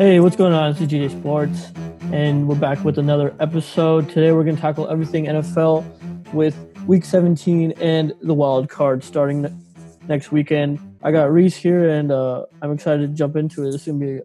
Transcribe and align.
Hey, 0.00 0.18
what's 0.18 0.34
going 0.34 0.54
on? 0.54 0.72
This 0.72 0.80
is 0.80 0.88
GJ 0.88 1.20
Sports, 1.20 1.72
and 2.10 2.48
we're 2.48 2.54
back 2.54 2.82
with 2.86 2.96
another 2.96 3.36
episode. 3.38 4.08
Today, 4.08 4.32
we're 4.32 4.44
going 4.44 4.56
to 4.56 4.62
tackle 4.62 4.88
everything 4.88 5.26
NFL 5.26 5.84
with 6.32 6.56
Week 6.86 7.04
17 7.04 7.72
and 7.72 8.14
the 8.22 8.32
wild 8.32 8.70
card 8.70 9.04
starting 9.04 9.42
ne- 9.42 9.52
next 10.08 10.32
weekend. 10.32 10.78
I 11.02 11.12
got 11.12 11.30
Reese 11.30 11.54
here, 11.54 11.90
and 11.90 12.10
uh, 12.10 12.46
I'm 12.62 12.72
excited 12.72 13.10
to 13.10 13.14
jump 13.14 13.36
into 13.36 13.60
it. 13.62 13.72
This 13.72 13.82
is 13.82 13.88
going 13.88 14.00
to 14.00 14.06
be 14.06 14.20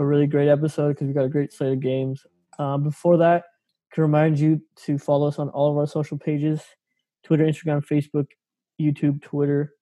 a 0.00 0.04
really 0.04 0.26
great 0.26 0.48
episode 0.48 0.94
because 0.94 1.06
we 1.06 1.12
got 1.12 1.26
a 1.26 1.28
great 1.28 1.52
slate 1.52 1.74
of 1.74 1.78
games. 1.78 2.26
Um, 2.58 2.82
before 2.82 3.18
that, 3.18 3.44
I 3.44 3.94
can 3.94 4.02
remind 4.02 4.40
you 4.40 4.60
to 4.86 4.98
follow 4.98 5.28
us 5.28 5.38
on 5.38 5.50
all 5.50 5.70
of 5.70 5.78
our 5.78 5.86
social 5.86 6.18
pages: 6.18 6.60
Twitter, 7.22 7.44
Instagram, 7.44 7.86
Facebook, 7.86 8.26
YouTube, 8.80 9.22
Twitter. 9.22 9.72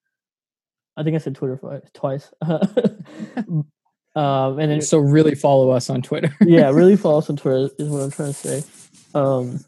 I 0.95 1.01
think 1.01 1.15
I 1.15 1.17
said 1.17 1.33
Twitter 1.33 1.81
twice. 1.95 2.31
Um, 4.15 4.59
and 4.59 4.71
then, 4.71 4.81
so 4.81 4.97
really 4.97 5.35
follow 5.35 5.69
us 5.71 5.89
on 5.89 6.01
Twitter. 6.01 6.35
yeah, 6.41 6.69
really 6.69 6.97
follow 6.97 7.19
us 7.19 7.29
on 7.29 7.37
Twitter 7.37 7.69
is 7.77 7.89
what 7.89 7.99
I'm 8.01 8.11
trying 8.11 8.33
to 8.33 8.33
say. 8.33 8.63
Um, 9.13 9.63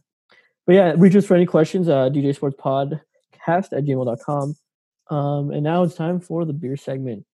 but 0.65 0.75
yeah, 0.75 0.93
reach 0.97 1.15
us 1.15 1.25
for 1.25 1.35
any 1.35 1.45
questions, 1.45 1.87
uh, 1.87 2.09
DJ 2.09 2.35
Sports 2.35 2.57
Podcast 2.59 3.01
at 3.45 3.85
gmail.com. 3.85 4.55
Um, 5.09 5.51
and 5.51 5.63
now 5.63 5.83
it's 5.83 5.95
time 5.95 6.19
for 6.19 6.45
the 6.45 6.53
beer 6.53 6.77
segment. 6.77 7.25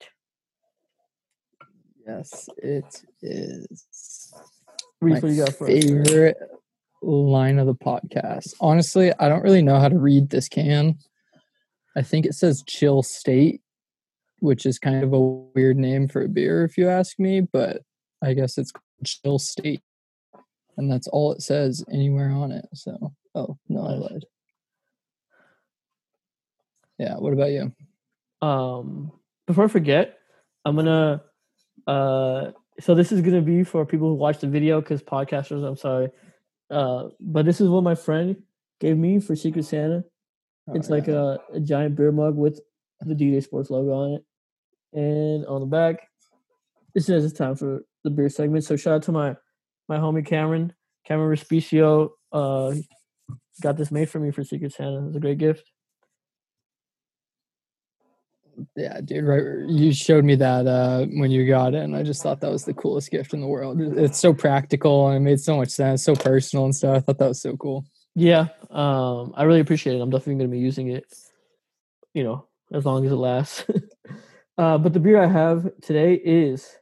Yes, 2.05 2.49
it 2.57 3.03
is. 3.21 4.33
Reese, 5.01 5.21
what 5.21 5.29
do 5.29 5.33
you 5.33 5.45
got 5.45 5.55
for 5.55 5.67
favorite 5.67 6.37
us? 6.41 6.59
line 7.01 7.59
of 7.59 7.67
the 7.67 7.75
podcast? 7.75 8.53
Honestly, 8.59 9.13
I 9.19 9.29
don't 9.29 9.43
really 9.43 9.61
know 9.61 9.79
how 9.79 9.89
to 9.89 9.97
read 9.97 10.29
this 10.29 10.49
can. 10.49 10.97
I 11.95 12.01
think 12.01 12.25
it 12.25 12.33
says 12.33 12.63
chill 12.65 13.03
state 13.03 13.61
which 14.39 14.65
is 14.65 14.79
kind 14.79 15.03
of 15.03 15.13
a 15.13 15.19
weird 15.19 15.77
name 15.77 16.07
for 16.07 16.23
a 16.23 16.29
beer 16.29 16.63
if 16.63 16.77
you 16.77 16.89
ask 16.89 17.19
me, 17.19 17.41
but 17.41 17.81
I 18.23 18.33
guess 18.33 18.57
it's 18.57 18.71
chill 19.03 19.39
state. 19.39 19.81
And 20.77 20.91
that's 20.91 21.07
all 21.07 21.33
it 21.33 21.41
says 21.41 21.83
anywhere 21.91 22.31
on 22.31 22.51
it. 22.51 22.65
So, 22.73 23.13
oh, 23.35 23.57
no, 23.67 23.81
I 23.81 23.93
lied. 23.93 24.25
Yeah, 26.97 27.15
what 27.15 27.33
about 27.33 27.51
you? 27.51 27.73
Um, 28.41 29.11
before 29.47 29.65
I 29.65 29.67
forget, 29.67 30.17
I'm 30.65 30.75
gonna 30.75 31.23
uh 31.87 32.51
so 32.79 32.93
this 32.93 33.11
is 33.11 33.21
gonna 33.21 33.41
be 33.41 33.63
for 33.63 33.85
people 33.85 34.09
who 34.09 34.15
watch 34.15 34.39
the 34.39 34.47
video 34.47 34.79
because 34.79 35.01
podcasters, 35.01 35.65
I'm 35.65 35.77
sorry. 35.77 36.09
Uh, 36.69 37.09
but 37.19 37.45
this 37.45 37.59
is 37.59 37.69
what 37.69 37.83
my 37.83 37.95
friend 37.95 38.35
gave 38.79 38.97
me 38.97 39.19
for 39.19 39.35
Secret 39.35 39.65
Santa. 39.65 40.03
Oh, 40.67 40.73
it's 40.73 40.89
yeah. 40.89 40.95
like 40.95 41.07
a, 41.07 41.39
a 41.53 41.59
giant 41.59 41.95
beer 41.95 42.11
mug 42.11 42.35
with 42.35 42.59
the 43.01 43.15
DJ 43.15 43.43
Sports 43.43 43.69
logo 43.69 43.91
on 43.91 44.11
it. 44.13 44.25
And 44.93 45.45
on 45.45 45.61
the 45.61 45.67
back, 45.67 46.07
it 46.95 47.01
says 47.01 47.23
it's 47.23 47.37
time 47.37 47.55
for 47.55 47.83
the 48.03 48.09
beer 48.09 48.29
segment. 48.29 48.63
So 48.63 48.75
shout 48.75 48.95
out 48.95 49.03
to 49.03 49.11
my 49.11 49.35
my 49.87 49.97
homie 49.97 50.25
Cameron, 50.25 50.73
Cameron 51.05 51.35
Respicio. 51.37 52.09
Uh, 52.31 52.75
got 53.61 53.77
this 53.77 53.91
made 53.91 54.09
for 54.09 54.19
me 54.19 54.31
for 54.31 54.43
Secret 54.43 54.73
Santa. 54.73 55.07
It's 55.07 55.15
a 55.15 55.19
great 55.19 55.37
gift. 55.37 55.69
Yeah, 58.75 58.99
dude, 59.01 59.23
right. 59.23 59.69
You 59.69 59.93
showed 59.93 60.25
me 60.25 60.35
that 60.35 60.67
uh, 60.67 61.05
when 61.05 61.31
you 61.31 61.47
got 61.47 61.73
it, 61.73 61.83
and 61.83 61.95
I 61.95 62.03
just 62.03 62.21
thought 62.21 62.41
that 62.41 62.51
was 62.51 62.65
the 62.65 62.73
coolest 62.73 63.09
gift 63.09 63.33
in 63.33 63.41
the 63.41 63.47
world. 63.47 63.79
It's 63.81 64.19
so 64.19 64.33
practical 64.33 65.07
and 65.07 65.17
it 65.17 65.21
made 65.21 65.39
so 65.39 65.55
much 65.55 65.69
sense, 65.69 66.03
so 66.03 66.15
personal 66.15 66.65
and 66.65 66.75
stuff. 66.75 66.97
I 66.97 66.99
thought 66.99 67.19
that 67.19 67.27
was 67.29 67.41
so 67.41 67.55
cool. 67.55 67.85
Yeah, 68.15 68.47
um, 68.69 69.33
I 69.35 69.43
really 69.43 69.61
appreciate 69.61 69.95
it. 69.95 70.01
I'm 70.01 70.09
definitely 70.09 70.35
going 70.35 70.49
to 70.49 70.55
be 70.55 70.59
using 70.59 70.89
it. 70.89 71.05
You 72.13 72.23
know, 72.23 72.47
as 72.73 72.85
long 72.85 73.05
as 73.05 73.11
it 73.11 73.15
lasts. 73.15 73.65
Uh, 74.59 74.77
but 74.77 74.91
the 74.91 74.99
beer 74.99 75.17
I 75.17 75.25
have 75.25 75.71
today 75.81 76.15
is 76.15 76.75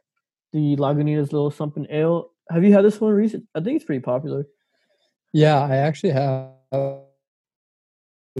the 0.52 0.74
Lagunitas 0.74 1.30
Little 1.32 1.52
Something 1.52 1.86
Ale. 1.90 2.32
Have 2.50 2.64
you 2.64 2.72
had 2.72 2.84
this 2.84 3.00
one 3.00 3.12
recent? 3.12 3.44
I 3.54 3.60
think 3.60 3.76
it's 3.76 3.84
pretty 3.84 4.00
popular. 4.00 4.48
Yeah, 5.32 5.60
I 5.60 5.76
actually 5.76 6.10
have. 6.10 6.50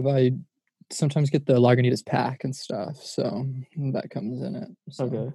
I 0.05 0.33
sometimes 0.91 1.29
get 1.29 1.45
the 1.45 1.53
Lagunitas 1.53 2.05
pack 2.05 2.43
and 2.43 2.53
stuff, 2.53 2.97
so 2.97 3.47
that 3.93 4.09
comes 4.09 4.41
in 4.41 4.55
it. 4.57 4.67
So. 4.89 5.05
Okay. 5.05 5.31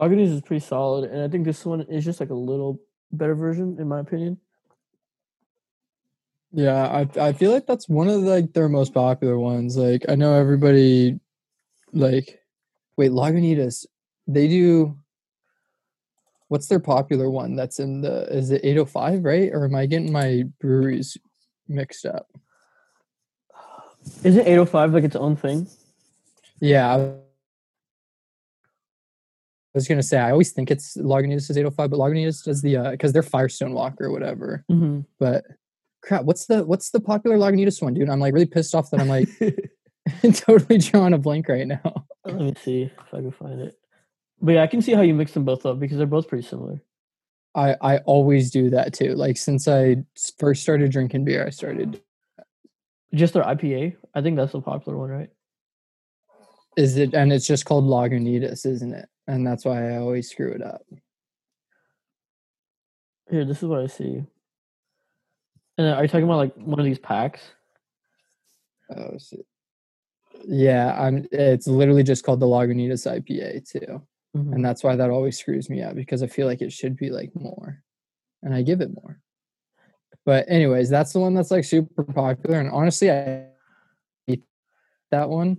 Lagunitas 0.00 0.34
is 0.34 0.42
pretty 0.42 0.64
solid, 0.64 1.10
and 1.10 1.22
I 1.22 1.28
think 1.28 1.44
this 1.44 1.66
one 1.66 1.80
is 1.80 2.04
just 2.04 2.20
like 2.20 2.30
a 2.30 2.34
little 2.34 2.80
better 3.10 3.34
version, 3.34 3.78
in 3.80 3.88
my 3.88 3.98
opinion. 3.98 4.38
Yeah, 6.52 6.86
I 6.86 7.28
I 7.28 7.32
feel 7.32 7.52
like 7.52 7.66
that's 7.66 7.88
one 7.88 8.08
of 8.08 8.22
the, 8.22 8.30
like 8.30 8.52
their 8.52 8.68
most 8.68 8.94
popular 8.94 9.38
ones. 9.38 9.76
Like 9.76 10.04
I 10.08 10.14
know 10.14 10.34
everybody 10.34 11.18
like 11.92 12.40
wait, 12.96 13.12
Lagunitas, 13.12 13.86
they 14.26 14.48
do 14.48 14.96
what's 16.48 16.68
their 16.68 16.80
popular 16.80 17.30
one 17.30 17.54
that's 17.54 17.78
in 17.78 18.00
the 18.00 18.22
is 18.34 18.50
it 18.50 18.64
805, 18.64 19.24
right? 19.24 19.50
Or 19.52 19.64
am 19.66 19.74
I 19.74 19.86
getting 19.86 20.10
my 20.12 20.44
breweries 20.60 21.16
mixed 21.68 22.06
up? 22.06 22.28
Is 24.24 24.36
it 24.36 24.46
805 24.46 24.94
like 24.94 25.04
its 25.04 25.16
own 25.16 25.36
thing? 25.36 25.66
Yeah. 26.60 26.94
I 26.94 27.12
was 29.74 29.86
gonna 29.86 30.02
say 30.02 30.18
I 30.18 30.30
always 30.30 30.52
think 30.52 30.70
it's 30.70 30.96
Lagunitas 30.96 31.50
is 31.50 31.58
805, 31.58 31.90
but 31.90 31.98
Lagunitas 31.98 32.42
does 32.42 32.62
the 32.62 32.78
uh 32.78 32.90
because 32.92 33.12
they're 33.12 33.22
Firestone 33.22 33.74
Walker 33.74 34.06
or 34.06 34.10
whatever. 34.10 34.64
Mm-hmm. 34.70 35.00
But 35.18 35.44
crap, 36.08 36.24
what's 36.24 36.46
the 36.46 36.64
what's 36.64 36.90
the 36.90 37.00
popular 37.00 37.36
Lagunitas 37.36 37.82
one, 37.82 37.94
dude? 37.94 38.08
I'm 38.08 38.18
like 38.18 38.32
really 38.32 38.46
pissed 38.46 38.74
off 38.74 38.90
that 38.90 39.00
I'm 39.00 39.08
like 39.08 39.28
totally 40.34 40.78
drawing 40.78 41.12
a 41.12 41.18
blank 41.18 41.48
right 41.48 41.66
now. 41.66 42.06
Let 42.24 42.36
me 42.36 42.54
see 42.62 42.82
if 42.82 43.14
I 43.14 43.18
can 43.18 43.30
find 43.30 43.60
it. 43.60 43.74
But 44.40 44.52
yeah, 44.52 44.62
I 44.62 44.66
can 44.66 44.80
see 44.82 44.92
how 44.92 45.02
you 45.02 45.14
mix 45.14 45.32
them 45.32 45.44
both 45.44 45.66
up 45.66 45.78
because 45.78 45.98
they're 45.98 46.06
both 46.06 46.28
pretty 46.28 46.46
similar. 46.46 46.80
I 47.54 47.76
I 47.80 47.98
always 47.98 48.50
do 48.50 48.70
that 48.70 48.94
too. 48.94 49.14
Like 49.14 49.36
since 49.36 49.68
I 49.68 49.96
first 50.38 50.62
started 50.62 50.90
drinking 50.90 51.24
beer, 51.24 51.46
I 51.46 51.50
started 51.50 52.00
just 53.14 53.34
their 53.34 53.44
IPA. 53.44 53.96
I 54.14 54.22
think 54.22 54.36
that's 54.36 54.52
the 54.52 54.60
popular 54.60 54.98
one, 54.98 55.10
right? 55.10 55.30
Is 56.76 56.96
it? 56.96 57.14
And 57.14 57.32
it's 57.32 57.46
just 57.46 57.64
called 57.64 57.84
Lagunitas, 57.84 58.64
isn't 58.64 58.94
it? 58.94 59.08
And 59.26 59.46
that's 59.46 59.64
why 59.64 59.92
I 59.92 59.98
always 59.98 60.30
screw 60.30 60.52
it 60.52 60.62
up. 60.62 60.82
Here, 63.30 63.44
this 63.44 63.62
is 63.62 63.68
what 63.68 63.80
I 63.80 63.86
see. 63.86 64.24
And 65.78 65.86
are 65.94 66.02
you 66.02 66.08
talking 66.08 66.24
about 66.24 66.38
like 66.38 66.54
one 66.56 66.80
of 66.80 66.84
these 66.84 66.98
packs? 66.98 67.40
Oh, 68.94 69.16
shit. 69.18 69.46
yeah. 70.44 71.00
I'm. 71.00 71.26
It's 71.30 71.68
literally 71.68 72.02
just 72.02 72.24
called 72.24 72.40
the 72.40 72.46
Lagunitas 72.46 73.06
IPA 73.06 73.70
too, 73.70 74.02
mm-hmm. 74.36 74.52
and 74.54 74.64
that's 74.64 74.82
why 74.82 74.96
that 74.96 75.10
always 75.10 75.38
screws 75.38 75.70
me 75.70 75.82
up 75.82 75.94
because 75.94 76.22
I 76.22 76.26
feel 76.26 76.46
like 76.46 76.62
it 76.62 76.72
should 76.72 76.96
be 76.96 77.10
like 77.10 77.30
more, 77.34 77.82
and 78.42 78.52
I 78.52 78.62
give 78.62 78.80
it 78.80 78.90
more. 78.92 79.20
But 80.26 80.46
anyways, 80.48 80.90
that's 80.90 81.12
the 81.12 81.20
one 81.20 81.34
that's 81.34 81.50
like 81.50 81.64
super 81.64 82.02
popular, 82.02 82.58
and 82.58 82.70
honestly, 82.70 83.10
I 83.10 83.46
eat 84.26 84.42
that 85.10 85.28
one. 85.28 85.58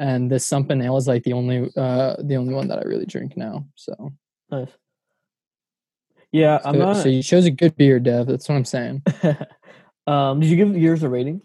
And 0.00 0.30
this 0.30 0.46
Something 0.46 0.80
Ale 0.80 0.96
is 0.96 1.08
like 1.08 1.24
the 1.24 1.32
only 1.32 1.70
uh 1.76 2.16
the 2.22 2.36
only 2.36 2.54
one 2.54 2.68
that 2.68 2.78
I 2.78 2.82
really 2.82 3.06
drink 3.06 3.36
now. 3.36 3.66
So 3.76 4.12
nice. 4.50 4.70
Yeah, 6.32 6.60
so, 6.60 6.68
I'm 6.68 6.78
not. 6.78 6.96
So 6.96 7.08
you 7.08 7.22
chose 7.22 7.46
a 7.46 7.50
good 7.50 7.76
beer, 7.76 7.98
Dev. 7.98 8.26
That's 8.26 8.48
what 8.48 8.56
I'm 8.56 8.64
saying. 8.64 9.02
um, 10.06 10.40
did 10.40 10.50
you 10.50 10.56
give 10.56 10.76
yours 10.76 11.02
a 11.02 11.08
rating? 11.08 11.40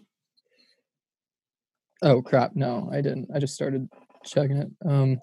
Oh 2.02 2.20
crap! 2.20 2.54
No, 2.54 2.90
I 2.92 3.00
didn't. 3.00 3.30
I 3.34 3.38
just 3.38 3.54
started 3.54 3.88
checking 4.24 4.58
it. 4.58 4.70
Um, 4.84 5.18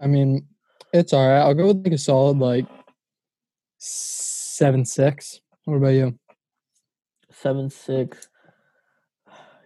I 0.00 0.06
mean, 0.06 0.46
it's 0.92 1.12
all 1.12 1.26
right. 1.26 1.40
I'll 1.40 1.54
go 1.54 1.68
with 1.68 1.84
like 1.84 1.94
a 1.94 1.98
solid 1.98 2.38
like 2.38 2.66
seven 3.78 4.84
six. 4.84 5.40
What 5.64 5.76
about 5.76 5.88
you? 5.88 6.18
Seven 7.32 7.68
six. 7.68 8.28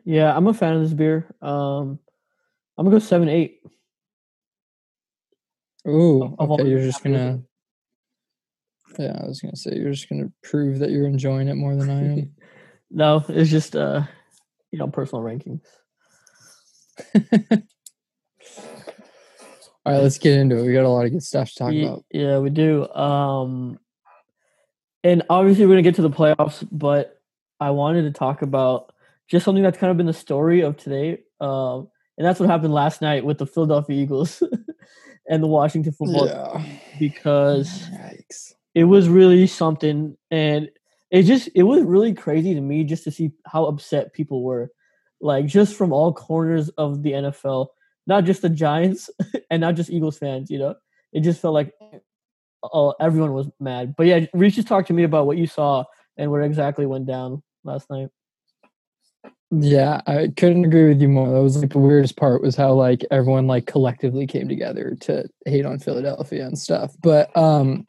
Yeah, 0.05 0.35
I'm 0.35 0.47
a 0.47 0.55
fan 0.55 0.75
of 0.75 0.83
this 0.83 0.95
beer. 0.95 1.27
Um, 1.43 1.99
I'm 2.79 2.87
gonna 2.87 2.97
go 2.97 2.99
seven 2.99 3.29
eight. 3.29 3.61
Ooh, 5.89 6.37
okay. 6.39 6.69
You're 6.69 6.81
just 6.81 7.03
gonna. 7.03 7.43
Yeah, 8.99 9.19
I 9.23 9.27
was 9.27 9.41
gonna 9.41 9.57
say 9.57 9.75
you're 9.75 9.93
just 9.93 10.09
gonna 10.09 10.31
prove 10.43 10.79
that 10.79 10.91
you're 10.91 11.07
enjoying 11.07 11.49
it 11.49 11.57
more 11.57 11.75
than 11.75 11.91
I 11.91 12.03
am. 12.05 12.31
no, 12.91 13.25
it's 13.29 13.51
just 13.51 13.75
uh, 13.75 14.03
you 14.71 14.79
know, 14.79 14.89
personal 14.89 15.25
rankings. 15.25 15.63
All 19.85 19.93
right, 19.93 20.03
let's 20.03 20.19
get 20.19 20.39
into 20.39 20.59
it. 20.59 20.67
We 20.67 20.73
got 20.73 20.85
a 20.85 20.89
lot 20.89 21.07
of 21.07 21.13
good 21.13 21.25
stuff 21.25 21.49
to 21.51 21.55
talk 21.57 21.73
yeah, 21.73 21.85
about. 21.85 22.05
Yeah, 22.13 22.39
we 22.39 22.51
do. 22.51 22.89
Um, 22.91 23.81
and 25.03 25.25
obviously 25.29 25.67
we're 25.67 25.73
gonna 25.73 25.83
get 25.83 25.97
to 25.97 26.03
the 26.03 26.11
playoffs, 26.11 26.67
but 26.71 27.21
I 27.59 27.71
wanted 27.71 28.03
to 28.03 28.13
talk 28.13 28.43
about 28.43 28.93
just 29.29 29.45
something 29.45 29.63
that's 29.63 29.79
kind 29.79 29.91
of 29.91 29.97
been 29.97 30.07
the 30.07 30.13
story 30.13 30.61
of 30.61 30.77
today. 30.77 31.23
Um, 31.41 31.89
and 32.17 32.27
that's 32.27 32.39
what 32.39 32.49
happened 32.49 32.75
last 32.75 33.03
night 33.03 33.25
with 33.25 33.39
the 33.39 33.47
Philadelphia 33.47 34.01
Eagles. 34.01 34.43
and 35.29 35.43
the 35.43 35.49
Washington 35.49 35.93
football 35.93 36.27
yeah. 36.27 36.65
because 36.99 37.89
Yikes. 37.89 38.55
it 38.75 38.85
was 38.85 39.09
really 39.09 39.47
something 39.47 40.17
and 40.31 40.69
it 41.11 41.25
just 41.25 41.49
it 41.55 41.63
was 41.65 41.83
really 41.83 42.15
crazy 42.15 42.55
to 42.55 42.61
me 42.61 42.85
just 42.85 43.05
to 43.05 43.11
see 43.11 43.33
how 43.47 43.67
upset 43.67 44.13
people 44.13 44.43
were 44.43 44.71
like 45.21 45.47
just 45.47 45.77
from 45.77 45.93
all 45.93 46.13
corners 46.13 46.69
of 46.71 47.03
the 47.03 47.13
NFL, 47.13 47.69
not 48.07 48.25
just 48.25 48.43
the 48.43 48.49
Giants 48.49 49.09
and 49.51 49.61
not 49.61 49.77
just 49.77 49.91
Eagles 49.91 50.19
fans. 50.19 50.51
You 50.51 50.59
know, 50.59 50.75
it 51.13 51.21
just 51.21 51.41
felt 51.41 51.55
like 51.55 51.73
oh 52.65 52.95
everyone 53.01 53.33
was 53.33 53.49
mad. 53.61 53.95
But 53.97 54.07
yeah, 54.07 54.27
Reese 54.35 54.57
just 54.57 54.69
talked 54.69 54.89
to 54.89 54.95
me 54.95 55.05
about 55.05 55.27
what 55.27 55.37
you 55.37 55.47
saw 55.47 55.85
and 56.17 56.31
what 56.31 56.43
exactly 56.43 56.87
went 56.87 57.07
down 57.07 57.43
last 57.63 57.89
night. 57.89 58.09
Yeah, 59.55 60.01
I 60.07 60.33
couldn't 60.35 60.65
agree 60.65 60.89
with 60.89 61.03
you 61.03 61.09
more. 61.09 61.31
That 61.31 61.43
was 61.43 61.59
like 61.59 61.73
the 61.73 61.79
weirdest 61.79 62.17
part 62.17 62.41
was 62.41 62.57
how 62.57 62.73
like 62.73 63.05
everyone 63.11 63.47
like 63.47 63.67
collectively 63.67 64.27
came 64.27 64.49
together 64.49 64.97
to 65.03 65.29
hate 65.45 65.67
on 65.67 65.79
Philadelphia 65.79 66.47
and 66.47 66.59
stuff. 66.59 66.95
But 67.03 67.37
um 67.37 67.85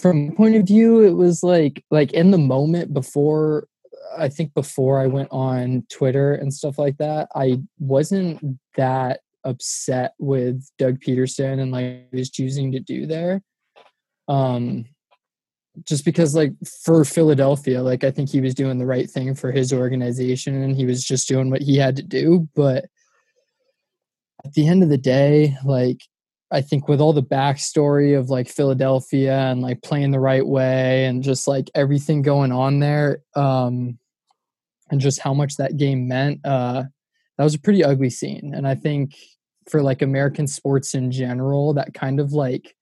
from 0.00 0.34
point 0.34 0.56
of 0.56 0.66
view, 0.66 1.00
it 1.04 1.10
was 1.12 1.42
like 1.42 1.84
like 1.90 2.12
in 2.14 2.30
the 2.30 2.38
moment 2.38 2.94
before 2.94 3.68
I 4.16 4.30
think 4.30 4.54
before 4.54 4.98
I 4.98 5.08
went 5.08 5.28
on 5.30 5.84
Twitter 5.90 6.32
and 6.32 6.54
stuff 6.54 6.78
like 6.78 6.96
that, 6.96 7.28
I 7.34 7.60
wasn't 7.78 8.58
that 8.76 9.20
upset 9.44 10.14
with 10.18 10.66
Doug 10.78 11.00
Pederson 11.00 11.60
and 11.60 11.70
like 11.70 12.08
he's 12.12 12.30
choosing 12.30 12.72
to 12.72 12.80
do 12.80 13.04
there. 13.06 13.42
Um 14.26 14.86
just 15.84 16.04
because 16.04 16.34
like 16.34 16.52
for 16.84 17.04
Philadelphia, 17.04 17.82
like 17.82 18.04
I 18.04 18.10
think 18.10 18.30
he 18.30 18.40
was 18.40 18.54
doing 18.54 18.78
the 18.78 18.86
right 18.86 19.08
thing 19.08 19.34
for 19.34 19.52
his 19.52 19.72
organization 19.72 20.62
and 20.62 20.76
he 20.76 20.86
was 20.86 21.04
just 21.04 21.28
doing 21.28 21.50
what 21.50 21.62
he 21.62 21.76
had 21.76 21.96
to 21.96 22.02
do. 22.02 22.48
But 22.54 22.86
at 24.44 24.52
the 24.54 24.66
end 24.66 24.82
of 24.82 24.88
the 24.88 24.98
day, 24.98 25.56
like 25.64 26.02
I 26.50 26.60
think 26.60 26.88
with 26.88 27.00
all 27.00 27.12
the 27.12 27.22
backstory 27.22 28.18
of 28.18 28.30
like 28.30 28.48
Philadelphia 28.48 29.36
and 29.36 29.60
like 29.60 29.82
playing 29.82 30.10
the 30.10 30.20
right 30.20 30.46
way 30.46 31.04
and 31.04 31.22
just 31.22 31.46
like 31.46 31.70
everything 31.74 32.22
going 32.22 32.52
on 32.52 32.80
there, 32.80 33.22
um, 33.34 33.98
and 34.90 35.00
just 35.00 35.20
how 35.20 35.34
much 35.34 35.56
that 35.56 35.76
game 35.76 36.08
meant, 36.08 36.40
uh, 36.46 36.84
that 37.36 37.44
was 37.44 37.54
a 37.54 37.60
pretty 37.60 37.84
ugly 37.84 38.08
scene. 38.08 38.52
And 38.54 38.66
I 38.66 38.74
think 38.74 39.14
for 39.68 39.82
like 39.82 40.00
American 40.00 40.46
sports 40.46 40.94
in 40.94 41.10
general, 41.10 41.74
that 41.74 41.92
kind 41.92 42.20
of 42.20 42.32
like 42.32 42.74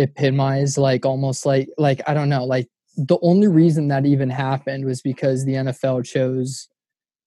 epitomize 0.00 0.78
like 0.78 1.04
almost 1.04 1.44
like 1.44 1.68
like 1.78 2.00
I 2.06 2.14
don't 2.14 2.28
know 2.28 2.44
like 2.44 2.68
the 2.96 3.18
only 3.22 3.48
reason 3.48 3.88
that 3.88 4.06
even 4.06 4.30
happened 4.30 4.84
was 4.84 5.00
because 5.00 5.44
the 5.44 5.54
NFL 5.54 6.04
chose 6.04 6.68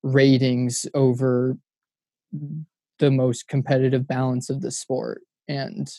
ratings 0.04 0.86
over 0.94 1.58
the 3.00 3.12
most 3.12 3.48
competitive 3.48 4.08
balance 4.08 4.50
of 4.50 4.62
the 4.62 4.72
sport 4.72 5.22
and 5.48 5.90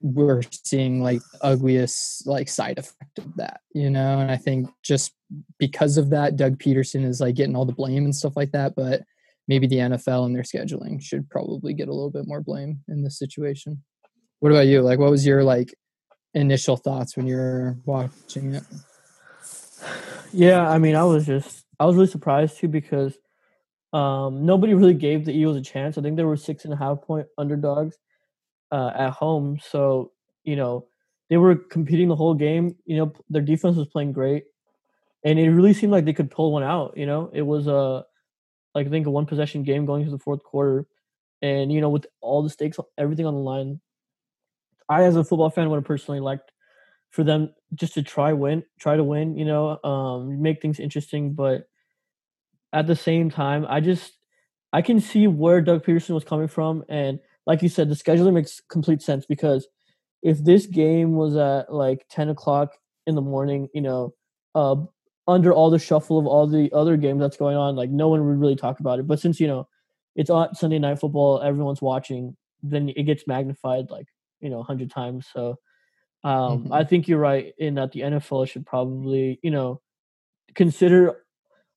we're 0.00 0.42
seeing 0.64 1.02
like 1.02 1.20
ugliest 1.42 2.26
like 2.26 2.48
side 2.48 2.78
effect 2.78 3.18
of 3.18 3.36
that 3.36 3.60
you 3.72 3.88
know? 3.88 4.18
And 4.18 4.30
i 4.30 4.36
think 4.36 4.68
just 4.82 5.12
because 5.58 5.96
of 5.96 6.10
that 6.10 6.36
doug 6.36 6.58
pederson 6.58 7.04
is 7.04 7.20
like 7.20 7.36
getting 7.36 7.54
all 7.54 7.64
the 7.64 7.72
blame 7.72 8.04
and 8.04 8.14
stuff 8.14 8.36
like 8.36 8.50
that 8.52 8.74
but 8.74 9.02
maybe 9.46 9.66
the 9.66 9.76
nfl 9.76 10.26
and 10.26 10.34
their 10.34 10.42
scheduling 10.42 11.00
should 11.00 11.28
probably 11.30 11.72
get 11.72 11.88
a 11.88 11.94
little 11.94 12.10
bit 12.10 12.26
more 12.26 12.40
blame 12.40 12.80
in 12.88 13.02
this 13.04 13.18
situation 13.18 13.82
what 14.42 14.50
about 14.50 14.66
you? 14.66 14.82
Like, 14.82 14.98
what 14.98 15.12
was 15.12 15.24
your 15.24 15.44
like 15.44 15.72
initial 16.34 16.76
thoughts 16.76 17.16
when 17.16 17.28
you 17.28 17.36
were 17.36 17.76
watching 17.84 18.56
it? 18.56 18.64
Yeah, 20.32 20.68
I 20.68 20.78
mean, 20.78 20.96
I 20.96 21.04
was 21.04 21.26
just 21.26 21.64
I 21.78 21.84
was 21.84 21.94
really 21.94 22.08
surprised 22.08 22.58
too 22.58 22.66
because 22.66 23.16
um, 23.92 24.44
nobody 24.44 24.74
really 24.74 24.94
gave 24.94 25.24
the 25.24 25.32
Eagles 25.32 25.58
a 25.58 25.62
chance. 25.62 25.96
I 25.96 26.02
think 26.02 26.16
they 26.16 26.24
were 26.24 26.36
six 26.36 26.64
and 26.64 26.74
a 26.74 26.76
half 26.76 27.02
point 27.02 27.28
underdogs 27.38 27.96
uh, 28.72 28.90
at 28.96 29.10
home, 29.10 29.60
so 29.62 30.10
you 30.42 30.56
know 30.56 30.86
they 31.30 31.36
were 31.36 31.54
competing 31.54 32.08
the 32.08 32.16
whole 32.16 32.34
game. 32.34 32.74
You 32.84 32.96
know, 32.96 33.12
their 33.30 33.42
defense 33.42 33.76
was 33.76 33.86
playing 33.86 34.10
great, 34.10 34.42
and 35.24 35.38
it 35.38 35.50
really 35.50 35.72
seemed 35.72 35.92
like 35.92 36.04
they 36.04 36.12
could 36.12 36.32
pull 36.32 36.50
one 36.50 36.64
out. 36.64 36.94
You 36.96 37.06
know, 37.06 37.30
it 37.32 37.42
was 37.42 37.68
a 37.68 38.04
like 38.74 38.88
I 38.88 38.90
think 38.90 39.06
a 39.06 39.10
one 39.10 39.26
possession 39.26 39.62
game 39.62 39.86
going 39.86 40.04
to 40.04 40.10
the 40.10 40.18
fourth 40.18 40.42
quarter, 40.42 40.88
and 41.42 41.70
you 41.70 41.80
know 41.80 41.90
with 41.90 42.06
all 42.20 42.42
the 42.42 42.50
stakes, 42.50 42.80
everything 42.98 43.26
on 43.26 43.34
the 43.34 43.40
line, 43.40 43.80
I, 44.92 45.04
as 45.04 45.16
a 45.16 45.24
football 45.24 45.50
fan, 45.50 45.70
would 45.70 45.76
have 45.76 45.84
personally 45.84 46.20
liked 46.20 46.52
for 47.10 47.24
them 47.24 47.54
just 47.74 47.94
to 47.94 48.02
try 48.02 48.32
win, 48.32 48.64
try 48.78 48.96
to 48.96 49.04
win. 49.04 49.36
You 49.36 49.44
know, 49.44 49.82
um, 49.84 50.42
make 50.42 50.62
things 50.62 50.80
interesting. 50.80 51.34
But 51.34 51.68
at 52.72 52.86
the 52.86 52.96
same 52.96 53.30
time, 53.30 53.66
I 53.68 53.80
just 53.80 54.14
I 54.72 54.82
can 54.82 55.00
see 55.00 55.26
where 55.26 55.60
Doug 55.60 55.84
Pederson 55.84 56.10
was 56.14 56.24
coming 56.24 56.48
from, 56.48 56.84
and 56.88 57.18
like 57.46 57.62
you 57.62 57.68
said, 57.68 57.88
the 57.88 57.94
scheduling 57.94 58.34
makes 58.34 58.60
complete 58.70 59.02
sense 59.02 59.26
because 59.26 59.68
if 60.22 60.42
this 60.44 60.66
game 60.66 61.14
was 61.14 61.36
at 61.36 61.72
like 61.72 62.06
ten 62.08 62.28
o'clock 62.28 62.72
in 63.06 63.14
the 63.14 63.22
morning, 63.22 63.68
you 63.74 63.80
know, 63.82 64.14
uh, 64.54 64.76
under 65.28 65.52
all 65.52 65.70
the 65.70 65.78
shuffle 65.78 66.18
of 66.18 66.26
all 66.26 66.46
the 66.46 66.70
other 66.72 66.96
games 66.96 67.20
that's 67.20 67.36
going 67.36 67.56
on, 67.56 67.76
like 67.76 67.90
no 67.90 68.08
one 68.08 68.24
would 68.26 68.40
really 68.40 68.56
talk 68.56 68.80
about 68.80 68.98
it. 68.98 69.06
But 69.06 69.20
since 69.20 69.40
you 69.40 69.48
know 69.48 69.68
it's 70.16 70.30
on 70.30 70.54
Sunday 70.54 70.78
night 70.78 71.00
football, 71.00 71.40
everyone's 71.42 71.82
watching, 71.82 72.36
then 72.62 72.90
it 72.90 73.04
gets 73.04 73.26
magnified 73.26 73.90
like 73.90 74.06
you 74.42 74.50
know, 74.50 74.62
hundred 74.62 74.90
times. 74.90 75.26
So 75.32 75.58
um, 76.24 76.64
mm-hmm. 76.64 76.72
I 76.72 76.84
think 76.84 77.08
you're 77.08 77.18
right 77.18 77.54
in 77.58 77.74
that 77.74 77.92
the 77.92 78.00
NFL 78.00 78.48
should 78.48 78.66
probably, 78.66 79.40
you 79.42 79.50
know, 79.50 79.80
consider. 80.54 81.24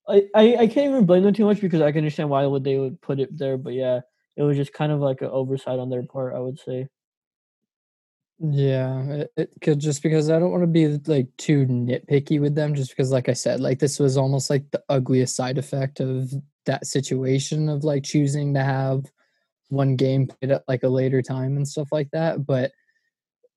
I, 0.07 0.23
I, 0.35 0.55
I 0.55 0.67
can't 0.67 0.91
even 0.91 1.05
blame 1.05 1.23
them 1.23 1.33
too 1.33 1.45
much 1.45 1.61
because 1.61 1.81
I 1.81 1.91
can 1.91 1.99
understand 1.99 2.29
why 2.29 2.45
would 2.45 2.63
they 2.63 2.77
would 2.77 3.01
put 3.01 3.19
it 3.19 3.35
there, 3.35 3.57
but 3.57 3.73
yeah, 3.73 4.01
it 4.35 4.43
was 4.43 4.55
just 4.55 4.73
kind 4.73 4.91
of 4.91 4.99
like 4.99 5.21
an 5.21 5.29
oversight 5.29 5.79
on 5.79 5.89
their 5.89 6.03
part, 6.03 6.35
I 6.35 6.39
would 6.39 6.59
say. 6.59 6.89
Yeah, 8.37 9.01
it, 9.03 9.31
it 9.37 9.49
could 9.61 9.79
just 9.79 10.03
because 10.03 10.29
I 10.29 10.37
don't 10.39 10.51
want 10.51 10.63
to 10.63 10.67
be 10.67 10.99
like 11.07 11.29
too 11.37 11.65
nitpicky 11.65 12.39
with 12.39 12.53
them, 12.53 12.75
just 12.75 12.89
because, 12.89 13.11
like 13.11 13.29
I 13.29 13.33
said, 13.33 13.61
like 13.61 13.79
this 13.79 13.97
was 13.97 14.17
almost 14.17 14.49
like 14.49 14.69
the 14.71 14.83
ugliest 14.89 15.35
side 15.35 15.57
effect 15.57 16.01
of 16.01 16.31
that 16.65 16.85
situation 16.85 17.69
of 17.69 17.83
like 17.83 18.03
choosing 18.03 18.53
to 18.53 18.63
have 18.63 19.05
one 19.69 19.95
game 19.95 20.27
played 20.27 20.51
at 20.51 20.63
like 20.67 20.83
a 20.83 20.89
later 20.89 21.21
time 21.21 21.57
and 21.57 21.67
stuff 21.67 21.89
like 21.91 22.09
that. 22.11 22.45
But 22.45 22.71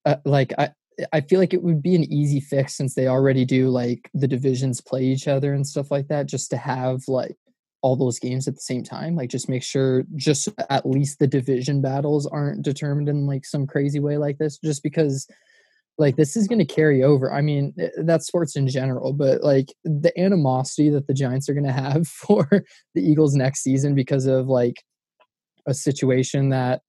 uh, 0.05 0.17
like 0.25 0.53
I 0.59 0.71
I 1.13 1.21
feel 1.21 1.39
like 1.39 1.55
it 1.55 1.63
would 1.63 1.83
be 1.83 1.95
an 1.95 2.11
easy 2.13 2.41
fix 2.41 2.77
since 2.77 2.95
they 2.95 3.07
already 3.07 3.45
do 3.45 3.69
like 3.69 4.11
the 4.15 4.29
divisions 4.29 4.81
play 4.81 5.05
each 5.05 5.29
other 5.29 5.53
and 5.55 5.67
stuff 5.67 5.91
like 5.91 6.09
that, 6.09 6.27
just 6.27 6.51
to 6.51 6.57
have 6.57 7.03
like 7.07 7.37
all 7.83 7.95
those 7.95 8.19
games 8.19 8.49
at 8.49 8.55
the 8.55 8.61
same 8.61 8.83
time. 8.83 9.15
Like 9.15 9.31
just 9.31 9.49
make 9.49 9.63
sure 9.63 10.05
just 10.17 10.49
at 10.71 10.87
least 10.87 11.19
the 11.19 11.27
division 11.27 11.81
battles 11.81 12.27
aren't 12.27 12.65
determined 12.65 13.09
in 13.09 13.27
like 13.27 13.47
some 13.47 13.67
crazy 13.67 14.01
way 14.01 14.17
like 14.17 14.39
this, 14.39 14.59
just 14.59 14.83
because 14.83 15.29
like 15.99 16.17
this 16.17 16.37
is 16.37 16.49
going 16.49 16.59
to 16.61 16.65
carry 16.65 17.03
over. 17.03 17.33
I 17.33 17.43
mean, 17.43 17.75
eh, 17.79 17.89
that's 17.99 18.27
sports 18.27 18.57
in 18.57 18.69
general, 18.69 19.13
but 19.13 19.43
like 19.43 19.73
the 19.85 20.13
animosity 20.19 20.91
that 20.91 21.07
the 21.07 21.15
Giants 21.15 21.49
are 21.49 21.55
going 21.55 21.65
to 21.67 21.73
have 21.73 22.09
for 22.09 22.49
the 22.95 23.03
Eagles 23.03 23.35
next 23.35 23.63
season 23.63 23.95
because 23.95 24.27
of 24.27 24.49
like 24.49 24.83
a 25.69 25.75
situation 25.75 26.49
that 26.49 26.81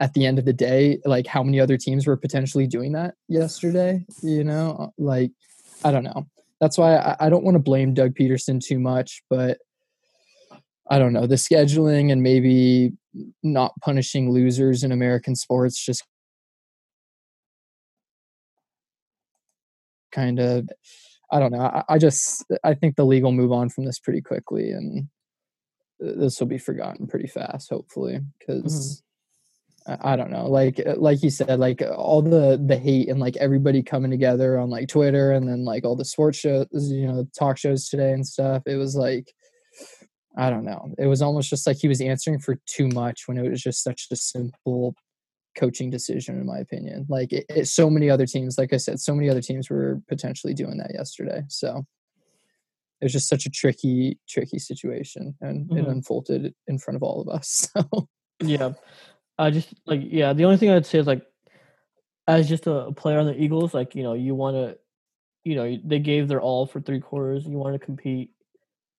at 0.00 0.14
the 0.14 0.24
end 0.24 0.38
of 0.38 0.44
the 0.44 0.52
day 0.52 0.98
like 1.04 1.26
how 1.26 1.42
many 1.42 1.58
other 1.58 1.76
teams 1.76 2.06
were 2.06 2.16
potentially 2.16 2.66
doing 2.66 2.92
that 2.92 3.14
yesterday 3.28 4.04
you 4.22 4.44
know? 4.44 4.76
Uh, 4.78 4.86
like 4.96 5.32
i 5.84 5.90
don't 5.90 6.04
know. 6.04 6.26
That's 6.60 6.78
why 6.78 6.96
i, 6.96 7.16
I 7.20 7.28
don't 7.28 7.44
want 7.44 7.56
to 7.56 7.62
blame 7.62 7.94
doug 7.94 8.14
Pederson 8.14 8.64
too 8.64 8.78
much 8.78 9.22
but 9.28 9.58
i 10.88 10.98
don't 10.98 11.12
know. 11.12 11.26
The 11.26 11.34
scheduling 11.34 12.10
and 12.12 12.22
maybe 12.22 12.92
not 13.42 13.72
punishing 13.82 14.30
losers 14.30 14.84
in 14.84 14.92
american 14.92 15.34
sports 15.34 15.84
just 15.84 16.04
kind 20.12 20.38
of 20.38 20.68
i 21.32 21.40
don't 21.40 21.52
know. 21.52 21.60
I, 21.60 21.82
I 21.88 21.98
just 21.98 22.44
i 22.62 22.72
think 22.72 22.94
the 22.94 23.04
league 23.04 23.24
will 23.24 23.32
move 23.32 23.52
on 23.52 23.68
from 23.68 23.84
this 23.84 23.98
pretty 23.98 24.20
quickly 24.20 24.70
and 24.70 25.08
this 25.98 26.40
will 26.40 26.46
be 26.46 26.58
forgotten 26.58 27.06
pretty 27.06 27.28
fast, 27.28 27.70
hopefully, 27.70 28.20
because 28.38 29.02
mm-hmm. 29.86 30.06
I, 30.06 30.12
I, 30.12 30.16
don't 30.16 30.30
know, 30.30 30.46
like 30.46 30.80
uh, 30.84 30.94
like 30.96 31.22
you 31.22 31.30
said, 31.30 31.58
like 31.58 31.82
all 31.82 32.22
the 32.22 32.62
the 32.64 32.76
hate 32.78 33.08
and 33.08 33.20
like 33.20 33.36
everybody 33.36 33.82
coming 33.82 34.10
together 34.10 34.58
on 34.58 34.70
like 34.70 34.88
Twitter 34.88 35.32
and 35.32 35.48
then 35.48 35.64
like 35.64 35.84
all 35.84 35.96
the 35.96 36.04
sports 36.04 36.38
shows, 36.38 36.66
you 36.72 37.06
know, 37.06 37.26
talk 37.38 37.58
shows 37.58 37.88
today 37.88 38.12
and 38.12 38.26
stuff. 38.26 38.62
It 38.66 38.76
was 38.76 38.96
like. 38.96 39.32
I 40.36 40.50
don't 40.50 40.64
know. 40.64 40.94
It 40.98 41.06
was 41.06 41.20
almost 41.20 41.50
just 41.50 41.66
like 41.66 41.78
he 41.78 41.88
was 41.88 42.00
answering 42.00 42.38
for 42.38 42.60
too 42.64 42.86
much 42.86 43.22
when 43.26 43.38
it 43.38 43.50
was 43.50 43.60
just 43.60 43.82
such 43.82 44.06
a 44.12 44.14
simple 44.14 44.94
coaching 45.58 45.90
decision, 45.90 46.38
in 46.38 46.46
my 46.46 46.58
opinion. 46.58 47.06
Like 47.08 47.32
it, 47.32 47.44
it, 47.48 47.66
so 47.66 47.90
many 47.90 48.08
other 48.08 48.26
teams, 48.26 48.56
like 48.56 48.72
I 48.72 48.76
said, 48.76 49.00
so 49.00 49.14
many 49.14 49.28
other 49.28 49.40
teams 49.40 49.68
were 49.68 50.00
potentially 50.08 50.54
doing 50.54 50.76
that 50.78 50.92
yesterday. 50.94 51.42
So 51.48 51.84
it 53.00 53.04
was 53.04 53.12
just 53.12 53.28
such 53.28 53.46
a 53.46 53.50
tricky, 53.50 54.18
tricky 54.28 54.58
situation, 54.58 55.36
and 55.40 55.66
mm-hmm. 55.66 55.78
it 55.78 55.86
unfolded 55.86 56.54
in 56.66 56.78
front 56.78 56.96
of 56.96 57.02
all 57.02 57.20
of 57.20 57.28
us. 57.28 57.68
So 57.78 58.08
yeah, 58.40 58.74
I 59.36 59.50
just 59.50 59.74
like 59.84 60.00
yeah. 60.04 60.32
The 60.32 60.44
only 60.44 60.58
thing 60.58 60.70
I'd 60.70 60.86
say 60.86 60.98
is 61.00 61.08
like, 61.08 61.26
as 62.28 62.48
just 62.48 62.68
a 62.68 62.92
player 62.92 63.18
on 63.18 63.26
the 63.26 63.36
Eagles, 63.36 63.74
like 63.74 63.96
you 63.96 64.04
know, 64.04 64.14
you 64.14 64.36
want 64.36 64.54
to, 64.54 64.78
you 65.42 65.56
know, 65.56 65.76
they 65.84 65.98
gave 65.98 66.28
their 66.28 66.40
all 66.40 66.64
for 66.64 66.80
three 66.80 67.00
quarters. 67.00 67.44
and 67.44 67.52
You 67.52 67.58
want 67.58 67.74
to 67.74 67.84
compete 67.84 68.30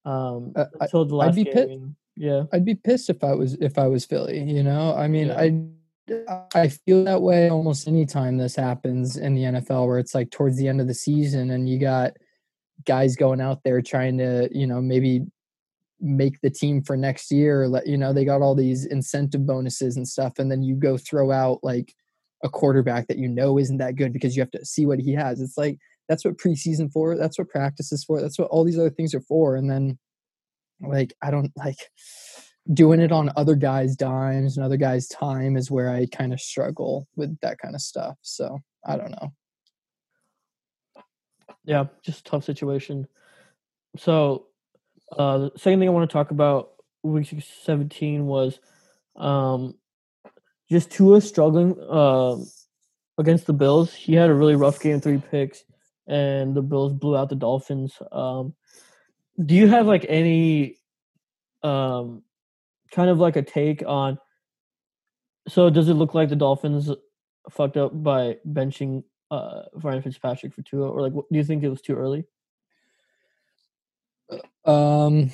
um 0.04 0.52
uh, 0.58 0.66
until 0.82 1.06
the 1.06 1.16
last 1.16 1.30
I'd 1.30 1.36
be 1.36 1.44
game. 1.46 1.54
Pissed, 1.54 1.82
yeah, 2.18 2.44
I'd 2.52 2.66
be 2.66 2.76
pissed 2.76 3.10
if 3.10 3.24
I 3.24 3.34
was 3.34 3.54
if 3.62 3.78
I 3.78 3.88
was 3.88 4.06
Philly. 4.06 4.42
You 4.44 4.64
know, 4.64 4.94
I 4.94 5.08
mean, 5.08 5.28
yeah. 5.28 5.40
I. 5.40 5.66
I 6.56 6.70
feel 6.70 7.04
that 7.04 7.22
way 7.22 7.52
almost 7.52 7.88
anytime 7.88 8.38
this 8.38 8.56
happens 8.56 9.16
in 9.16 9.36
the 9.36 9.44
NFL, 9.44 9.86
where 9.86 10.00
it's 10.00 10.16
like 10.16 10.32
towards 10.32 10.58
the 10.58 10.68
end 10.68 10.82
of 10.82 10.88
the 10.88 10.94
season 10.96 11.52
and 11.52 11.70
you 11.70 11.78
got 11.78 12.14
guys 12.86 13.16
going 13.16 13.42
out 13.42 13.60
there 13.64 13.82
trying 13.82 14.18
to, 14.18 14.50
you 14.52 14.68
know, 14.68 14.82
maybe 14.82 15.26
make 16.02 16.40
the 16.42 16.50
team 16.50 16.82
for 16.82 16.96
next 16.96 17.32
year. 17.32 17.68
Let 17.68 17.88
you 17.88 17.98
know 17.98 18.14
they 18.14 18.26
got 18.26 18.42
all 18.42 18.56
these 18.56 18.86
incentive 18.86 19.46
bonuses 19.46 19.98
and 19.98 20.08
stuff, 20.08 20.40
and 20.40 20.52
then 20.52 20.64
you 20.64 20.76
go 20.76 20.98
throw 20.98 21.32
out 21.32 21.60
like 21.64 21.94
a 22.44 22.50
quarterback 22.50 23.08
that 23.08 23.18
you 23.18 23.28
know 23.28 23.58
isn't 23.58 23.78
that 23.78 23.96
good 23.96 24.14
because 24.14 24.36
you 24.36 24.42
have 24.42 24.52
to 24.52 24.66
see 24.66 24.86
what 24.86 25.00
he 25.00 25.14
has. 25.14 25.42
It's 25.42 25.58
like 25.58 25.78
that's 26.08 26.26
what 26.26 26.38
preseason 26.38 26.92
for. 26.92 27.18
That's 27.18 27.38
what 27.38 27.50
practice 27.50 27.92
is 27.92 28.04
for. 28.04 28.22
That's 28.22 28.40
what 28.40 28.50
all 28.50 28.64
these 28.64 28.80
other 28.80 28.90
things 28.90 29.14
are 29.14 29.22
for. 29.22 29.56
And 29.56 29.70
then 29.70 29.98
like 30.82 31.14
I 31.22 31.32
don't 31.32 31.52
like 31.56 31.78
doing 32.74 33.00
it 33.00 33.12
on 33.12 33.32
other 33.36 33.56
guys' 33.56 33.96
dimes 33.96 34.56
and 34.56 34.66
other 34.66 34.78
guys' 34.78 35.08
time 35.08 35.58
is 35.58 35.72
where 35.72 35.90
I 35.90 36.06
kind 36.06 36.34
of 36.34 36.40
struggle 36.40 37.08
with 37.16 37.38
that 37.42 37.58
kind 37.60 37.76
of 37.76 37.82
stuff. 37.82 38.18
So 38.22 38.60
I 38.86 38.96
don't 38.96 39.12
know. 39.12 39.34
Yeah, 41.70 41.86
just 42.02 42.26
tough 42.26 42.44
situation. 42.44 43.08
So 43.96 44.48
uh 45.16 45.38
the 45.38 45.52
second 45.56 45.80
thing 45.80 45.88
I 45.88 45.92
want 45.92 46.10
to 46.10 46.14
talk 46.14 46.32
about 46.32 46.72
week 47.04 47.28
17 47.64 48.26
was 48.26 48.60
um 49.16 49.76
just 50.72 50.90
Tua 50.90 51.22
struggling 51.22 51.80
uh, 51.80 52.38
against 53.18 53.46
the 53.46 53.54
Bills. 53.54 53.94
He 53.94 54.14
had 54.14 54.30
a 54.30 54.34
really 54.34 54.56
rough 54.56 54.80
game, 54.80 55.00
three 55.00 55.18
picks, 55.18 55.64
and 56.08 56.56
the 56.56 56.62
Bills 56.62 56.94
blew 56.94 57.18
out 57.18 57.30
the 57.30 57.36
Dolphins. 57.36 57.94
Um, 58.12 58.54
do 59.44 59.56
you 59.56 59.68
have 59.68 59.88
like 59.88 60.06
any 60.08 60.78
um, 61.64 62.24
kind 62.92 63.10
of 63.10 63.20
like 63.20 63.36
a 63.36 63.42
take 63.42 63.84
on? 63.86 64.20
So 65.48 65.70
does 65.70 65.90
it 65.90 65.96
look 65.96 66.14
like 66.14 66.30
the 66.30 66.36
Dolphins 66.36 66.92
fucked 67.50 67.78
up 67.78 67.92
by 68.04 68.38
benching 68.48 69.04
uh, 69.32 69.64
Ryan 69.74 70.02
Fitzpatrick 70.02 70.54
for 70.54 70.62
Tua, 70.62 70.90
or 70.90 71.02
like, 71.02 71.14
do 71.14 71.26
you 71.32 71.44
think 71.44 71.64
it 71.64 71.70
was 71.70 71.82
too 71.82 71.96
early? 71.96 72.26
Um, 74.66 75.32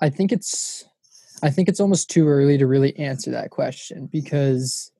I 0.00 0.10
think 0.10 0.32
it's 0.32 0.84
I 1.42 1.50
think 1.50 1.68
it's 1.68 1.80
almost 1.80 2.10
too 2.10 2.28
early 2.28 2.58
to 2.58 2.66
really 2.66 2.96
answer 2.98 3.30
that 3.30 3.50
question 3.50 4.06
because 4.06 4.92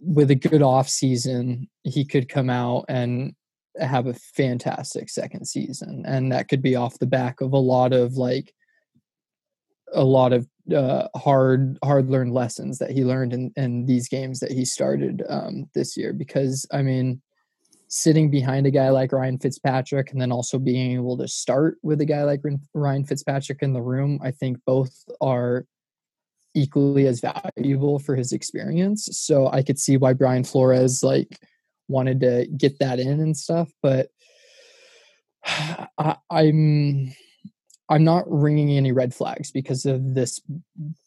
with 0.00 0.30
a 0.30 0.34
good 0.34 0.62
off 0.62 0.88
season, 0.88 1.68
he 1.84 2.04
could 2.04 2.28
come 2.28 2.50
out 2.50 2.86
and 2.88 3.34
have 3.78 4.06
a 4.06 4.14
fantastic 4.14 5.08
second 5.08 5.46
season, 5.46 6.04
and 6.06 6.32
that 6.32 6.48
could 6.48 6.62
be 6.62 6.76
off 6.76 6.98
the 6.98 7.06
back 7.06 7.40
of 7.40 7.52
a 7.52 7.58
lot 7.58 7.92
of 7.92 8.14
like 8.14 8.54
a 9.92 10.04
lot 10.04 10.32
of 10.32 10.46
uh, 10.72 11.08
hard 11.16 11.78
hard 11.82 12.10
learned 12.10 12.32
lessons 12.32 12.78
that 12.78 12.90
he 12.90 13.04
learned 13.04 13.32
in, 13.32 13.52
in 13.56 13.86
these 13.86 14.08
games 14.08 14.40
that 14.40 14.52
he 14.52 14.64
started 14.64 15.22
um, 15.28 15.68
this 15.74 15.96
year. 15.96 16.12
Because 16.12 16.66
I 16.72 16.82
mean, 16.82 17.20
sitting 17.88 18.30
behind 18.30 18.66
a 18.66 18.70
guy 18.70 18.90
like 18.90 19.12
Ryan 19.12 19.38
Fitzpatrick 19.38 20.12
and 20.12 20.20
then 20.20 20.32
also 20.32 20.58
being 20.58 20.92
able 20.92 21.16
to 21.18 21.28
start 21.28 21.78
with 21.82 22.00
a 22.00 22.06
guy 22.06 22.22
like 22.24 22.42
Ryan 22.74 23.04
Fitzpatrick 23.04 23.62
in 23.62 23.72
the 23.72 23.82
room, 23.82 24.20
I 24.22 24.30
think 24.30 24.58
both 24.66 25.04
are 25.20 25.66
equally 26.54 27.06
as 27.06 27.20
valuable 27.20 27.98
for 27.98 28.16
his 28.16 28.32
experience. 28.32 29.08
So 29.12 29.48
I 29.48 29.62
could 29.62 29.78
see 29.78 29.96
why 29.96 30.12
Brian 30.12 30.44
Flores 30.44 31.02
like 31.02 31.38
wanted 31.88 32.20
to 32.20 32.46
get 32.56 32.78
that 32.80 33.00
in 33.00 33.20
and 33.20 33.36
stuff, 33.36 33.70
but 33.82 34.08
I, 35.46 36.16
I'm 36.30 37.12
I'm 37.90 38.04
not 38.04 38.24
ringing 38.30 38.70
any 38.70 38.92
red 38.92 39.14
flags 39.14 39.50
because 39.50 39.86
of 39.86 40.14
this 40.14 40.40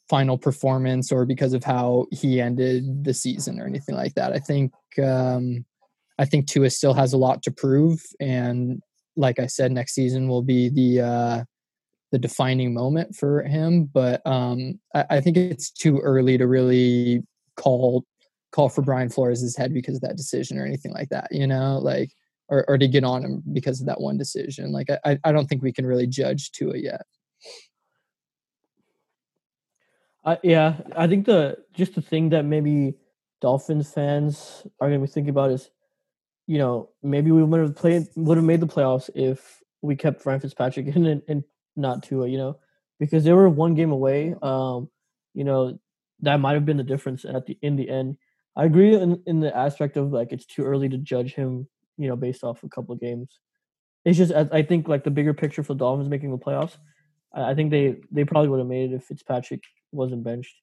final 0.10 0.38
performance 0.38 1.12
or 1.12 1.26
because 1.26 1.54
of 1.54 1.64
how 1.64 2.08
he 2.12 2.42
ended 2.42 3.04
the 3.04 3.14
season 3.14 3.60
or 3.60 3.66
anything 3.66 3.96
like 3.96 4.16
that. 4.16 4.34
I 4.34 4.40
think 4.40 4.74
um, 5.02 5.66
I 6.18 6.26
think 6.26 6.48
Tua 6.48 6.70
still 6.70 6.94
has 6.94 7.14
a 7.14 7.18
lot 7.18 7.44
to 7.44 7.52
prove, 7.52 8.04
and 8.20 8.82
like 9.16 9.40
I 9.40 9.46
said, 9.46 9.72
next 9.72 9.94
season 9.94 10.28
will 10.28 10.42
be 10.42 10.70
the 10.70 11.02
uh, 11.02 11.44
the 12.12 12.20
defining 12.20 12.74
moment 12.74 13.16
for 13.16 13.44
him. 13.44 13.86
But 13.86 14.26
um, 14.26 14.80
I, 14.94 15.06
I, 15.10 15.22
think 15.22 15.38
it's 15.38 15.72
too 15.72 16.00
early 16.00 16.38
to 16.38 16.48
really 16.48 17.24
call 17.56 18.06
call 18.52 18.70
for 18.70 18.82
Brian 18.82 19.10
Flores' 19.10 19.56
head 19.56 19.74
because 19.74 19.96
of 19.96 20.02
that 20.02 20.18
decision 20.18 20.58
or 20.58 20.66
anything 20.66 20.94
like 20.94 21.10
that. 21.10 21.28
You 21.32 21.48
know, 21.48 21.80
like 21.80 22.12
or 22.52 22.64
or 22.68 22.78
to 22.78 22.88
get 22.88 23.04
on 23.04 23.24
him 23.24 23.42
because 23.52 23.82
of 23.82 23.88
that 23.88 24.00
one 24.00 24.18
decision. 24.18 24.72
Like 24.72 24.90
I 25.04 25.18
I 25.24 25.32
don't 25.32 25.48
think 25.48 25.64
we 25.64 25.74
can 25.74 25.88
really 25.88 26.06
judge 26.06 26.52
Tua 26.52 26.78
yet. 26.78 27.02
Uh, 30.24 30.36
yeah, 30.44 30.76
I 30.96 31.08
think 31.08 31.26
the 31.26 31.58
just 31.74 31.96
the 31.96 32.02
thing 32.02 32.30
that 32.30 32.46
maybe 32.46 32.94
Dolphins 33.42 33.92
fans 33.92 34.68
are 34.80 34.88
going 34.88 35.02
to 35.02 35.08
be 35.08 35.12
thinking 35.12 35.32
about 35.32 35.50
is 35.50 35.72
you 36.52 36.58
know, 36.58 36.90
maybe 37.02 37.32
we 37.32 37.44
would 37.44 37.60
have 37.62 37.76
played 37.76 38.08
would 38.18 38.38
have 38.38 38.46
made 38.46 38.60
the 38.60 38.68
playoffs 38.68 39.10
if 39.16 39.62
we 39.82 39.96
kept 39.96 40.26
Ryan 40.26 40.42
Fitzpatrick 40.42 40.88
in 40.96 41.06
and, 41.06 41.22
and 41.30 41.44
not 41.76 42.04
Tua, 42.04 42.28
you 42.28 42.38
know, 42.38 42.60
because 43.00 43.24
they 43.24 43.32
were 43.32 43.50
one 43.50 43.74
game 43.74 43.92
away. 43.92 44.36
Um, 44.42 44.90
you 45.34 45.46
know, 45.46 45.80
that 46.20 46.42
might 46.42 46.54
have 46.54 46.66
been 46.66 46.76
the 46.76 46.84
difference 46.84 47.26
at 47.26 47.46
the 47.46 47.58
in 47.62 47.78
the 47.78 47.90
end. 47.90 48.18
I 48.58 48.66
agree 48.66 48.94
in, 48.96 49.24
in 49.26 49.40
the 49.40 49.56
aspect 49.56 49.96
of 49.96 50.12
like 50.12 50.34
it's 50.34 50.46
too 50.46 50.64
early 50.64 50.90
to 50.90 50.98
judge 50.98 51.36
him, 51.36 51.68
you 51.98 52.08
know, 52.08 52.16
based 52.16 52.44
off 52.44 52.64
a 52.64 52.70
couple 52.70 52.94
of 52.94 53.02
games. 53.02 53.28
It's 54.04 54.18
just 54.18 54.34
I 54.34 54.64
think 54.64 54.88
like 54.88 55.04
the 55.04 55.12
bigger 55.12 55.34
picture 55.34 55.64
for 55.64 55.74
the 55.74 55.80
Dolphins 55.80 56.10
making 56.10 56.32
the 56.32 56.38
playoffs. 56.38 56.78
I, 57.34 57.54
think 57.54 57.72
they 57.72 57.98
they 58.12 58.26
probably 58.26 58.50
would 58.50 58.60
have 58.60 58.68
made 58.68 58.92
it 58.92 58.96
if 58.96 59.04
Fitzpatrick 59.04 59.62
wasn't 59.92 60.24
benched. 60.24 60.56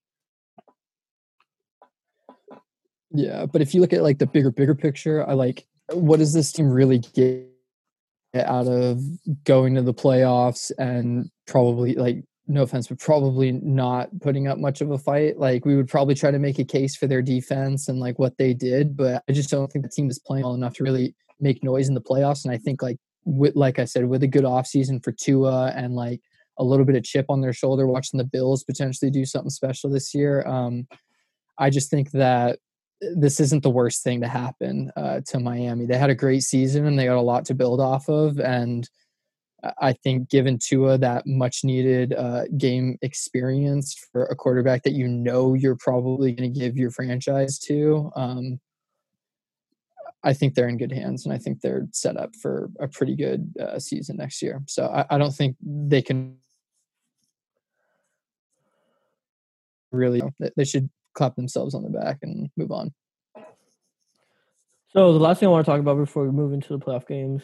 Yeah, 3.11 3.47
but 3.47 3.63
if 3.63 3.75
you 3.75 3.81
look 3.81 3.93
at 3.93 4.03
like 4.03 4.19
the 4.19 4.27
bigger 4.27 4.51
bigger 4.51 4.75
picture, 4.75 5.27
I 5.27 5.35
like 5.35 5.67
what 5.93 6.19
does 6.19 6.33
this 6.33 6.53
team 6.53 6.69
really 6.69 6.99
get 6.99 7.47
out 8.35 8.67
of 8.67 9.01
going 9.45 9.75
to 9.77 9.83
the 9.83 9.95
playoffs 9.95 10.71
and 10.79 11.31
probably 11.47 11.95
like 11.95 12.25
no 12.49 12.63
offense 12.63 12.89
but 12.89 12.99
probably 12.99 13.53
not 13.53 14.09
putting 14.21 14.49
up 14.49 14.59
much 14.59 14.81
of 14.81 14.91
a 14.91 14.99
fight 14.99 15.39
like 15.39 15.65
we 15.65 15.77
would 15.77 15.89
probably 15.89 16.15
try 16.15 16.31
to 16.31 16.39
make 16.39 16.59
a 16.59 16.65
case 16.65 16.97
for 16.97 17.07
their 17.07 17.23
defense 17.23 17.89
and 17.89 18.01
like 18.01 18.19
what 18.19 18.37
they 18.39 18.55
did 18.55 18.97
but 18.97 19.23
i 19.29 19.33
just 19.33 19.51
don't 19.51 19.71
think 19.71 19.85
the 19.85 19.91
team 19.91 20.09
is 20.09 20.19
playing 20.19 20.45
well 20.45 20.55
enough 20.55 20.75
to 20.75 20.83
really 20.83 21.15
make 21.41 21.63
noise 21.63 21.89
in 21.89 21.95
the 21.95 22.01
playoffs 22.01 22.45
and 22.45 22.53
i 22.53 22.59
think 22.59 22.83
like 22.83 22.97
with 23.25 23.55
like 23.55 23.79
i 23.79 23.85
said 23.85 24.07
with 24.07 24.23
a 24.23 24.27
good 24.27 24.45
offseason 24.45 25.03
for 25.03 25.13
tua 25.13 25.73
and 25.77 25.95
like 25.95 26.21
a 26.59 26.65
little 26.65 26.87
bit 26.87 26.97
of 26.97 27.05
chip 27.05 27.27
on 27.29 27.41
their 27.41 27.53
shoulder 27.53 27.87
watching 27.87 28.19
the 28.19 28.25
bills 28.25 28.65
potentially 28.65 29.11
do 29.11 29.25
something 29.25 29.51
special 29.51 29.91
this 29.91 30.15
year 30.15 30.47
um 30.47 30.87
i 31.59 31.69
just 31.69 31.91
think 31.91 32.11
that 32.13 32.59
this 33.01 33.41
isn't 33.41 33.63
the 33.63 33.71
worst 33.71 34.03
thing 34.03 34.21
to 34.21 34.29
happen 34.29 34.91
uh, 34.97 35.21
to 35.27 35.39
Miami. 35.39 35.87
They 35.87 35.97
had 35.97 36.11
a 36.11 36.15
great 36.15 36.43
season 36.43 36.87
and 36.87 36.99
they 36.99 37.07
got 37.07 37.17
a 37.17 37.21
lot 37.21 37.45
to 37.47 37.55
build 37.55 37.81
off 37.81 38.09
of. 38.09 38.41
And 38.41 38.89
I 39.63 39.93
think 39.93 40.29
given 40.29 40.59
Tua 40.59 40.99
that 40.99 41.27
much 41.27 41.65
needed 41.65 42.13
uh, 42.13 42.45
game 42.57 42.97
experience 43.03 43.95
for 44.13 44.25
a 44.27 44.37
quarterback 44.37 44.85
that 44.85 44.93
you 44.93 45.09
know 45.09 45.55
you're 45.55 45.77
probably 45.77 46.33
going 46.33 46.53
to 46.53 46.61
give 46.61 46.77
your 46.77 46.93
franchise 46.93 47.59
to, 47.61 48.13
um, 48.15 48.61
I 50.23 50.33
think 50.33 50.55
they're 50.55 50.69
in 50.69 50.79
good 50.79 50.93
hands 50.93 51.25
and 51.25 51.35
I 51.35 51.39
think 51.39 51.61
they're 51.61 51.89
set 51.93 52.17
up 52.17 52.37
for 52.37 52.71
a 52.79 52.87
pretty 52.87 53.17
good 53.17 53.53
uh, 53.61 53.79
season 53.81 54.17
next 54.17 54.43
year. 54.43 54.63
So 54.67 54.87
I, 54.87 55.07
I 55.11 55.19
don't 55.19 55.35
think 55.35 55.57
they 55.61 56.03
can 56.03 56.37
really, 59.91 60.23
they 60.57 60.65
should 60.65 60.89
clap 61.15 61.35
themselves 61.35 61.75
on 61.75 61.83
the 61.83 61.91
back 61.91 62.19
and 62.23 62.49
move 62.57 62.71
on. 62.71 62.93
So 64.91 65.13
the 65.13 65.19
last 65.19 65.41
thing 65.41 65.49
I 65.49 65.53
want 65.53 65.67
to 65.67 65.71
talk 65.71 65.81
about 65.81 65.97
before 65.97 66.25
we 66.25 66.31
move 66.31 66.53
into 66.53 66.69
the 66.69 66.79
playoff 66.79 67.07
games 67.07 67.43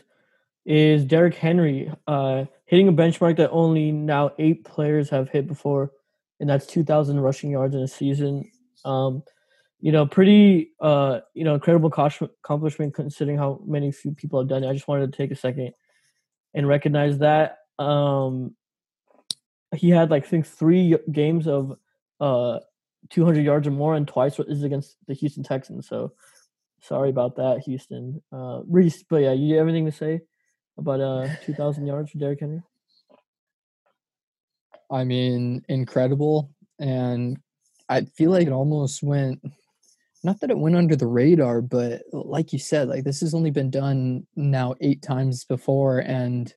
is 0.64 1.04
Derrick 1.04 1.34
Henry 1.34 1.92
uh, 2.06 2.44
hitting 2.66 2.88
a 2.88 2.92
benchmark 2.92 3.36
that 3.36 3.50
only 3.50 3.92
now 3.92 4.32
eight 4.38 4.64
players 4.64 5.10
have 5.10 5.28
hit 5.28 5.46
before, 5.46 5.92
and 6.40 6.48
that's 6.48 6.66
2,000 6.66 7.20
rushing 7.20 7.50
yards 7.50 7.74
in 7.74 7.82
a 7.82 7.88
season. 7.88 8.50
Um, 8.84 9.22
you 9.80 9.92
know, 9.92 10.06
pretty 10.06 10.72
uh, 10.80 11.20
you 11.34 11.44
know 11.44 11.54
incredible 11.54 11.88
accomplishment 11.88 12.94
considering 12.94 13.36
how 13.36 13.60
many 13.66 13.92
few 13.92 14.12
people 14.12 14.40
have 14.40 14.48
done 14.48 14.64
it. 14.64 14.68
I 14.68 14.72
just 14.72 14.88
wanted 14.88 15.12
to 15.12 15.16
take 15.16 15.30
a 15.30 15.36
second 15.36 15.72
and 16.54 16.66
recognize 16.66 17.18
that. 17.18 17.58
Um, 17.78 18.54
he 19.74 19.90
had 19.90 20.10
like 20.10 20.24
I 20.24 20.28
think 20.28 20.46
three 20.46 20.96
games 21.10 21.46
of 21.46 21.76
uh 22.20 22.60
200 23.10 23.44
yards 23.44 23.66
or 23.66 23.72
more, 23.72 23.94
and 23.94 24.08
twice 24.08 24.38
is 24.38 24.62
against 24.62 24.96
the 25.06 25.12
Houston 25.14 25.42
Texans. 25.42 25.86
So 25.86 26.12
sorry 26.80 27.10
about 27.10 27.36
that, 27.36 27.60
Houston. 27.66 28.22
Uh, 28.32 28.60
Reese, 28.66 29.02
but 29.02 29.16
yeah, 29.16 29.32
you 29.32 29.56
have 29.56 29.68
anything 29.68 29.84
to 29.84 29.92
say 29.92 30.22
about 30.78 31.00
uh 31.00 31.28
2,000 31.44 31.86
yards 31.86 32.10
for 32.10 32.18
Derrick 32.18 32.40
Henry? 32.40 32.62
I 34.90 35.04
mean, 35.04 35.64
incredible, 35.68 36.50
and 36.78 37.38
I 37.88 38.02
feel 38.02 38.30
like 38.30 38.46
it 38.46 38.52
almost 38.52 39.02
went. 39.02 39.40
Not 40.22 40.40
that 40.40 40.50
it 40.50 40.58
went 40.58 40.76
under 40.76 40.96
the 40.96 41.06
radar, 41.06 41.60
but 41.60 42.02
like 42.12 42.52
you 42.52 42.58
said, 42.58 42.88
like 42.88 43.04
this 43.04 43.20
has 43.20 43.34
only 43.34 43.50
been 43.50 43.70
done 43.70 44.26
now 44.36 44.74
eight 44.80 45.02
times 45.02 45.44
before, 45.44 45.98
and 45.98 46.52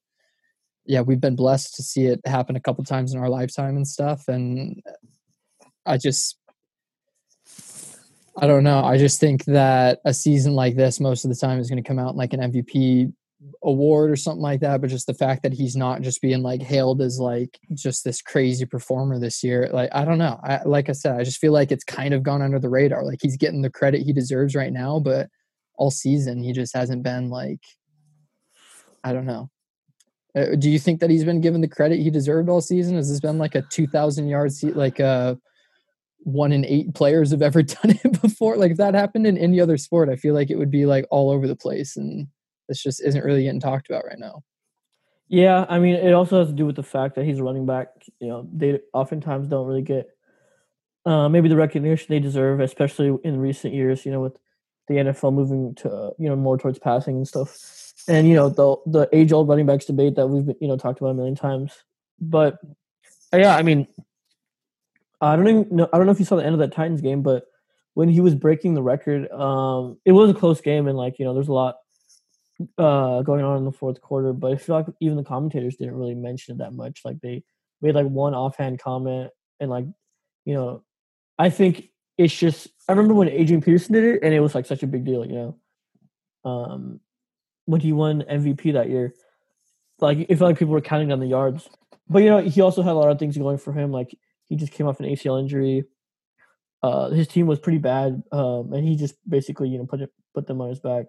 yeah, 0.85 1.01
we've 1.01 1.19
been 1.19 1.35
blessed 1.35 1.75
to 1.75 1.83
see 1.83 2.05
it 2.05 2.25
happen 2.25 2.55
a 2.55 2.61
couple 2.61 2.83
times 2.83 3.13
in 3.13 3.19
our 3.19 3.29
lifetime 3.29 3.75
and 3.75 3.87
stuff. 3.87 4.27
And 4.29 4.81
I 5.85 5.97
just 5.97 6.37
I 8.39 8.45
don't 8.45 8.63
know. 8.63 8.83
I 8.83 8.97
just 8.97 9.19
think 9.19 9.45
that 9.45 9.99
a 10.05 10.13
season 10.13 10.53
like 10.53 10.75
this 10.75 10.99
most 10.99 11.25
of 11.25 11.29
the 11.29 11.35
time 11.35 11.59
is 11.59 11.69
going 11.69 11.81
to 11.81 11.87
come 11.87 11.97
out 11.97 12.15
like 12.15 12.33
an 12.33 12.39
MVP 12.39 13.11
award 13.63 14.09
or 14.09 14.15
something 14.15 14.41
like 14.41 14.61
that, 14.61 14.81
but 14.81 14.89
just 14.89 15.07
the 15.07 15.13
fact 15.13 15.43
that 15.43 15.53
he's 15.53 15.75
not 15.75 16.01
just 16.01 16.21
being 16.21 16.41
like 16.41 16.61
hailed 16.61 17.01
as 17.01 17.19
like 17.19 17.59
just 17.73 18.03
this 18.03 18.21
crazy 18.21 18.65
performer 18.65 19.19
this 19.19 19.43
year. 19.43 19.69
Like 19.71 19.89
I 19.93 20.05
don't 20.05 20.17
know. 20.17 20.39
I, 20.43 20.61
like 20.63 20.89
I 20.89 20.93
said, 20.93 21.19
I 21.19 21.23
just 21.23 21.39
feel 21.39 21.53
like 21.53 21.71
it's 21.71 21.83
kind 21.83 22.13
of 22.13 22.23
gone 22.23 22.41
under 22.41 22.59
the 22.59 22.69
radar. 22.69 23.03
Like 23.03 23.19
he's 23.21 23.37
getting 23.37 23.61
the 23.61 23.69
credit 23.69 24.01
he 24.01 24.13
deserves 24.13 24.55
right 24.55 24.73
now, 24.73 24.99
but 24.99 25.29
all 25.75 25.91
season 25.91 26.41
he 26.41 26.53
just 26.53 26.75
hasn't 26.75 27.03
been 27.03 27.29
like 27.29 27.61
I 29.03 29.13
don't 29.13 29.25
know. 29.25 29.49
Uh, 30.35 30.55
do 30.55 30.69
you 30.69 30.79
think 30.79 30.99
that 30.99 31.09
he's 31.09 31.23
been 31.23 31.41
given 31.41 31.61
the 31.61 31.67
credit 31.67 31.99
he 31.99 32.09
deserved 32.09 32.49
all 32.49 32.61
season? 32.61 32.95
Has 32.95 33.09
this 33.09 33.19
been 33.19 33.37
like 33.37 33.55
a 33.55 33.61
2,000 33.61 34.27
yards, 34.27 34.63
like 34.63 34.99
a 34.99 35.05
uh, 35.05 35.35
one 36.19 36.51
in 36.51 36.65
eight 36.65 36.93
players 36.93 37.31
have 37.31 37.41
ever 37.41 37.63
done 37.63 37.97
it 38.03 38.21
before? 38.21 38.57
Like 38.57 38.71
if 38.71 38.77
that 38.77 38.93
happened 38.93 39.25
in 39.25 39.37
any 39.37 39.61
other 39.61 39.77
sport, 39.77 40.09
I 40.09 40.15
feel 40.15 40.33
like 40.33 40.49
it 40.49 40.57
would 40.57 40.71
be 40.71 40.85
like 40.85 41.05
all 41.09 41.29
over 41.29 41.47
the 41.47 41.55
place, 41.55 41.95
and 41.95 42.27
this 42.67 42.81
just 42.81 43.01
isn't 43.01 43.23
really 43.23 43.43
getting 43.43 43.59
talked 43.59 43.89
about 43.89 44.05
right 44.05 44.19
now. 44.19 44.43
Yeah, 45.29 45.65
I 45.67 45.79
mean, 45.79 45.95
it 45.95 46.13
also 46.13 46.39
has 46.39 46.47
to 46.47 46.53
do 46.53 46.65
with 46.65 46.77
the 46.77 46.83
fact 46.83 47.15
that 47.15 47.25
he's 47.25 47.41
running 47.41 47.65
back. 47.65 47.89
You 48.19 48.27
know, 48.27 48.47
they 48.53 48.79
oftentimes 48.93 49.47
don't 49.47 49.67
really 49.67 49.81
get 49.81 50.09
uh, 51.05 51.27
maybe 51.27 51.49
the 51.49 51.57
recognition 51.57 52.07
they 52.09 52.19
deserve, 52.19 52.61
especially 52.61 53.17
in 53.23 53.39
recent 53.39 53.73
years. 53.73 54.05
You 54.05 54.13
know, 54.13 54.21
with 54.21 54.37
the 54.87 54.95
NFL 54.95 55.33
moving 55.33 55.75
to 55.75 56.13
you 56.17 56.29
know 56.29 56.35
more 56.35 56.57
towards 56.57 56.79
passing 56.79 57.17
and 57.17 57.27
stuff 57.27 57.87
and 58.07 58.27
you 58.27 58.35
know 58.35 58.49
the 58.49 58.75
the 58.85 59.09
age 59.11 59.31
old 59.31 59.47
running 59.47 59.65
backs 59.65 59.85
debate 59.85 60.15
that 60.15 60.27
we've 60.27 60.55
you 60.59 60.67
know 60.67 60.77
talked 60.77 60.99
about 60.99 61.09
a 61.09 61.13
million 61.13 61.35
times. 61.35 61.83
But 62.19 62.57
yeah, 63.33 63.55
I 63.55 63.61
mean, 63.61 63.87
I 65.21 65.35
don't 65.35 65.47
even 65.47 65.67
know. 65.75 65.89
I 65.91 65.97
don't 65.97 66.05
know 66.05 66.11
if 66.11 66.19
you 66.19 66.25
saw 66.25 66.37
the 66.37 66.45
end 66.45 66.53
of 66.53 66.59
that 66.59 66.71
Titans 66.71 67.01
game, 67.01 67.21
but 67.21 67.45
when 67.93 68.09
he 68.09 68.21
was 68.21 68.35
breaking 68.35 68.73
the 68.73 68.81
record, 68.81 69.29
um, 69.31 69.97
it 70.05 70.11
was 70.11 70.29
a 70.29 70.33
close 70.33 70.61
game, 70.61 70.87
and 70.87 70.97
like 70.97 71.19
you 71.19 71.25
know, 71.25 71.33
there's 71.33 71.49
a 71.49 71.53
lot 71.53 71.77
uh, 72.77 73.21
going 73.21 73.43
on 73.43 73.57
in 73.57 73.65
the 73.65 73.71
fourth 73.71 74.01
quarter. 74.01 74.33
But 74.33 74.53
I 74.53 74.55
feel 74.55 74.75
like 74.75 74.87
even 74.99 75.17
the 75.17 75.23
commentators 75.23 75.75
didn't 75.75 75.95
really 75.95 76.15
mention 76.15 76.55
it 76.55 76.57
that 76.59 76.73
much. 76.73 77.01
Like 77.05 77.19
they 77.21 77.43
made 77.81 77.95
like 77.95 78.07
one 78.07 78.33
offhand 78.33 78.79
comment, 78.79 79.31
and 79.59 79.69
like 79.69 79.85
you 80.45 80.53
know, 80.53 80.83
I 81.37 81.49
think 81.49 81.89
it's 82.17 82.35
just. 82.35 82.67
I 82.89 82.93
remember 82.93 83.13
when 83.13 83.29
Adrian 83.29 83.61
Peterson 83.61 83.93
did 83.93 84.03
it, 84.03 84.23
and 84.23 84.33
it 84.33 84.39
was 84.39 84.55
like 84.55 84.65
such 84.65 84.83
a 84.83 84.87
big 84.87 85.05
deal, 85.05 85.25
you 85.25 85.33
know. 85.33 86.49
Um, 86.49 87.01
when 87.65 87.81
he 87.81 87.91
won 87.91 88.23
MVP 88.23 88.73
that 88.73 88.89
year. 88.89 89.13
Like 89.99 90.19
it 90.19 90.37
felt 90.37 90.51
like 90.51 90.59
people 90.59 90.73
were 90.73 90.81
counting 90.81 91.09
down 91.09 91.19
the 91.19 91.27
yards. 91.27 91.69
But 92.09 92.23
you 92.23 92.29
know, 92.29 92.39
he 92.39 92.61
also 92.61 92.81
had 92.81 92.91
a 92.91 92.93
lot 92.93 93.11
of 93.11 93.19
things 93.19 93.37
going 93.37 93.57
for 93.57 93.73
him. 93.73 93.91
Like 93.91 94.17
he 94.45 94.55
just 94.55 94.71
came 94.71 94.87
off 94.87 94.99
an 94.99 95.05
ACL 95.05 95.39
injury. 95.39 95.85
Uh, 96.81 97.09
his 97.09 97.27
team 97.27 97.47
was 97.47 97.59
pretty 97.59 97.79
bad, 97.79 98.23
um, 98.31 98.71
and 98.71 98.87
he 98.87 98.95
just 98.95 99.15
basically 99.27 99.69
you 99.69 99.77
know 99.77 99.85
put 99.85 100.01
it 100.01 100.11
put 100.33 100.47
them 100.47 100.61
on 100.61 100.69
his 100.69 100.79
back. 100.79 101.07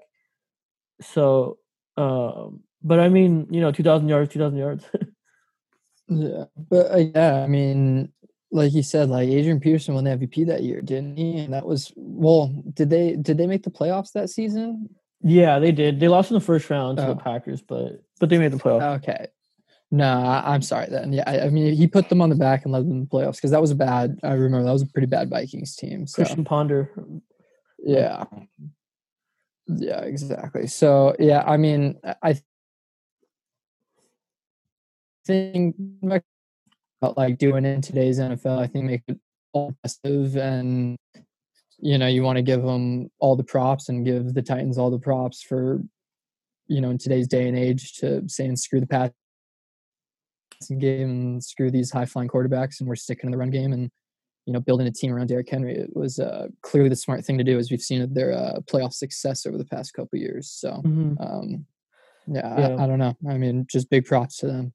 So, 1.01 1.59
um, 1.97 2.61
but 2.83 3.01
I 3.01 3.09
mean, 3.09 3.47
you 3.51 3.61
know, 3.61 3.73
two 3.73 3.83
thousand 3.83 4.09
yards, 4.09 4.33
two 4.33 4.39
thousand 4.39 4.59
yards. 4.59 4.85
yeah, 6.09 6.45
but 6.57 6.93
uh, 6.93 6.97
yeah, 7.15 7.43
I 7.43 7.47
mean, 7.47 8.13
like 8.51 8.73
you 8.73 8.83
said, 8.83 9.09
like 9.09 9.29
Adrian 9.29 9.61
Peterson 9.61 9.95
won 9.95 10.05
the 10.05 10.11
MVP 10.11 10.47
that 10.47 10.63
year, 10.63 10.81
didn't 10.81 11.17
he? 11.17 11.39
And 11.39 11.55
that 11.55 11.67
was 11.67 11.93
well, 11.97 12.55
did 12.75 12.91
they 12.91 13.17
did 13.17 13.39
they 13.39 13.47
make 13.47 13.63
the 13.63 13.71
playoffs 13.71 14.13
that 14.13 14.31
season? 14.31 14.89
Yeah, 15.21 15.59
they 15.59 15.73
did. 15.73 15.99
They 16.01 16.09
lost 16.09 16.31
in 16.31 16.35
the 16.35 16.41
first 16.41 16.71
round 16.71 16.99
to 16.99 17.07
oh. 17.07 17.15
the 17.15 17.21
Packers, 17.21 17.63
but 17.63 18.03
but 18.21 18.29
they 18.29 18.39
made 18.39 18.53
the 18.53 18.59
playoffs. 18.59 18.99
Okay. 18.99 19.27
No, 19.91 20.05
I, 20.05 20.55
am 20.55 20.61
sorry 20.61 20.87
then. 20.91 21.15
Yeah, 21.15 21.25
I, 21.27 21.47
I, 21.47 21.49
mean 21.49 21.75
he 21.75 21.87
put 21.87 22.11
them 22.11 22.21
on 22.21 22.29
the 22.29 22.37
back 22.37 22.65
and 22.65 22.73
led 22.73 22.87
them 22.87 23.01
to 23.01 23.09
the 23.11 23.17
playoffs 23.17 23.37
because 23.37 23.53
that 23.53 23.61
was 23.61 23.71
a 23.71 23.75
bad. 23.75 24.19
I 24.23 24.33
remember 24.33 24.65
that 24.65 24.73
was 24.73 24.83
a 24.83 24.87
pretty 24.87 25.07
bad 25.07 25.31
Vikings 25.31 25.77
team. 25.77 26.07
So. 26.07 26.17
Christian 26.17 26.45
Ponder. 26.45 26.93
Yeah. 27.79 28.25
Yeah, 29.69 30.01
exactly. 30.01 30.67
So 30.67 31.15
yeah, 31.19 31.43
I 31.47 31.57
mean, 31.57 31.99
I 32.23 32.41
think 35.27 35.77
like 37.03 37.39
doing 37.39 37.65
in 37.65 37.81
today's 37.83 38.19
NFL, 38.19 38.59
I 38.59 38.67
think 38.67 38.87
make 38.87 39.03
it 39.09 39.19
all 39.53 39.75
positive 39.83 40.37
and 40.37 40.97
you 41.79 41.97
know 41.97 42.07
you 42.07 42.23
want 42.23 42.37
to 42.37 42.43
give 42.43 42.63
them 42.63 43.11
all 43.19 43.37
the 43.37 43.45
props 43.45 43.89
and 43.89 44.05
give 44.05 44.35
the 44.35 44.43
Titans 44.43 44.79
all 44.79 44.91
the 44.91 44.99
props 44.99 45.43
for 45.43 45.81
you 46.67 46.81
know 46.81 46.91
in 46.91 46.99
today's 46.99 47.29
day 47.29 47.47
and 47.49 47.59
age 47.59 47.95
to 47.95 48.29
saying 48.29 48.57
screw 48.57 48.81
the 48.81 48.87
passing 48.87 50.79
game 50.79 51.11
and 51.11 51.45
screw 51.45 51.71
these 51.71 51.91
high 51.91 52.05
flying 52.05 52.29
quarterbacks 52.29 52.81
and 52.81 52.89
we're 52.89 52.97
sticking 52.97 53.29
in 53.29 53.33
the 53.33 53.39
run 53.39 53.51
game 53.51 53.73
and 53.73 53.91
you 54.49 54.53
know 54.53 54.61
building 54.61 54.87
a 54.87 54.91
team 54.91 55.13
around 55.13 55.29
Derrick 55.29 55.49
Henry 55.49 55.75
it 55.77 55.95
was 55.95 56.19
uh, 56.19 56.49
clearly 56.63 56.89
the 56.89 56.97
smart 56.97 57.25
thing 57.25 57.39
to 57.39 57.45
do 57.45 57.59
as 57.59 57.71
we've 57.71 57.81
seen 57.81 58.13
their 58.13 58.33
uh, 58.33 58.61
playoff 58.61 58.93
success 58.93 59.47
over 59.47 59.59
the 59.59 59.65
past 59.65 59.93
couple 59.93 60.19
years 60.19 60.51
so 60.51 60.83
mm-hmm. 60.85 61.15
um, 61.21 61.67
yeah, 62.27 62.59
yeah. 62.59 62.69
I, 62.69 62.85
I, 62.85 62.87
don't 62.87 62.99
know 62.99 63.17
I 63.29 63.39
mean 63.39 63.67
just 63.71 63.91
big 63.91 64.07
props 64.07 64.39
to 64.39 64.47
them 64.47 64.73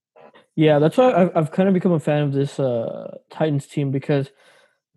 yeah 0.55 0.79
that's 0.79 0.95
why 0.95 1.11
I've, 1.13 1.31
I've 1.35 1.51
kind 1.51 1.67
of 1.67 1.73
become 1.73 1.91
a 1.91 1.99
fan 1.99 2.23
of 2.23 2.31
this 2.31 2.59
uh, 2.59 3.17
Titans 3.29 3.67
team 3.67 3.91
because 3.91 4.31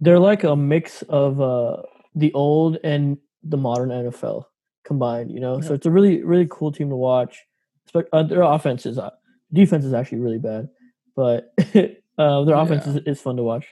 they're 0.01 0.19
like 0.19 0.45
a 0.45 0.55
mix 0.55 1.03
of 1.03 1.41
uh, 1.41 1.79
the 2.15 2.33
old 2.35 2.79
and 2.85 3.19
the 3.43 3.57
modern 3.57 3.91
NFL 3.91 4.45
combined. 4.85 5.31
You 5.31 5.41
know, 5.41 5.61
yeah. 5.61 5.69
so 5.69 5.75
it's 5.75 5.87
a 5.87 5.91
really 5.91 6.23
really 6.23 6.47
cool 6.51 6.73
team 6.73 6.91
to 6.91 6.97
watch. 6.97 7.45
Uh, 8.13 8.23
their 8.23 8.43
offense 8.43 8.85
is 8.85 8.99
uh, 8.99 9.11
defense 9.53 9.85
is 9.85 9.95
actually 9.95 10.19
really 10.19 10.39
bad, 10.39 10.69
but 11.15 11.53
uh, 12.19 12.45
their 12.45 12.57
offense 12.57 12.85
yeah. 12.87 12.95
is, 12.95 12.97
is, 13.07 13.21
fun 13.21 13.37
to 13.37 13.43
watch. 13.43 13.69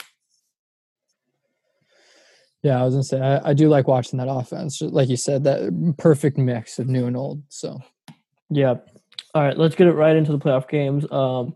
Yeah, 2.65 2.81
I 2.81 2.85
was 2.85 2.95
gonna 2.95 3.05
say 3.05 3.21
I, 3.21 3.51
I 3.51 3.53
do 3.53 3.69
like 3.69 3.87
watching 3.87 4.19
that 4.19 4.29
offense. 4.29 4.81
Like 4.81 5.11
you 5.11 5.19
said, 5.19 5.45
that 5.45 5.95
perfect 5.99 6.39
mix 6.39 6.79
of 6.79 6.89
new 6.89 7.07
and 7.07 7.15
old. 7.15 7.43
So, 7.51 7.79
yeah. 8.49 8.77
All 9.35 9.43
right, 9.43 9.57
let's 9.57 9.75
get 9.75 9.87
it 9.87 9.93
right 9.93 10.17
into 10.17 10.33
the 10.33 10.39
playoff 10.39 10.67
games. 10.67 11.05
Um, 11.13 11.55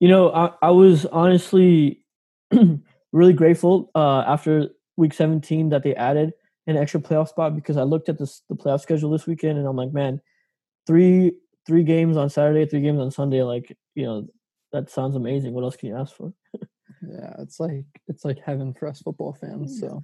you 0.00 0.08
know, 0.08 0.32
I, 0.32 0.52
I 0.62 0.70
was 0.70 1.04
honestly 1.06 2.02
really 3.12 3.34
grateful 3.34 3.90
uh, 3.94 4.20
after 4.20 4.70
week 4.96 5.12
17 5.12 5.68
that 5.68 5.82
they 5.82 5.94
added 5.94 6.32
an 6.66 6.78
extra 6.78 7.00
playoff 7.00 7.28
spot 7.28 7.54
because 7.54 7.76
I 7.76 7.82
looked 7.82 8.08
at 8.08 8.18
this, 8.18 8.40
the 8.48 8.54
playoff 8.54 8.80
schedule 8.80 9.10
this 9.10 9.26
weekend 9.26 9.58
and 9.58 9.66
I'm 9.66 9.76
like, 9.76 9.92
man, 9.92 10.18
three 10.86 11.32
three 11.66 11.84
games 11.84 12.16
on 12.16 12.30
Saturday, 12.30 12.64
three 12.64 12.80
games 12.80 13.00
on 13.00 13.10
Sunday, 13.10 13.42
like 13.42 13.76
you 13.94 14.04
know, 14.04 14.26
that 14.72 14.88
sounds 14.88 15.14
amazing. 15.14 15.52
What 15.52 15.64
else 15.64 15.76
can 15.76 15.90
you 15.90 15.96
ask 15.96 16.16
for? 16.16 16.32
Yeah, 17.02 17.34
it's 17.38 17.60
like 17.60 17.84
it's 18.06 18.24
like 18.24 18.38
heaven 18.44 18.74
for 18.74 18.88
us 18.88 19.00
football 19.00 19.36
fans. 19.40 19.80
So, 19.80 20.02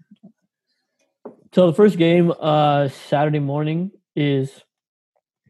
so 1.53 1.67
the 1.67 1.75
first 1.75 1.99
game, 1.99 2.33
uh, 2.39 2.89
Saturday 2.89 3.39
morning 3.39 3.91
is 4.17 4.63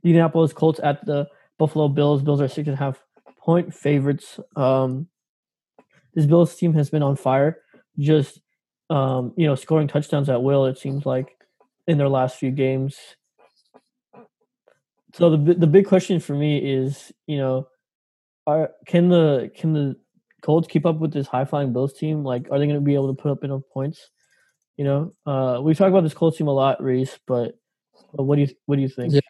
Indianapolis 0.02 0.52
Colts 0.52 0.80
at 0.82 1.04
the 1.04 1.26
Buffalo 1.58 1.88
Bills. 1.88 2.22
Bills 2.22 2.40
are 2.40 2.48
six 2.48 2.66
and 2.68 2.74
a 2.74 2.78
half 2.78 3.02
point 3.38 3.74
favorites. 3.74 4.40
Um, 4.56 5.08
this 6.14 6.26
Bills 6.26 6.54
team 6.54 6.74
has 6.74 6.90
been 6.90 7.02
on 7.02 7.16
fire. 7.16 7.58
Just 7.98 8.40
um, 8.90 9.32
you 9.36 9.46
know, 9.46 9.54
scoring 9.54 9.88
touchdowns 9.88 10.28
at 10.28 10.42
will. 10.42 10.66
It 10.66 10.78
seems 10.78 11.06
like 11.06 11.36
in 11.86 11.98
their 11.98 12.08
last 12.08 12.36
few 12.36 12.50
games. 12.50 12.96
So 15.14 15.30
the 15.30 15.54
the 15.54 15.66
big 15.66 15.86
question 15.86 16.20
for 16.20 16.34
me 16.34 16.58
is, 16.58 17.12
you 17.26 17.38
know, 17.38 17.68
are 18.46 18.70
can 18.86 19.08
the 19.08 19.50
can 19.54 19.72
the 19.72 19.96
Colts 20.44 20.68
keep 20.68 20.84
up 20.84 20.98
with 20.98 21.12
this 21.12 21.26
high 21.26 21.46
flying 21.46 21.72
Bills 21.72 21.94
team? 21.94 22.22
Like, 22.22 22.48
are 22.50 22.58
they 22.58 22.66
going 22.66 22.74
to 22.74 22.80
be 22.80 22.94
able 22.94 23.08
to 23.14 23.20
put 23.20 23.30
up 23.30 23.42
enough 23.44 23.62
points? 23.72 24.10
You 24.76 24.84
know, 24.84 25.12
uh, 25.24 25.60
we 25.62 25.74
talk 25.74 25.88
about 25.88 26.02
this 26.02 26.12
Colts 26.12 26.36
team 26.36 26.48
a 26.48 26.52
lot, 26.52 26.82
Reese, 26.82 27.18
but, 27.26 27.58
but 28.12 28.24
what 28.24 28.36
do 28.36 28.42
you 28.42 28.48
what 28.66 28.76
do 28.76 28.82
you 28.82 28.88
think? 28.88 29.14
Yeah, 29.14 29.20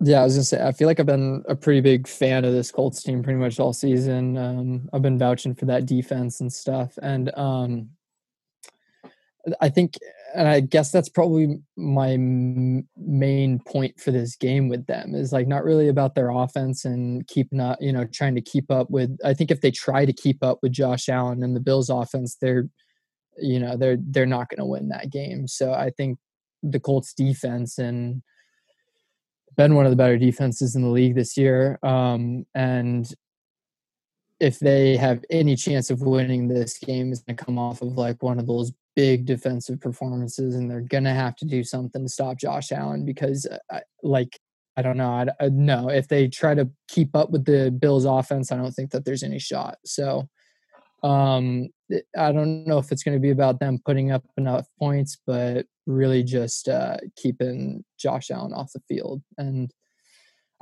yeah, 0.00 0.20
I 0.20 0.24
was 0.24 0.34
gonna 0.34 0.44
say 0.44 0.62
I 0.62 0.72
feel 0.72 0.86
like 0.86 1.00
I've 1.00 1.06
been 1.06 1.42
a 1.48 1.56
pretty 1.56 1.80
big 1.80 2.06
fan 2.06 2.44
of 2.44 2.52
this 2.52 2.70
Colts 2.70 3.02
team 3.02 3.22
pretty 3.22 3.38
much 3.38 3.58
all 3.58 3.72
season. 3.72 4.36
Um, 4.36 4.90
I've 4.92 5.02
been 5.02 5.18
vouching 5.18 5.54
for 5.54 5.64
that 5.66 5.86
defense 5.86 6.40
and 6.40 6.52
stuff, 6.52 6.98
and 7.00 7.30
um, 7.38 7.88
I 9.60 9.68
think, 9.68 9.98
and 10.34 10.48
I 10.48 10.60
guess 10.60 10.90
that's 10.90 11.08
probably 11.08 11.58
my 11.76 12.12
m- 12.12 12.88
main 12.96 13.60
point 13.60 14.00
for 14.00 14.10
this 14.10 14.36
game 14.36 14.68
with 14.68 14.86
them 14.86 15.14
is 15.14 15.32
like 15.32 15.46
not 15.46 15.64
really 15.64 15.88
about 15.88 16.14
their 16.14 16.30
offense 16.30 16.84
and 16.84 17.26
keep 17.28 17.52
not 17.52 17.80
you 17.80 17.92
know 17.92 18.04
trying 18.12 18.34
to 18.34 18.40
keep 18.40 18.70
up 18.70 18.90
with. 18.90 19.16
I 19.24 19.34
think 19.34 19.50
if 19.50 19.60
they 19.60 19.70
try 19.70 20.04
to 20.04 20.12
keep 20.12 20.42
up 20.42 20.58
with 20.62 20.72
Josh 20.72 21.08
Allen 21.08 21.42
and 21.42 21.54
the 21.54 21.60
Bills' 21.60 21.90
offense, 21.90 22.36
they're 22.40 22.68
you 23.38 23.60
know 23.60 23.76
they're 23.76 23.98
they're 24.00 24.26
not 24.26 24.48
going 24.48 24.58
to 24.58 24.64
win 24.64 24.88
that 24.88 25.10
game. 25.10 25.46
So 25.46 25.72
I 25.72 25.90
think 25.90 26.18
the 26.62 26.80
Colts 26.80 27.14
defense 27.14 27.78
and 27.78 28.22
been 29.56 29.74
one 29.74 29.86
of 29.86 29.90
the 29.90 29.96
better 29.96 30.18
defenses 30.18 30.74
in 30.74 30.82
the 30.82 30.88
league 30.88 31.14
this 31.14 31.36
year. 31.36 31.78
Um, 31.82 32.44
and 32.54 33.08
if 34.40 34.58
they 34.58 34.96
have 34.96 35.24
any 35.30 35.54
chance 35.54 35.90
of 35.90 36.02
winning 36.02 36.48
this 36.48 36.76
game, 36.78 37.12
is 37.12 37.20
going 37.20 37.36
to 37.36 37.44
come 37.44 37.58
off 37.58 37.82
of 37.82 37.92
like 37.92 38.22
one 38.22 38.40
of 38.40 38.46
those 38.46 38.72
big 38.96 39.26
defensive 39.26 39.80
performances, 39.80 40.54
and 40.54 40.70
they're 40.70 40.80
to 41.04 41.10
have 41.10 41.36
to 41.36 41.44
do 41.44 41.64
something 41.64 42.02
to 42.02 42.08
stop 42.08 42.38
Josh 42.38 42.72
Allen 42.72 43.04
because, 43.04 43.46
uh, 43.70 43.80
like, 44.02 44.38
I 44.76 44.82
don't 44.82 44.96
know. 44.96 45.10
I, 45.10 45.26
I 45.40 45.48
no, 45.50 45.88
if 45.88 46.08
they 46.08 46.28
try 46.28 46.54
to 46.54 46.68
keep 46.88 47.14
up 47.14 47.30
with 47.30 47.44
the 47.44 47.70
Bills' 47.70 48.04
offense, 48.04 48.50
I 48.50 48.56
don't 48.56 48.72
think 48.72 48.90
that 48.90 49.04
there's 49.04 49.22
any 49.22 49.38
shot. 49.38 49.78
So, 49.84 50.28
Um, 51.04 51.68
I 52.16 52.32
don't 52.32 52.66
know 52.66 52.78
if 52.78 52.90
it's 52.90 53.02
going 53.02 53.16
to 53.16 53.20
be 53.20 53.30
about 53.30 53.60
them 53.60 53.78
putting 53.84 54.10
up 54.10 54.24
enough 54.38 54.66
points, 54.78 55.18
but 55.26 55.66
really 55.86 56.22
just 56.22 56.66
uh, 56.66 56.96
keeping 57.14 57.84
Josh 57.98 58.30
Allen 58.30 58.54
off 58.54 58.72
the 58.72 58.80
field. 58.88 59.22
And 59.36 59.70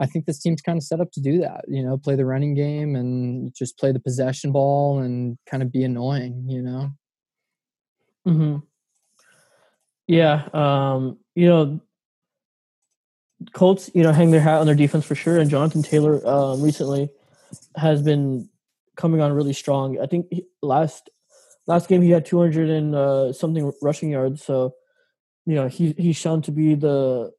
I 0.01 0.07
think 0.07 0.27
this 0.27 0.40
team's 0.40 0.61
kind 0.61 0.77
of 0.77 0.83
set 0.83 1.01
up 1.01 1.12
to 1.12 1.21
do 1.21 1.38
that. 1.38 1.64
You 1.68 1.85
know, 1.85 1.97
play 1.97 2.16
the 2.16 2.27
running 2.27 2.55
game 2.55 2.97
and 2.97 3.55
just 3.55 3.79
play 3.79 3.92
the 3.92 4.01
possession 4.01 4.51
ball 4.51 4.99
and 4.99 5.38
kind 5.49 5.62
of 5.62 5.71
be 5.71 5.85
annoying. 5.85 6.45
You 6.49 6.62
know. 6.62 6.90
Hmm. 8.24 8.58
Yeah. 10.06 10.48
Um. 10.52 11.18
You 11.35 11.48
know, 11.48 11.80
Colts. 13.52 13.90
You 13.94 14.02
know, 14.02 14.12
hang 14.12 14.30
their 14.30 14.40
hat 14.40 14.61
on 14.61 14.66
their 14.66 14.74
defense 14.74 15.04
for 15.04 15.14
sure. 15.14 15.38
And 15.38 15.50
Jonathan 15.50 15.82
Taylor 15.82 16.26
um, 16.26 16.62
recently 16.62 17.11
has 17.76 18.02
been 18.02 18.48
coming 18.96 19.20
on 19.20 19.32
really 19.32 19.52
strong. 19.52 20.00
I 20.00 20.06
think 20.06 20.26
he, 20.30 20.44
last 20.62 21.11
last 21.66 21.88
game 21.88 22.02
he 22.02 22.11
had 22.11 22.26
200 22.26 22.68
and 22.68 22.94
uh, 22.94 23.32
something 23.32 23.72
rushing 23.80 24.11
yards. 24.11 24.44
So, 24.44 24.74
you 25.46 25.54
know, 25.54 25.68
he 25.68 25.94
he's 25.98 26.16
shown 26.16 26.42
to 26.42 26.52
be 26.52 26.74
the 26.74 27.32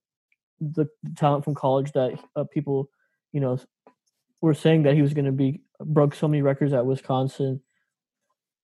the 0.60 0.88
talent 1.17 1.43
from 1.43 1.56
college 1.56 1.91
that 1.93 2.19
uh, 2.36 2.46
people, 2.46 2.89
you 3.32 3.39
know, 3.39 3.60
were 4.41 4.54
saying 4.54 4.84
that 4.84 4.96
he 4.96 5.02
was 5.02 5.13
going 5.13 5.26
to 5.26 5.32
be 5.32 5.62
broke 5.80 6.15
so 6.15 6.28
many 6.28 6.41
records 6.41 6.74
at 6.74 6.86
Wisconsin. 6.86 7.62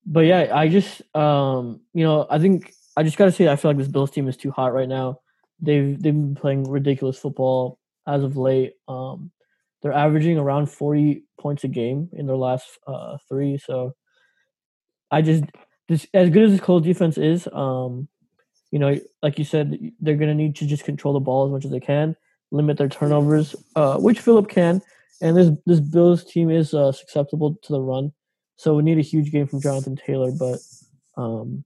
But 0.06 0.20
yeah, 0.20 0.50
I 0.54 0.68
just 0.68 1.02
um, 1.14 1.80
you 1.92 2.04
know, 2.04 2.26
I 2.30 2.38
think 2.38 2.72
I 2.96 3.02
just 3.02 3.16
got 3.16 3.26
to 3.26 3.32
say 3.32 3.48
I 3.48 3.56
feel 3.56 3.70
like 3.70 3.78
this 3.78 3.88
Bills 3.88 4.10
team 4.10 4.28
is 4.28 4.36
too 4.36 4.50
hot 4.50 4.72
right 4.72 4.88
now. 4.88 5.20
They've 5.60 6.00
they've 6.00 6.14
been 6.14 6.34
playing 6.34 6.70
ridiculous 6.70 7.18
football 7.18 7.78
as 8.06 8.22
of 8.22 8.36
late. 8.36 8.74
Um, 8.88 9.30
they're 9.82 9.92
averaging 9.92 10.38
around 10.38 10.66
40 10.66 11.22
points 11.38 11.64
a 11.64 11.68
game 11.68 12.10
in 12.12 12.26
their 12.26 12.36
last 12.36 12.66
uh, 12.86 13.16
three. 13.28 13.58
So 13.58 13.94
I 15.10 15.22
just 15.22 15.44
this 15.88 16.06
as 16.14 16.30
good 16.30 16.44
as 16.44 16.52
this 16.52 16.60
Colts 16.60 16.86
defense 16.86 17.18
is, 17.18 17.48
um, 17.52 18.08
you 18.70 18.78
know, 18.78 18.98
like 19.22 19.38
you 19.38 19.44
said, 19.44 19.92
they're 20.00 20.16
gonna 20.16 20.34
need 20.34 20.56
to 20.56 20.66
just 20.66 20.84
control 20.84 21.14
the 21.14 21.20
ball 21.20 21.46
as 21.46 21.52
much 21.52 21.64
as 21.64 21.70
they 21.70 21.80
can, 21.80 22.16
limit 22.50 22.78
their 22.78 22.88
turnovers, 22.88 23.54
uh, 23.76 23.98
which 23.98 24.20
Philip 24.20 24.48
can. 24.48 24.80
And 25.20 25.36
this 25.36 25.50
this 25.66 25.80
Bills 25.80 26.24
team 26.24 26.50
is 26.50 26.72
uh, 26.72 26.92
susceptible 26.92 27.56
to 27.62 27.72
the 27.72 27.80
run, 27.80 28.12
so 28.60 28.74
we 28.74 28.82
need 28.82 28.98
a 28.98 29.00
huge 29.00 29.32
game 29.32 29.46
from 29.46 29.62
Jonathan 29.62 29.96
Taylor. 29.96 30.32
But 30.32 30.58
um, 31.16 31.64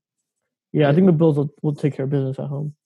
yeah, 0.73 0.89
I 0.89 0.95
think 0.95 1.07
the 1.07 1.13
Bills 1.13 1.37
will, 1.37 1.53
will 1.61 1.75
take 1.75 1.97
care 1.97 2.05
of 2.05 2.11
business 2.13 2.39
at 2.39 2.47
home. 2.47 2.77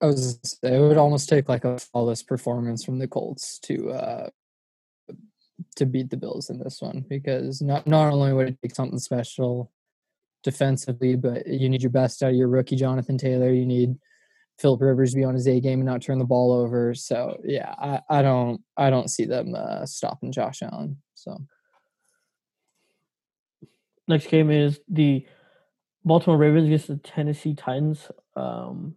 I 0.00 0.06
was 0.06 0.56
it 0.62 0.78
would 0.80 0.96
almost 0.96 1.28
take 1.28 1.48
like 1.48 1.64
a 1.64 1.80
flawless 1.80 2.22
performance 2.22 2.84
from 2.84 3.00
the 3.00 3.08
Colts 3.08 3.58
to 3.64 3.90
uh 3.90 4.28
to 5.74 5.84
beat 5.84 6.10
the 6.10 6.16
Bills 6.16 6.48
in 6.48 6.60
this 6.60 6.80
one 6.80 7.04
because 7.08 7.60
not 7.60 7.88
not 7.88 8.12
only 8.12 8.32
would 8.32 8.50
it 8.50 8.58
take 8.62 8.76
something 8.76 9.00
special 9.00 9.72
defensively, 10.44 11.16
but 11.16 11.44
you 11.44 11.68
need 11.68 11.82
your 11.82 11.90
best 11.90 12.22
out 12.22 12.30
of 12.30 12.36
your 12.36 12.46
rookie 12.46 12.76
Jonathan 12.76 13.18
Taylor. 13.18 13.52
You 13.52 13.66
need 13.66 13.96
Philip 14.60 14.80
Rivers 14.80 15.10
to 15.10 15.16
be 15.16 15.24
on 15.24 15.34
his 15.34 15.48
A 15.48 15.58
game 15.58 15.80
and 15.80 15.88
not 15.88 16.02
turn 16.02 16.20
the 16.20 16.24
ball 16.24 16.52
over. 16.52 16.94
So 16.94 17.40
yeah, 17.42 17.74
I, 17.76 18.00
I 18.08 18.22
don't 18.22 18.60
I 18.76 18.90
don't 18.90 19.10
see 19.10 19.24
them 19.24 19.56
uh, 19.56 19.84
stopping 19.86 20.30
Josh 20.30 20.62
Allen. 20.62 20.98
So 21.14 21.36
next 24.08 24.28
game 24.28 24.50
is 24.50 24.80
the 24.88 25.26
Baltimore 26.04 26.38
Ravens 26.38 26.66
against 26.66 26.88
the 26.88 26.96
Tennessee 26.96 27.54
Titans. 27.54 28.10
Um, 28.36 28.96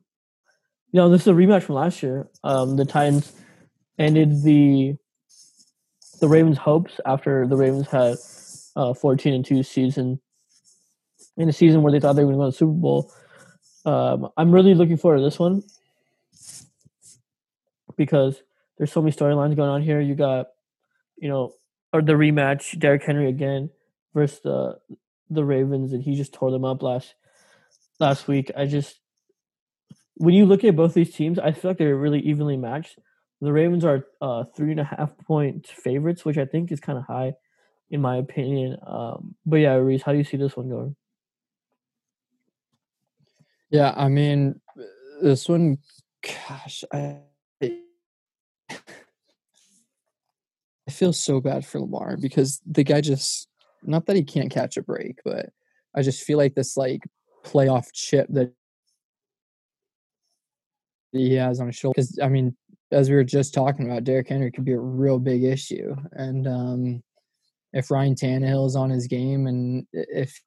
you 0.91 0.99
know, 0.99 1.09
this 1.09 1.21
is 1.21 1.27
a 1.27 1.31
rematch 1.31 1.63
from 1.63 1.75
last 1.75 2.03
year. 2.03 2.27
Um, 2.43 2.75
the 2.75 2.85
Titans 2.85 3.31
ended 3.97 4.43
the 4.43 4.95
the 6.19 6.27
Ravens' 6.27 6.57
hopes 6.57 6.99
after 7.05 7.45
the 7.45 7.55
Ravens 7.55 7.87
had 7.87 8.17
uh, 8.75 8.93
14 8.93 9.33
and 9.33 9.45
two 9.45 9.61
season 9.61 10.19
in 11.37 11.47
a 11.47 11.53
season 11.53 11.83
where 11.83 11.91
they 11.91 11.99
thought 11.99 12.13
they 12.13 12.23
were 12.23 12.31
going 12.31 12.35
to 12.35 12.39
win 12.39 12.49
the 12.49 12.53
Super 12.53 12.71
Bowl. 12.71 13.11
Um, 13.85 14.29
I'm 14.35 14.51
really 14.51 14.73
looking 14.73 14.97
forward 14.97 15.17
to 15.17 15.23
this 15.23 15.37
one 15.37 15.63
because 17.95 18.41
there's 18.77 18.91
so 18.91 19.01
many 19.01 19.15
storylines 19.15 19.55
going 19.55 19.69
on 19.69 19.81
here. 19.81 20.01
You 20.01 20.15
got, 20.15 20.47
you 21.17 21.29
know, 21.29 21.53
or 21.93 22.01
the 22.01 22.13
rematch, 22.13 22.77
Derrick 22.79 23.03
Henry 23.03 23.29
again 23.29 23.69
versus 24.13 24.39
the 24.43 24.79
the 25.29 25.43
Ravens, 25.43 25.93
and 25.93 26.03
he 26.03 26.15
just 26.15 26.33
tore 26.33 26.51
them 26.51 26.65
up 26.65 26.81
last 26.81 27.13
last 27.99 28.27
week. 28.27 28.51
I 28.55 28.65
just 28.65 28.99
when 30.15 30.33
you 30.33 30.45
look 30.45 30.63
at 30.63 30.75
both 30.75 30.93
these 30.93 31.13
teams, 31.13 31.37
I 31.39 31.51
feel 31.51 31.71
like 31.71 31.77
they're 31.77 31.95
really 31.95 32.19
evenly 32.19 32.57
matched. 32.57 32.97
The 33.39 33.53
Ravens 33.53 33.85
are 33.85 34.07
uh, 34.19 34.45
three 34.55 34.71
and 34.71 34.79
a 34.79 34.83
half 34.83 35.15
point 35.19 35.67
favorites, 35.67 36.25
which 36.25 36.37
I 36.37 36.45
think 36.45 36.71
is 36.71 36.79
kind 36.79 36.97
of 36.97 37.05
high, 37.05 37.33
in 37.91 38.01
my 38.01 38.17
opinion. 38.17 38.77
Um, 38.85 39.35
but 39.45 39.57
yeah, 39.57 39.73
Reese, 39.75 40.01
how 40.01 40.11
do 40.11 40.17
you 40.17 40.23
see 40.23 40.37
this 40.37 40.57
one 40.57 40.69
going? 40.69 40.95
Yeah, 43.69 43.93
I 43.95 44.07
mean, 44.07 44.59
this 45.21 45.47
one, 45.47 45.77
gosh, 46.23 46.83
I 46.91 47.17
I 50.87 50.91
feel 50.91 51.13
so 51.13 51.41
bad 51.41 51.65
for 51.65 51.81
Lamar 51.81 52.15
because 52.17 52.61
the 52.65 52.83
guy 52.83 53.01
just 53.01 53.49
not 53.83 54.05
that 54.05 54.15
he 54.15 54.23
can't 54.23 54.51
catch 54.51 54.77
a 54.77 54.83
break, 54.83 55.19
but 55.23 55.49
I 55.95 56.01
just 56.01 56.23
feel 56.23 56.37
like 56.37 56.55
this 56.55 56.77
like 56.77 57.01
playoff 57.45 57.87
chip 57.93 58.27
that 58.29 58.51
he 61.11 61.33
has 61.35 61.59
on 61.59 61.67
his 61.67 61.75
shoulder. 61.75 61.95
Because 61.95 62.19
I 62.21 62.29
mean, 62.29 62.55
as 62.91 63.09
we 63.09 63.15
were 63.15 63.23
just 63.23 63.53
talking 63.53 63.85
about, 63.85 64.03
Derrick 64.03 64.29
Henry 64.29 64.51
could 64.51 64.65
be 64.65 64.73
a 64.73 64.79
real 64.79 65.19
big 65.19 65.43
issue, 65.43 65.95
and 66.13 66.47
um, 66.47 67.03
if 67.73 67.91
Ryan 67.91 68.15
Tannehill 68.15 68.67
is 68.67 68.75
on 68.75 68.89
his 68.89 69.07
game, 69.07 69.47
and 69.47 69.85
if 69.93 70.39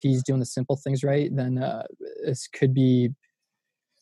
he's 0.00 0.22
doing 0.22 0.40
the 0.40 0.46
simple 0.46 0.76
things 0.76 1.04
right, 1.04 1.34
then 1.34 1.58
uh, 1.58 1.84
this 2.24 2.48
could 2.48 2.74
be, 2.74 3.10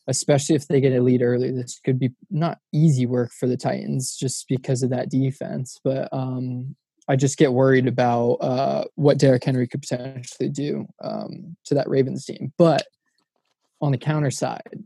especially 0.07 0.55
if 0.55 0.67
they 0.67 0.81
get 0.81 0.93
a 0.93 1.01
lead 1.01 1.21
early, 1.21 1.51
this 1.51 1.79
could 1.83 1.99
be 1.99 2.09
not 2.29 2.57
easy 2.73 3.05
work 3.05 3.31
for 3.39 3.47
the 3.47 3.57
Titans 3.57 4.15
just 4.17 4.45
because 4.47 4.81
of 4.83 4.89
that 4.89 5.09
defense. 5.09 5.79
But 5.83 6.09
um, 6.11 6.75
I 7.11 7.17
just 7.17 7.37
get 7.37 7.51
worried 7.51 7.87
about 7.87 8.35
uh, 8.35 8.85
what 8.95 9.17
Derrick 9.17 9.43
Henry 9.43 9.67
could 9.67 9.81
potentially 9.81 10.47
do 10.47 10.87
um, 11.01 11.57
to 11.65 11.73
that 11.73 11.89
Ravens 11.89 12.23
team. 12.23 12.53
But 12.57 12.87
on 13.81 13.91
the 13.91 13.97
counter 13.97 14.31
side, 14.31 14.85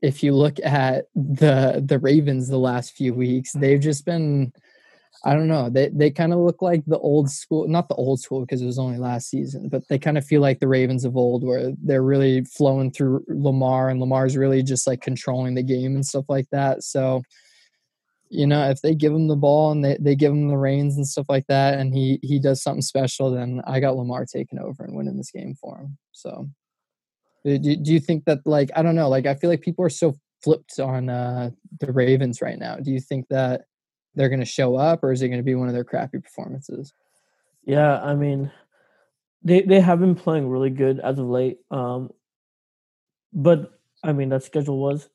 if 0.00 0.22
you 0.22 0.34
look 0.34 0.56
at 0.64 1.04
the 1.14 1.84
the 1.84 1.98
Ravens 1.98 2.48
the 2.48 2.56
last 2.58 2.94
few 2.94 3.12
weeks, 3.12 3.52
they've 3.52 3.78
just 3.78 4.06
been 4.06 4.52
I 5.22 5.34
don't 5.34 5.48
know. 5.48 5.68
They 5.68 5.90
they 5.90 6.10
kind 6.10 6.32
of 6.32 6.38
look 6.38 6.62
like 6.62 6.82
the 6.86 6.98
old 6.98 7.30
school, 7.30 7.68
not 7.68 7.88
the 7.88 7.94
old 7.94 8.20
school 8.20 8.40
because 8.40 8.62
it 8.62 8.66
was 8.66 8.78
only 8.78 8.96
last 8.96 9.28
season, 9.28 9.68
but 9.68 9.86
they 9.90 9.98
kind 9.98 10.16
of 10.16 10.24
feel 10.24 10.40
like 10.40 10.60
the 10.60 10.66
Ravens 10.66 11.04
of 11.04 11.14
old, 11.14 11.44
where 11.44 11.72
they're 11.82 12.02
really 12.02 12.42
flowing 12.44 12.90
through 12.90 13.22
Lamar, 13.28 13.90
and 13.90 14.00
Lamar's 14.00 14.34
really 14.34 14.62
just 14.62 14.86
like 14.86 15.02
controlling 15.02 15.54
the 15.54 15.62
game 15.62 15.94
and 15.94 16.06
stuff 16.06 16.24
like 16.30 16.48
that. 16.52 16.82
So, 16.84 17.22
you 18.32 18.46
know, 18.46 18.68
if 18.70 18.80
they 18.80 18.94
give 18.94 19.12
him 19.12 19.28
the 19.28 19.36
ball 19.36 19.72
and 19.72 19.84
they, 19.84 19.96
they 20.00 20.16
give 20.16 20.32
him 20.32 20.48
the 20.48 20.56
reins 20.56 20.96
and 20.96 21.06
stuff 21.06 21.26
like 21.28 21.46
that, 21.48 21.78
and 21.78 21.94
he 21.94 22.18
he 22.22 22.38
does 22.38 22.62
something 22.62 22.82
special, 22.82 23.30
then 23.30 23.60
I 23.66 23.80
got 23.80 23.96
Lamar 23.96 24.24
taking 24.24 24.58
over 24.58 24.84
and 24.84 24.96
winning 24.96 25.16
this 25.16 25.30
game 25.30 25.54
for 25.54 25.78
him. 25.78 25.98
So, 26.12 26.48
do, 27.44 27.58
do 27.58 27.92
you 27.92 28.00
think 28.00 28.24
that 28.24 28.40
like 28.46 28.70
I 28.74 28.82
don't 28.82 28.96
know, 28.96 29.08
like 29.08 29.26
I 29.26 29.34
feel 29.34 29.50
like 29.50 29.60
people 29.60 29.84
are 29.84 29.90
so 29.90 30.14
flipped 30.42 30.80
on 30.80 31.08
uh, 31.08 31.50
the 31.80 31.92
Ravens 31.92 32.42
right 32.42 32.58
now. 32.58 32.76
Do 32.76 32.90
you 32.90 33.00
think 33.00 33.28
that? 33.28 33.62
they're 34.14 34.28
going 34.28 34.40
to 34.40 34.46
show 34.46 34.76
up, 34.76 35.02
or 35.02 35.12
is 35.12 35.22
it 35.22 35.28
going 35.28 35.40
to 35.40 35.44
be 35.44 35.54
one 35.54 35.68
of 35.68 35.74
their 35.74 35.84
crappy 35.84 36.18
performances? 36.18 36.92
Yeah, 37.64 38.00
I 38.00 38.14
mean, 38.14 38.50
they 39.42 39.62
they 39.62 39.80
have 39.80 40.00
been 40.00 40.14
playing 40.14 40.48
really 40.48 40.70
good 40.70 41.00
as 41.00 41.18
of 41.18 41.26
late. 41.26 41.58
Um, 41.70 42.10
but 43.32 43.78
I 44.02 44.12
mean, 44.12 44.28
that 44.30 44.42
schedule 44.42 44.78
was 44.78 45.08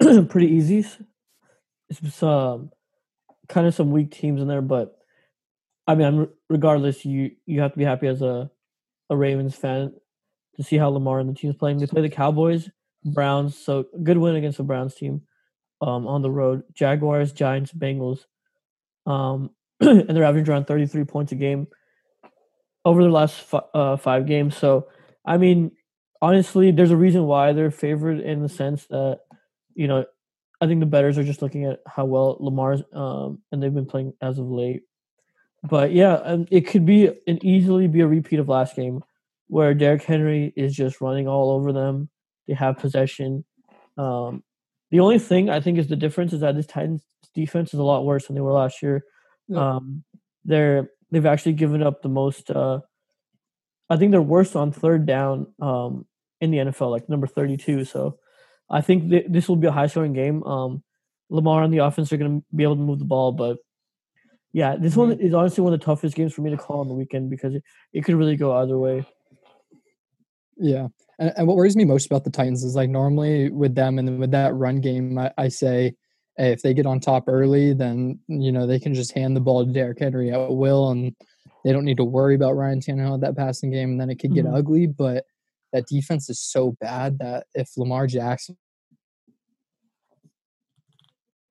pretty 0.28 0.48
easy. 0.48 0.86
It's 1.88 2.22
um, 2.22 2.70
kind 3.48 3.66
of 3.66 3.74
some 3.74 3.90
weak 3.90 4.10
teams 4.10 4.40
in 4.40 4.48
there, 4.48 4.62
but 4.62 4.96
I 5.86 5.94
mean, 5.94 6.28
regardless, 6.48 7.04
you 7.04 7.32
you 7.46 7.60
have 7.60 7.72
to 7.72 7.78
be 7.78 7.84
happy 7.84 8.06
as 8.06 8.22
a 8.22 8.50
a 9.10 9.16
Ravens 9.16 9.54
fan 9.54 9.92
to 10.56 10.62
see 10.62 10.76
how 10.76 10.88
Lamar 10.88 11.20
and 11.20 11.28
the 11.28 11.34
team's 11.34 11.56
playing. 11.56 11.78
They 11.78 11.86
play 11.86 12.02
the 12.02 12.08
Cowboys, 12.08 12.70
Browns, 13.04 13.56
so 13.56 13.86
good 14.02 14.18
win 14.18 14.36
against 14.36 14.58
the 14.58 14.64
Browns 14.64 14.94
team 14.94 15.22
um, 15.80 16.06
on 16.06 16.22
the 16.22 16.30
road. 16.30 16.62
Jaguars, 16.72 17.32
Giants, 17.32 17.72
Bengals, 17.72 18.20
um, 19.06 19.50
and 19.80 20.08
they're 20.08 20.24
averaging 20.24 20.52
around 20.52 20.66
33 20.66 21.04
points 21.04 21.32
a 21.32 21.34
game 21.34 21.66
over 22.84 23.02
the 23.02 23.10
last 23.10 23.52
f- 23.52 23.64
uh, 23.74 23.96
five 23.96 24.26
games. 24.26 24.56
So, 24.56 24.88
I 25.24 25.36
mean, 25.36 25.72
honestly, 26.22 26.70
there's 26.70 26.90
a 26.90 26.96
reason 26.96 27.24
why 27.24 27.52
they're 27.52 27.70
favored 27.70 28.20
in 28.20 28.42
the 28.42 28.48
sense 28.48 28.86
that, 28.86 29.20
you 29.74 29.88
know, 29.88 30.04
I 30.60 30.66
think 30.66 30.80
the 30.80 30.86
betters 30.86 31.18
are 31.18 31.24
just 31.24 31.42
looking 31.42 31.64
at 31.64 31.80
how 31.86 32.04
well 32.04 32.36
Lamar's 32.40 32.82
um, 32.92 33.42
and 33.50 33.62
they've 33.62 33.74
been 33.74 33.86
playing 33.86 34.14
as 34.20 34.38
of 34.38 34.50
late. 34.50 34.82
But 35.62 35.92
yeah, 35.92 36.14
um, 36.14 36.46
it 36.50 36.62
could 36.62 36.84
be 36.84 37.06
an 37.26 37.44
easily 37.44 37.88
be 37.88 38.00
a 38.00 38.06
repeat 38.06 38.38
of 38.38 38.48
last 38.48 38.76
game 38.76 39.02
where 39.48 39.74
Derrick 39.74 40.02
Henry 40.02 40.52
is 40.56 40.74
just 40.74 41.00
running 41.00 41.28
all 41.28 41.50
over 41.50 41.72
them. 41.72 42.08
They 42.46 42.54
have 42.54 42.78
possession. 42.78 43.44
Um, 43.96 44.42
the 44.90 45.00
only 45.00 45.18
thing 45.18 45.50
I 45.50 45.60
think 45.60 45.78
is 45.78 45.88
the 45.88 45.96
difference 45.96 46.32
is 46.32 46.40
that 46.40 46.54
this 46.54 46.66
Titans 46.66 47.02
defense 47.34 47.74
is 47.74 47.80
a 47.80 47.84
lot 47.84 48.04
worse 48.04 48.26
than 48.26 48.34
they 48.34 48.42
were 48.42 48.52
last 48.52 48.82
year. 48.82 49.04
Yeah. 49.48 49.76
Um, 49.76 50.04
they're 50.44 50.90
they've 51.10 51.26
actually 51.26 51.54
given 51.54 51.82
up 51.82 52.02
the 52.02 52.08
most. 52.08 52.50
Uh, 52.50 52.80
I 53.88 53.96
think 53.96 54.10
they're 54.10 54.22
worst 54.22 54.56
on 54.56 54.72
third 54.72 55.06
down 55.06 55.46
um, 55.60 56.06
in 56.40 56.50
the 56.50 56.58
NFL, 56.58 56.90
like 56.90 57.08
number 57.08 57.26
thirty-two. 57.26 57.84
So 57.84 58.18
I 58.70 58.80
think 58.80 59.10
th- 59.10 59.26
this 59.28 59.48
will 59.48 59.56
be 59.56 59.66
a 59.66 59.72
high-scoring 59.72 60.12
game. 60.12 60.42
Um, 60.44 60.82
Lamar 61.30 61.62
and 61.62 61.72
the 61.72 61.78
offense 61.78 62.12
are 62.12 62.16
going 62.16 62.40
to 62.40 62.46
be 62.54 62.62
able 62.62 62.76
to 62.76 62.82
move 62.82 62.98
the 62.98 63.04
ball, 63.04 63.32
but 63.32 63.58
yeah, 64.52 64.76
this 64.76 64.94
one 64.94 65.10
mm-hmm. 65.10 65.26
is 65.26 65.34
honestly 65.34 65.62
one 65.62 65.72
of 65.72 65.80
the 65.80 65.84
toughest 65.84 66.14
games 66.14 66.32
for 66.32 66.42
me 66.42 66.50
to 66.50 66.56
call 66.56 66.80
on 66.80 66.88
the 66.88 66.94
weekend 66.94 67.28
because 67.28 67.56
it, 67.56 67.64
it 67.92 68.04
could 68.04 68.14
really 68.14 68.36
go 68.36 68.56
either 68.58 68.78
way. 68.78 69.04
Yeah. 70.56 70.88
And, 71.18 71.32
and 71.36 71.46
what 71.48 71.56
worries 71.56 71.74
me 71.74 71.84
most 71.84 72.06
about 72.06 72.22
the 72.22 72.30
Titans 72.30 72.62
is 72.62 72.76
like 72.76 72.88
normally 72.88 73.50
with 73.50 73.74
them 73.74 73.98
and 73.98 74.20
with 74.20 74.30
that 74.30 74.54
run 74.54 74.80
game, 74.80 75.18
I, 75.18 75.32
I 75.36 75.48
say, 75.48 75.94
hey, 76.36 76.52
if 76.52 76.62
they 76.62 76.72
get 76.72 76.86
on 76.86 77.00
top 77.00 77.24
early, 77.26 77.74
then, 77.74 78.20
you 78.28 78.52
know, 78.52 78.64
they 78.64 78.78
can 78.78 78.94
just 78.94 79.12
hand 79.12 79.36
the 79.36 79.40
ball 79.40 79.66
to 79.66 79.72
Derrick 79.72 79.98
Henry 79.98 80.30
at 80.30 80.52
will 80.52 80.90
and 80.90 81.16
they 81.64 81.72
don't 81.72 81.84
need 81.84 81.96
to 81.96 82.04
worry 82.04 82.36
about 82.36 82.56
Ryan 82.56 82.80
Tannehill 82.80 83.14
at 83.14 83.20
that 83.22 83.36
passing 83.36 83.72
game 83.72 83.90
and 83.90 84.00
then 84.00 84.10
it 84.10 84.20
could 84.20 84.34
get 84.34 84.44
mm-hmm. 84.44 84.54
ugly. 84.54 84.86
But 84.86 85.24
that 85.74 85.88
defense 85.88 86.30
is 86.30 86.40
so 86.40 86.76
bad 86.80 87.18
that 87.18 87.46
if 87.52 87.68
Lamar 87.76 88.06
Jackson 88.06 88.56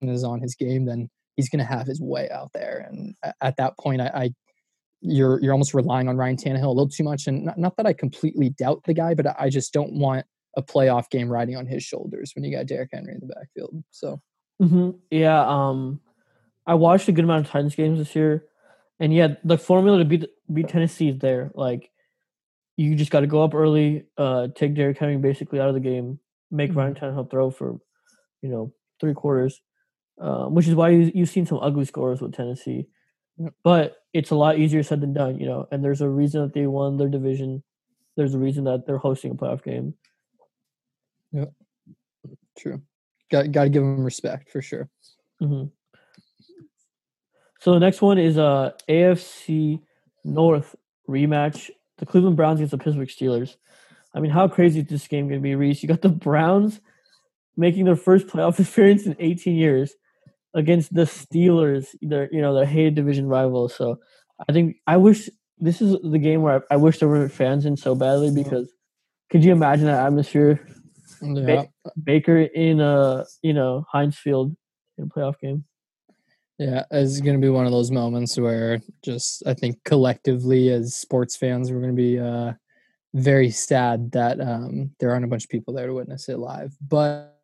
is 0.01 0.23
on 0.23 0.39
his 0.39 0.55
game, 0.55 0.85
then 0.85 1.09
he's 1.35 1.49
going 1.49 1.59
to 1.59 1.65
have 1.65 1.85
his 1.85 2.01
way 2.01 2.29
out 2.31 2.51
there. 2.53 2.87
And 2.89 3.15
at 3.41 3.57
that 3.57 3.77
point, 3.77 4.01
I, 4.01 4.07
I, 4.07 4.29
you're 5.01 5.41
you're 5.41 5.51
almost 5.51 5.73
relying 5.73 6.07
on 6.07 6.15
Ryan 6.15 6.37
Tannehill 6.37 6.63
a 6.63 6.69
little 6.69 6.87
too 6.87 7.03
much. 7.03 7.27
And 7.27 7.43
not, 7.43 7.57
not 7.57 7.75
that 7.75 7.85
I 7.85 7.91
completely 7.91 8.49
doubt 8.49 8.83
the 8.85 8.93
guy, 8.93 9.13
but 9.13 9.27
I 9.37 9.49
just 9.49 9.73
don't 9.73 9.93
want 9.93 10.25
a 10.55 10.63
playoff 10.63 11.09
game 11.09 11.27
riding 11.27 11.57
on 11.57 11.65
his 11.65 11.83
shoulders 11.83 12.31
when 12.33 12.45
you 12.45 12.55
got 12.55 12.65
Derrick 12.65 12.91
Henry 12.93 13.13
in 13.13 13.19
the 13.19 13.33
backfield. 13.33 13.83
So, 13.91 14.21
mm-hmm. 14.61 14.91
yeah, 15.11 15.45
um, 15.45 15.99
I 16.65 16.75
watched 16.75 17.09
a 17.09 17.11
good 17.11 17.25
amount 17.25 17.45
of 17.45 17.51
Titans 17.51 17.75
games 17.75 17.99
this 17.99 18.15
year, 18.15 18.45
and 19.01 19.13
yeah, 19.13 19.35
the 19.43 19.57
formula 19.57 19.97
to 19.97 20.05
beat 20.05 20.25
beat 20.53 20.69
Tennessee 20.69 21.09
is 21.09 21.19
there. 21.19 21.51
Like, 21.55 21.89
you 22.77 22.95
just 22.95 23.11
got 23.11 23.21
to 23.21 23.27
go 23.27 23.43
up 23.43 23.53
early, 23.53 24.05
uh, 24.17 24.47
take 24.55 24.75
Derrick 24.75 24.97
Henry 24.97 25.17
basically 25.17 25.59
out 25.59 25.69
of 25.69 25.75
the 25.75 25.79
game, 25.79 26.19
make 26.51 26.71
mm-hmm. 26.71 26.79
Ryan 26.79 26.95
Tannehill 26.95 27.29
throw 27.29 27.51
for, 27.51 27.79
you 28.41 28.49
know, 28.49 28.73
three 28.99 29.13
quarters, 29.13 29.61
um, 30.19 30.55
which 30.55 30.67
is 30.67 30.75
why 30.75 30.89
you, 30.89 31.11
you've 31.13 31.29
seen 31.29 31.45
some 31.45 31.59
ugly 31.61 31.85
scores 31.85 32.21
with 32.21 32.33
Tennessee. 32.33 32.87
But 33.63 33.97
it's 34.13 34.31
a 34.31 34.35
lot 34.35 34.59
easier 34.59 34.83
said 34.83 35.01
than 35.01 35.13
done, 35.13 35.39
you 35.39 35.47
know. 35.47 35.67
And 35.71 35.83
there's 35.83 36.01
a 36.01 36.09
reason 36.09 36.41
that 36.41 36.53
they 36.53 36.67
won 36.67 36.97
their 36.97 37.09
division. 37.09 37.63
There's 38.15 38.35
a 38.35 38.39
reason 38.39 38.63
that 38.65 38.85
they're 38.85 38.99
hosting 38.99 39.31
a 39.31 39.35
playoff 39.35 39.63
game. 39.63 39.95
Yep, 41.31 41.51
true. 42.57 42.81
Got 43.31 43.51
got 43.51 43.63
to 43.63 43.69
give 43.69 43.81
them 43.81 44.03
respect 44.03 44.51
for 44.51 44.61
sure. 44.61 44.87
Mm-hmm. 45.41 45.65
So 47.59 47.73
the 47.73 47.79
next 47.79 48.01
one 48.01 48.19
is 48.19 48.37
a 48.37 48.43
uh, 48.43 48.71
AFC 48.87 49.81
North 50.23 50.75
rematch: 51.09 51.71
the 51.97 52.05
Cleveland 52.05 52.35
Browns 52.35 52.59
against 52.59 52.71
the 52.71 52.77
Pittsburgh 52.77 53.07
Steelers. 53.07 53.55
I 54.15 54.19
mean, 54.19 54.31
how 54.31 54.47
crazy 54.47 54.81
is 54.81 54.87
this 54.87 55.07
game 55.07 55.27
going 55.27 55.39
to 55.39 55.43
be, 55.43 55.55
Reese? 55.55 55.81
You 55.81 55.89
got 55.89 56.01
the 56.01 56.09
Browns 56.09 56.79
making 57.57 57.85
their 57.85 57.95
first 57.95 58.27
playoff 58.27 58.59
appearance 58.67 59.05
in 59.05 59.15
18 59.19 59.55
years 59.55 59.93
against 60.53 60.93
the 60.93 61.03
Steelers, 61.03 61.87
their 62.01 62.29
you 62.31 62.41
know 62.41 62.53
their 62.53 62.65
hated 62.65 62.95
division 62.95 63.27
rivals. 63.27 63.75
So 63.75 63.99
I 64.47 64.53
think 64.53 64.77
I 64.87 64.97
wish 64.97 65.29
this 65.57 65.81
is 65.81 65.97
the 66.03 66.19
game 66.19 66.41
where 66.41 66.63
I, 66.69 66.75
I 66.75 66.77
wish 66.77 66.99
there 66.99 67.07
were 67.07 67.29
fans 67.29 67.65
in 67.65 67.77
so 67.77 67.95
badly 67.95 68.31
because 68.31 68.71
could 69.29 69.43
you 69.43 69.51
imagine 69.51 69.85
that 69.85 70.05
atmosphere? 70.05 70.65
Yeah. 71.21 71.45
Ba- 71.45 71.91
Baker 72.03 72.37
in 72.37 72.79
a 72.81 73.25
you 73.41 73.53
know 73.53 73.85
Heinz 73.91 74.17
Field 74.17 74.55
in 74.97 75.05
a 75.05 75.07
playoff 75.07 75.39
game. 75.39 75.65
Yeah, 76.63 76.83
it's 76.91 77.19
going 77.19 77.35
to 77.35 77.45
be 77.45 77.49
one 77.49 77.65
of 77.65 77.73
those 77.73 77.91
moments 77.91 78.37
where 78.37 78.79
just 79.03 79.43
I 79.45 79.53
think 79.53 79.83
collectively 79.83 80.69
as 80.69 80.95
sports 80.95 81.35
fans 81.35 81.71
we're 81.71 81.81
going 81.81 81.95
to 81.95 82.01
be 82.01 82.19
uh, 82.19 82.53
very 83.13 83.49
sad 83.49 84.11
that 84.13 84.39
um, 84.39 84.91
there 84.99 85.11
aren't 85.11 85.25
a 85.25 85.27
bunch 85.27 85.43
of 85.43 85.49
people 85.49 85.73
there 85.73 85.87
to 85.87 85.93
witness 85.93 86.29
it 86.29 86.39
live. 86.39 86.73
But 86.81 87.37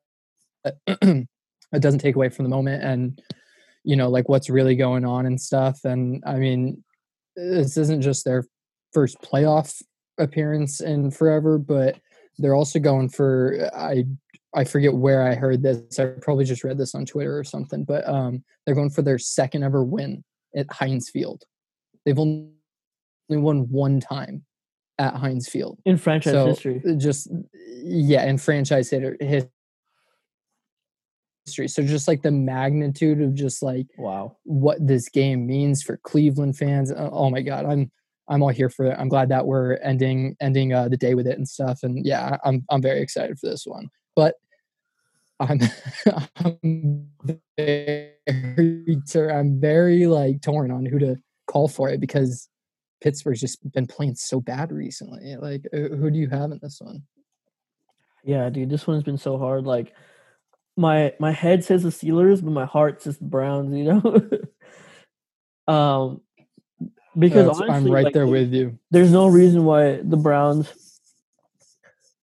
it 0.88 1.28
doesn't 1.82 2.00
take 2.00 2.16
away 2.16 2.30
from 2.30 2.44
the 2.44 2.50
moment 2.50 2.84
and 2.84 3.22
you 3.84 3.96
know 3.96 4.10
like 4.10 4.30
what's 4.30 4.50
really 4.50 4.76
going 4.76 5.06
on 5.06 5.26
and 5.26 5.40
stuff 5.40 5.86
and 5.86 6.22
i 6.26 6.36
mean 6.36 6.84
this 7.36 7.78
isn't 7.78 8.02
just 8.02 8.26
their 8.26 8.46
first 8.94 9.22
playoff 9.22 9.82
appearance 10.18 10.82
in 10.82 11.10
forever 11.10 11.58
but 11.58 11.98
they're 12.40 12.56
also 12.56 12.80
going 12.80 13.10
for 13.10 13.70
i 13.76 14.04
i 14.56 14.64
forget 14.64 14.94
where 14.94 15.24
i 15.24 15.36
heard 15.36 15.62
this 15.62 16.00
i 16.00 16.06
probably 16.22 16.46
just 16.46 16.64
read 16.64 16.78
this 16.78 16.96
on 16.96 17.06
twitter 17.06 17.38
or 17.38 17.44
something 17.44 17.84
but 17.84 18.08
um 18.08 18.44
they're 18.66 18.76
going 18.76 18.90
for 18.90 19.02
their 19.02 19.20
second 19.20 19.64
ever 19.64 19.84
win 19.84 20.24
at 20.56 20.72
heinz 20.72 21.10
field 21.10 21.44
they've 22.06 22.20
only 22.20 22.50
won 23.30 23.70
one 23.70 24.00
time 24.00 24.44
at 24.98 25.14
heinz 25.16 25.48
field 25.48 25.80
in 25.86 25.98
franchise 25.98 26.34
so 26.34 26.48
history 26.48 26.82
just 26.98 27.30
yeah 27.84 28.26
in 28.26 28.38
franchise 28.38 28.90
history 28.90 29.50
history. 31.50 31.68
So 31.68 31.84
just 31.84 32.08
like 32.08 32.22
the 32.22 32.32
magnitude 32.32 33.22
of 33.22 33.34
just 33.34 33.64
like 33.64 33.88
wow 33.98 34.38
what 34.44 34.86
this 34.86 35.10
game 35.10 35.48
means 35.48 35.82
for 35.82 35.98
Cleveland 35.98 36.58
fans. 36.58 36.92
Uh, 36.92 37.10
oh 37.12 37.30
my 37.30 37.42
god, 37.42 37.66
I'm 37.66 37.92
I'm 38.30 38.44
all 38.44 38.50
here 38.50 38.70
for 38.70 38.86
it. 38.86 38.96
I'm 38.98 39.10
glad 39.10 39.30
that 39.30 39.46
we're 39.46 39.78
ending 39.78 40.36
ending 40.40 40.74
uh, 40.74 40.88
the 40.88 40.98
day 40.98 41.16
with 41.16 41.28
it 41.28 41.38
and 41.38 41.48
stuff. 41.48 41.80
And 41.84 42.06
yeah, 42.06 42.38
I'm 42.44 42.64
I'm 42.70 42.82
very 42.82 43.02
excited 43.02 43.40
for 43.40 43.48
this 43.48 43.66
one. 43.66 43.90
But 44.16 44.36
I'm 45.40 45.60
I'm 46.38 47.08
very 47.58 49.02
I'm 49.16 49.60
very 49.60 50.08
like 50.08 50.42
torn 50.42 50.72
on 50.72 50.86
who 50.86 51.00
to 51.00 51.16
call 51.48 51.68
for 51.68 51.90
it 51.90 52.00
because 52.00 52.50
Pittsburgh's 53.02 53.40
just 53.40 53.72
been 53.72 53.88
playing 53.88 54.16
so 54.16 54.40
bad 54.40 54.72
recently. 54.72 55.36
Like, 55.38 55.66
who 55.72 56.12
do 56.12 56.20
you 56.20 56.30
have 56.30 56.52
in 56.52 56.60
this 56.62 56.80
one? 56.82 57.04
Yeah, 58.24 58.50
dude, 58.50 58.70
this 58.70 58.86
one's 58.86 59.04
been 59.04 59.18
so 59.18 59.38
hard. 59.38 59.66
Like, 59.66 59.94
my 60.76 61.14
my 61.20 61.32
head 61.32 61.64
says 61.64 61.84
the 61.84 61.90
Steelers, 61.90 62.44
but 62.44 62.52
my 62.52 62.66
heart 62.66 63.02
says 63.02 63.18
the 63.18 63.26
Browns. 63.26 63.76
You 63.76 63.84
know, 63.86 65.74
um, 65.74 66.22
because 67.20 67.48
honestly, 67.48 67.70
I'm 67.70 67.92
right 67.92 68.06
like, 68.06 68.14
there 68.14 68.28
with 68.28 68.54
you. 68.54 68.80
There's 68.92 69.12
no 69.12 69.28
reason 69.28 69.66
why 69.66 70.00
the 70.02 70.18
Browns 70.18 70.72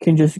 can 0.02 0.16
just 0.16 0.38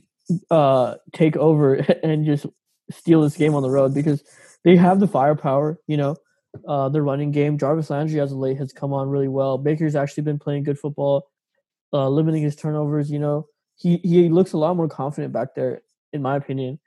uh 0.50 0.96
take 1.12 1.36
over 1.36 1.74
and 2.02 2.26
just 2.26 2.46
steal 2.90 3.22
this 3.22 3.36
game 3.36 3.54
on 3.54 3.62
the 3.62 3.70
road 3.70 3.94
because 3.94 4.22
they 4.64 4.76
have 4.76 5.00
the 5.00 5.08
firepower. 5.08 5.78
You 5.86 5.96
know, 5.96 6.16
uh, 6.66 6.88
the 6.88 7.02
running 7.02 7.30
game. 7.30 7.58
Jarvis 7.58 7.90
Landry 7.90 8.20
as 8.20 8.32
of 8.32 8.38
late 8.38 8.58
has 8.58 8.72
come 8.72 8.92
on 8.92 9.08
really 9.08 9.28
well. 9.28 9.58
Baker's 9.58 9.96
actually 9.96 10.24
been 10.24 10.38
playing 10.38 10.64
good 10.64 10.78
football, 10.78 11.28
uh, 11.92 12.08
limiting 12.08 12.42
his 12.42 12.56
turnovers. 12.56 13.10
You 13.10 13.18
know, 13.18 13.46
he 13.76 13.98
he 13.98 14.28
looks 14.28 14.52
a 14.52 14.58
lot 14.58 14.76
more 14.76 14.88
confident 14.88 15.32
back 15.32 15.54
there, 15.54 15.82
in 16.12 16.22
my 16.22 16.36
opinion. 16.36 16.78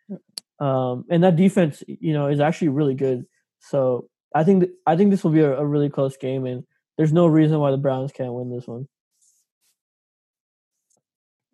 Um, 0.60 1.06
and 1.10 1.24
that 1.24 1.36
defense, 1.36 1.84
you 1.88 2.14
know, 2.14 2.28
is 2.28 2.40
actually 2.40 2.70
really 2.70 2.96
good. 2.96 3.26
So 3.60 4.10
I 4.36 4.44
think 4.44 4.64
th- 4.64 4.74
I 4.86 4.96
think 4.96 5.12
this 5.12 5.24
will 5.24 5.32
be 5.32 5.40
a, 5.40 5.58
a, 5.58 5.66
really 5.66 5.90
close 5.90 6.18
game, 6.18 6.46
and 6.46 6.64
there's 7.00 7.14
no 7.14 7.28
reason 7.28 7.58
why 7.60 7.72
the 7.72 7.78
Browns 7.78 8.12
can't 8.12 8.34
win 8.34 8.50
this 8.50 8.68
one. 8.68 8.86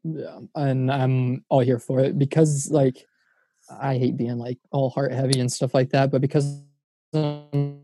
Yeah, 0.03 0.39
and 0.55 0.91
I'm 0.91 1.45
all 1.49 1.59
here 1.59 1.77
for 1.77 1.99
it 1.99 2.17
because, 2.17 2.71
like, 2.71 3.05
I 3.69 3.99
hate 3.99 4.17
being 4.17 4.39
like 4.39 4.57
all 4.71 4.89
heart 4.89 5.11
heavy 5.11 5.39
and 5.39 5.51
stuff 5.51 5.75
like 5.75 5.91
that, 5.91 6.09
but 6.09 6.21
because 6.21 6.63
I'm 7.13 7.77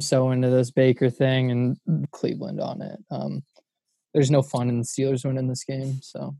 so 0.00 0.30
into 0.30 0.48
this 0.48 0.70
Baker 0.70 1.10
thing 1.10 1.50
and 1.50 2.10
Cleveland 2.12 2.62
on 2.62 2.80
it, 2.80 2.98
um, 3.10 3.42
there's 4.14 4.30
no 4.30 4.40
fun 4.40 4.70
in 4.70 4.78
the 4.78 4.84
Steelers 4.84 5.26
winning 5.26 5.46
this 5.46 5.64
game. 5.64 6.00
So 6.00 6.34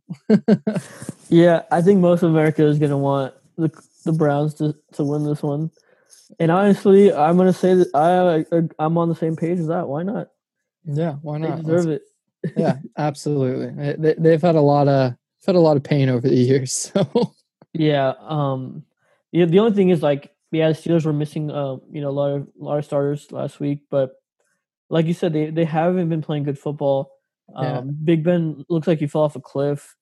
yeah, 1.28 1.64
I 1.70 1.82
think 1.82 2.00
most 2.00 2.22
of 2.22 2.30
America 2.30 2.64
is 2.64 2.78
gonna 2.78 2.96
want 2.96 3.34
the 3.58 3.70
the 4.06 4.12
Browns 4.12 4.54
to, 4.54 4.74
to 4.94 5.04
win 5.04 5.24
this 5.24 5.42
one. 5.42 5.70
And 6.38 6.50
honestly, 6.50 7.12
I'm 7.12 7.36
gonna 7.36 7.52
say 7.52 7.74
that 7.74 7.88
I 7.94 8.44
I'm 8.82 8.98
on 8.98 9.08
the 9.08 9.14
same 9.14 9.36
page 9.36 9.58
as 9.58 9.68
that. 9.68 9.88
Why 9.88 10.02
not? 10.02 10.28
Yeah, 10.84 11.14
why 11.22 11.38
not? 11.38 11.56
They 11.58 11.62
deserve 11.62 11.88
it. 11.88 12.02
yeah, 12.56 12.78
absolutely. 12.96 13.94
They, 13.98 14.14
they've 14.18 14.42
had 14.42 14.54
a 14.54 14.60
lot 14.60 14.88
of 14.88 15.14
had 15.46 15.56
a 15.56 15.60
lot 15.60 15.76
of 15.76 15.82
pain 15.82 16.08
over 16.08 16.28
the 16.28 16.34
years. 16.34 16.92
So 17.02 17.34
yeah, 17.74 18.12
um, 18.20 18.84
yeah. 19.30 19.46
The 19.46 19.58
only 19.58 19.72
thing 19.72 19.88
is 19.88 20.02
like 20.02 20.30
yeah, 20.50 20.68
the 20.68 20.74
Steelers 20.74 21.06
were 21.06 21.12
missing 21.12 21.50
uh, 21.50 21.76
you 21.90 22.02
know 22.02 22.10
a 22.10 22.12
lot 22.12 22.30
of 22.32 22.42
a 22.60 22.64
lot 22.64 22.78
of 22.78 22.84
starters 22.84 23.32
last 23.32 23.60
week, 23.60 23.80
but 23.90 24.12
like 24.90 25.06
you 25.06 25.14
said, 25.14 25.32
they 25.32 25.50
they 25.50 25.64
haven't 25.64 26.10
been 26.10 26.22
playing 26.22 26.44
good 26.44 26.58
football. 26.58 27.12
Yeah. 27.48 27.78
Um, 27.78 27.96
Big 28.04 28.24
Ben 28.24 28.64
looks 28.68 28.86
like 28.86 28.98
he 28.98 29.06
fell 29.06 29.22
off 29.22 29.36
a 29.36 29.40
cliff. 29.40 29.96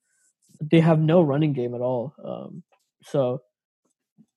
They 0.60 0.80
have 0.80 0.98
no 0.98 1.22
running 1.22 1.52
game 1.52 1.74
at 1.74 1.80
all. 1.80 2.14
Um, 2.22 2.62
so 3.02 3.42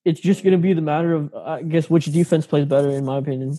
it's 0.05 0.19
just 0.19 0.43
going 0.43 0.51
to 0.53 0.57
be 0.57 0.73
the 0.73 0.81
matter 0.81 1.13
of, 1.13 1.33
I 1.33 1.63
guess, 1.63 1.89
which 1.89 2.05
defense 2.05 2.45
plays 2.45 2.65
better, 2.65 2.89
in 2.89 3.05
my 3.05 3.17
opinion. 3.17 3.57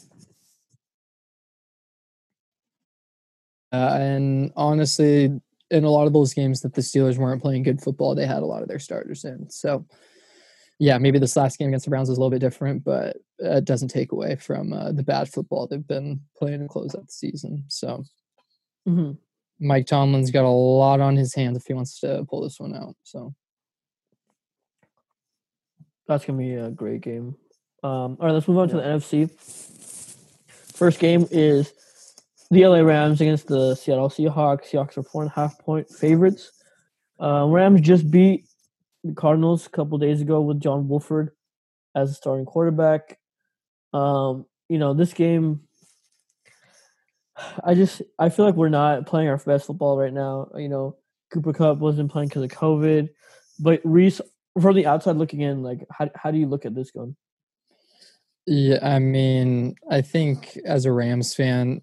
Uh, 3.73 3.97
and 3.99 4.53
honestly, 4.55 5.41
in 5.71 5.85
a 5.85 5.91
lot 5.91 6.07
of 6.07 6.13
those 6.13 6.33
games 6.35 6.61
that 6.61 6.75
the 6.75 6.81
Steelers 6.81 7.19
weren't 7.19 7.43
playing 7.43 7.65
good 7.65 7.81
football, 7.81 8.15
they 8.15 8.27
had 8.27 8.43
a 8.43 8.47
lot 8.47 8.63
of 8.63 8.69
their 8.69 8.79
starters 8.79 9.25
in. 9.25 9.51
So 9.51 9.85
yeah, 10.79 10.99
maybe 10.99 11.19
this 11.19 11.37
last 11.37 11.59
game 11.59 11.69
against 11.69 11.85
the 11.85 11.91
Browns 11.91 12.09
is 12.09 12.17
a 12.17 12.21
little 12.21 12.31
bit 12.31 12.41
different, 12.41 12.85
but 12.85 13.17
it 13.39 13.65
doesn't 13.65 13.89
take 13.89 14.13
away 14.13 14.37
from 14.37 14.73
uh, 14.73 14.93
the 14.93 15.03
bad 15.03 15.29
football 15.29 15.67
they've 15.67 15.87
been 15.87 16.21
playing 16.37 16.61
to 16.61 16.69
close 16.69 16.95
out 16.95 17.07
the 17.07 17.13
season. 17.13 17.65
So, 17.69 18.05
mm-hmm. 18.89 19.13
Mike 19.61 19.87
Tomlin's 19.87 20.33
got 20.33 20.45
a 20.45 20.49
lot 20.49 21.01
on 21.01 21.17
his 21.17 21.35
hands 21.35 21.57
if 21.57 21.67
he 21.67 21.75
wants 21.75 22.01
to 22.01 22.25
pull 22.29 22.43
this 22.43 22.59
one 22.59 22.75
out. 22.75 22.97
So, 23.05 23.35
that's 26.07 26.25
gonna 26.25 26.39
be 26.39 26.55
a 26.55 26.71
great 26.71 27.01
game. 27.01 27.37
Um, 27.83 28.17
all 28.19 28.19
right, 28.21 28.33
let's 28.33 28.49
move 28.49 28.59
on 28.59 28.69
yeah. 28.69 28.77
to 28.77 28.81
the 28.81 28.89
NFC. 28.89 29.31
First 30.75 30.99
game 30.99 31.27
is 31.31 31.73
the 32.51 32.67
LA 32.67 32.81
Rams 32.81 33.21
against 33.21 33.47
the 33.47 33.75
Seattle 33.75 34.09
Seahawks. 34.09 34.71
Seahawks 34.71 34.97
are 34.97 35.03
four 35.03 35.23
and 35.23 35.31
a 35.31 35.35
half 35.35 35.59
point 35.59 35.91
favorites. 35.91 36.51
Uh, 37.21 37.47
Rams 37.47 37.81
just 37.81 38.11
beat 38.11 38.47
the 39.03 39.13
Cardinals 39.15 39.67
a 39.67 39.71
couple 39.71 39.99
days 39.99 40.21
ago 40.21 40.41
with 40.41 40.61
John 40.61 40.89
Wolford 40.89 41.31
as 41.95 42.11
a 42.11 42.15
starting 42.15 42.47
quarterback. 42.47 43.19
Um, 43.93 44.47
you 44.69 44.79
know, 44.79 44.95
this 44.95 45.13
game, 45.13 45.61
I 47.65 47.75
just 47.75 48.03
I 48.19 48.29
feel 48.29 48.45
like 48.47 48.55
we're 48.55 48.69
not 48.69 49.07
playing 49.07 49.29
our 49.29 49.37
best 49.39 49.67
football 49.67 49.99
right 49.99 50.13
now. 50.13 50.51
You 50.57 50.69
know, 50.69 50.97
Cooper 51.33 51.53
Kupp 51.53 51.79
wasn't 51.79 52.11
playing 52.11 52.29
because 52.29 52.45
of 52.45 52.51
COVID, 52.51 53.11
but 53.61 53.81
Reese, 53.85 54.21
from 54.61 54.77
the 54.77 54.87
outside 54.87 55.17
looking 55.17 55.41
in, 55.41 55.63
like 55.63 55.87
how 55.91 56.11
how 56.15 56.31
do 56.31 56.39
you 56.39 56.47
look 56.47 56.65
at 56.65 56.75
this 56.75 56.91
going? 56.91 57.17
Yeah, 58.47 58.79
I 58.83 58.99
mean, 58.99 59.75
I 59.91 60.03
think 60.03 60.59
as 60.67 60.85
a 60.85 60.93
Rams 60.93 61.35
fan, 61.35 61.81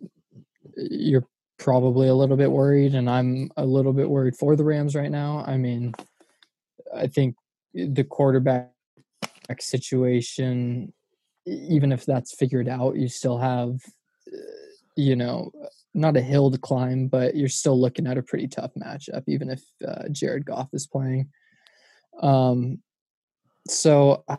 you're 0.77 1.25
probably 1.57 2.07
a 2.07 2.13
little 2.13 2.38
bit 2.38 2.51
worried, 2.51 2.93
and 2.93 3.10
I'm 3.10 3.49
a 3.57 3.65
little 3.65 3.93
bit 3.93 4.10
worried 4.10 4.36
for 4.36 4.55
the 4.55 4.63
Rams 4.63 4.95
right 4.95 5.12
now. 5.12 5.43
I 5.45 5.57
mean, 5.57 5.93
I 6.95 7.07
think 7.07 7.36
the 7.73 8.03
quarterback 8.03 8.71
situation, 9.60 10.93
even 11.45 11.91
if 11.91 12.05
that's 12.05 12.36
figured 12.36 12.67
out, 12.67 12.95
you 12.95 13.07
still 13.07 13.38
have, 13.38 13.79
uh, 14.31 14.38
you 14.95 15.15
know, 15.15 15.51
not 15.93 16.17
a 16.17 16.21
hill 16.21 16.51
to 16.51 16.57
climb, 16.57 17.07
but 17.07 17.36
you're 17.36 17.49
still 17.49 17.79
looking 17.79 18.07
at 18.07 18.17
a 18.17 18.23
pretty 18.23 18.47
tough 18.47 18.71
matchup, 18.75 19.23
even 19.27 19.49
if 19.49 19.62
uh, 19.88 20.07
Jared 20.12 20.45
Goff 20.45 20.69
is 20.73 20.88
playing. 20.88 21.29
Um, 22.21 22.80
so 23.67 24.24
I, 24.28 24.38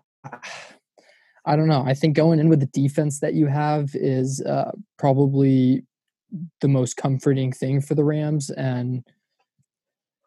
I 1.45 1.57
don't 1.57 1.69
know. 1.69 1.85
I 1.85 1.95
think 1.95 2.17
going 2.17 2.39
in 2.39 2.49
with 2.49 2.61
the 2.61 2.67
defense 2.67 3.21
that 3.21 3.35
you 3.35 3.47
have 3.47 3.91
is 3.95 4.41
uh, 4.43 4.73
probably 4.99 5.85
the 6.61 6.69
most 6.69 6.97
comforting 6.97 7.53
thing 7.53 7.81
for 7.81 7.95
the 7.95 8.05
Rams. 8.05 8.51
And 8.51 9.05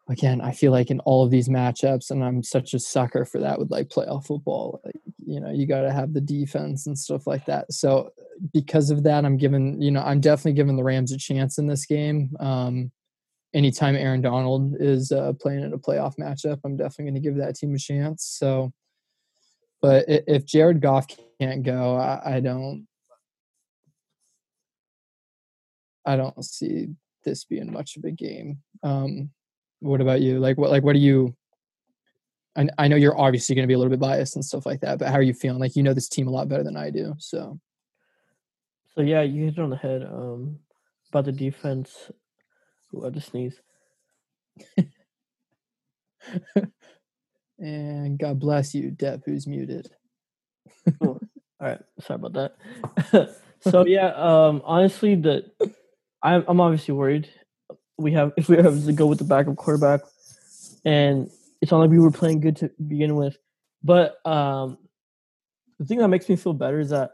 again, 0.08 0.40
I 0.40 0.52
feel 0.52 0.72
like 0.72 0.90
in 0.90 1.00
all 1.00 1.24
of 1.24 1.30
these 1.30 1.48
matchups, 1.48 2.10
and 2.10 2.22
I'm 2.22 2.42
such 2.42 2.74
a 2.74 2.78
sucker 2.78 3.24
for 3.24 3.40
that 3.40 3.58
with 3.58 3.70
like 3.70 3.88
playoff 3.88 4.26
football, 4.26 4.80
like, 4.84 4.94
you 5.26 5.40
know, 5.40 5.50
you 5.50 5.66
got 5.66 5.80
to 5.82 5.92
have 5.92 6.12
the 6.12 6.20
defense 6.20 6.86
and 6.86 6.98
stuff 6.98 7.26
like 7.26 7.44
that. 7.46 7.72
So 7.72 8.10
because 8.52 8.90
of 8.90 9.02
that, 9.04 9.24
I'm 9.24 9.36
giving, 9.36 9.80
you 9.80 9.90
know, 9.90 10.02
I'm 10.02 10.20
definitely 10.20 10.52
giving 10.52 10.76
the 10.76 10.84
Rams 10.84 11.12
a 11.12 11.18
chance 11.18 11.58
in 11.58 11.66
this 11.66 11.86
game. 11.86 12.36
Um, 12.38 12.92
anytime 13.56 13.96
Aaron 13.96 14.20
Donald 14.20 14.76
is 14.78 15.10
uh, 15.10 15.32
playing 15.40 15.64
in 15.64 15.72
a 15.72 15.78
playoff 15.78 16.18
matchup, 16.18 16.60
I'm 16.62 16.76
definitely 16.76 17.06
going 17.06 17.22
to 17.22 17.28
give 17.28 17.36
that 17.36 17.56
team 17.56 17.74
a 17.74 17.78
chance. 17.78 18.24
So, 18.24 18.72
but 19.80 20.04
if 20.08 20.44
Jared 20.44 20.82
Goff 20.82 21.06
can't 21.40 21.62
go, 21.62 21.96
I, 21.96 22.36
I 22.36 22.40
don't, 22.40 22.86
I 26.04 26.16
don't 26.16 26.44
see 26.44 26.88
this 27.24 27.44
being 27.44 27.72
much 27.72 27.96
of 27.96 28.04
a 28.04 28.10
game. 28.10 28.58
Um, 28.82 29.30
what 29.80 30.02
about 30.02 30.20
you? 30.20 30.38
Like 30.38 30.58
what 30.58 30.70
like 30.70 30.82
what 30.82 30.92
do 30.92 30.98
you 30.98 31.34
I, 32.56 32.68
I 32.78 32.88
know 32.88 32.96
you're 32.96 33.18
obviously 33.18 33.54
going 33.54 33.64
to 33.64 33.68
be 33.68 33.74
a 33.74 33.78
little 33.78 33.90
bit 33.90 34.00
biased 34.00 34.36
and 34.36 34.44
stuff 34.44 34.66
like 34.66 34.80
that, 34.80 34.98
but 34.98 35.08
how 35.08 35.14
are 35.14 35.22
you 35.22 35.34
feeling? 35.34 35.60
Like 35.60 35.76
you 35.76 35.82
know 35.82 35.94
this 35.94 36.08
team 36.08 36.28
a 36.28 36.30
lot 36.30 36.48
better 36.48 36.62
than 36.62 36.76
I 36.76 36.90
do, 36.90 37.14
so. 37.18 37.58
So 38.94 39.02
yeah, 39.02 39.22
you 39.22 39.44
hit 39.44 39.58
it 39.58 39.60
on 39.60 39.70
the 39.70 39.76
head 39.76 40.02
um, 40.02 40.58
about 41.10 41.26
the 41.26 41.32
defense. 41.32 42.10
I 43.06 43.10
just 43.10 43.30
sneeze. 43.30 43.60
and 47.58 48.18
God 48.18 48.38
bless 48.38 48.74
you, 48.74 48.90
Depp, 48.90 49.22
who's 49.24 49.46
muted. 49.46 49.90
All 51.00 51.18
right, 51.60 51.80
sorry 52.00 52.20
about 52.22 52.32
that. 52.34 53.36
so 53.60 53.86
yeah, 53.86 54.08
um, 54.08 54.62
honestly, 54.64 55.14
the 55.14 55.44
I'm 56.22 56.44
I'm 56.48 56.60
obviously 56.60 56.94
worried 56.94 57.28
we 57.98 58.12
have 58.12 58.32
if 58.36 58.48
we 58.48 58.56
have 58.56 58.84
to 58.84 58.92
go 58.92 59.06
with 59.06 59.18
the 59.18 59.24
backup 59.24 59.56
quarterback, 59.56 60.00
and 60.84 61.30
it's 61.60 61.72
not 61.72 61.78
like 61.78 61.90
we 61.90 61.98
were 61.98 62.10
playing 62.10 62.40
good 62.40 62.56
to 62.56 62.70
begin 62.86 63.16
with. 63.16 63.36
But 63.82 64.16
um, 64.26 64.78
the 65.78 65.84
thing 65.86 65.98
that 65.98 66.08
makes 66.08 66.28
me 66.28 66.36
feel 66.36 66.52
better 66.52 66.80
is 66.80 66.90
that 66.90 67.12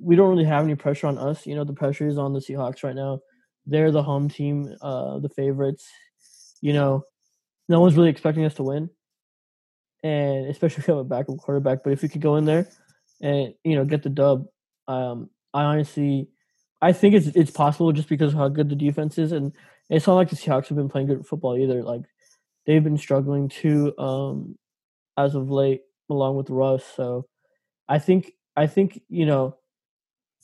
we 0.00 0.16
don't 0.16 0.30
really 0.30 0.44
have 0.44 0.64
any 0.64 0.74
pressure 0.74 1.06
on 1.06 1.18
us. 1.18 1.46
You 1.46 1.54
know, 1.54 1.64
the 1.64 1.72
pressure 1.72 2.08
is 2.08 2.18
on 2.18 2.32
the 2.32 2.40
Seahawks 2.40 2.82
right 2.82 2.96
now. 2.96 3.20
They're 3.66 3.90
the 3.90 4.02
home 4.02 4.28
team, 4.28 4.74
uh, 4.82 5.18
the 5.18 5.28
favorites. 5.28 5.86
You 6.60 6.72
know, 6.72 7.04
no 7.68 7.80
one's 7.80 7.96
really 7.96 8.10
expecting 8.10 8.44
us 8.44 8.54
to 8.54 8.62
win, 8.62 8.90
and 10.02 10.46
especially 10.46 10.80
if 10.80 10.88
we 10.88 10.92
have 10.92 10.98
a 10.98 11.04
backup 11.04 11.38
quarterback. 11.38 11.82
But 11.82 11.92
if 11.92 12.02
we 12.02 12.08
could 12.08 12.20
go 12.20 12.36
in 12.36 12.44
there 12.44 12.68
and 13.20 13.54
you 13.64 13.76
know 13.76 13.84
get 13.84 14.02
the 14.02 14.10
dub, 14.10 14.46
um, 14.88 15.30
I 15.52 15.64
honestly, 15.64 16.28
I 16.82 16.92
think 16.92 17.14
it's 17.14 17.28
it's 17.28 17.50
possible 17.50 17.92
just 17.92 18.08
because 18.08 18.32
of 18.32 18.38
how 18.38 18.48
good 18.48 18.68
the 18.68 18.76
defense 18.76 19.18
is, 19.18 19.32
and 19.32 19.52
it's 19.88 20.06
not 20.06 20.14
like 20.14 20.30
the 20.30 20.36
Seahawks 20.36 20.68
have 20.68 20.76
been 20.76 20.88
playing 20.88 21.08
good 21.08 21.26
football 21.26 21.56
either. 21.56 21.82
Like 21.82 22.02
they've 22.66 22.84
been 22.84 22.98
struggling 22.98 23.48
too 23.48 23.96
um, 23.98 24.56
as 25.16 25.34
of 25.34 25.50
late, 25.50 25.82
along 26.10 26.36
with 26.36 26.50
Russ. 26.50 26.84
So 26.96 27.26
I 27.88 27.98
think 27.98 28.32
I 28.56 28.66
think 28.66 29.00
you 29.08 29.26
know 29.26 29.56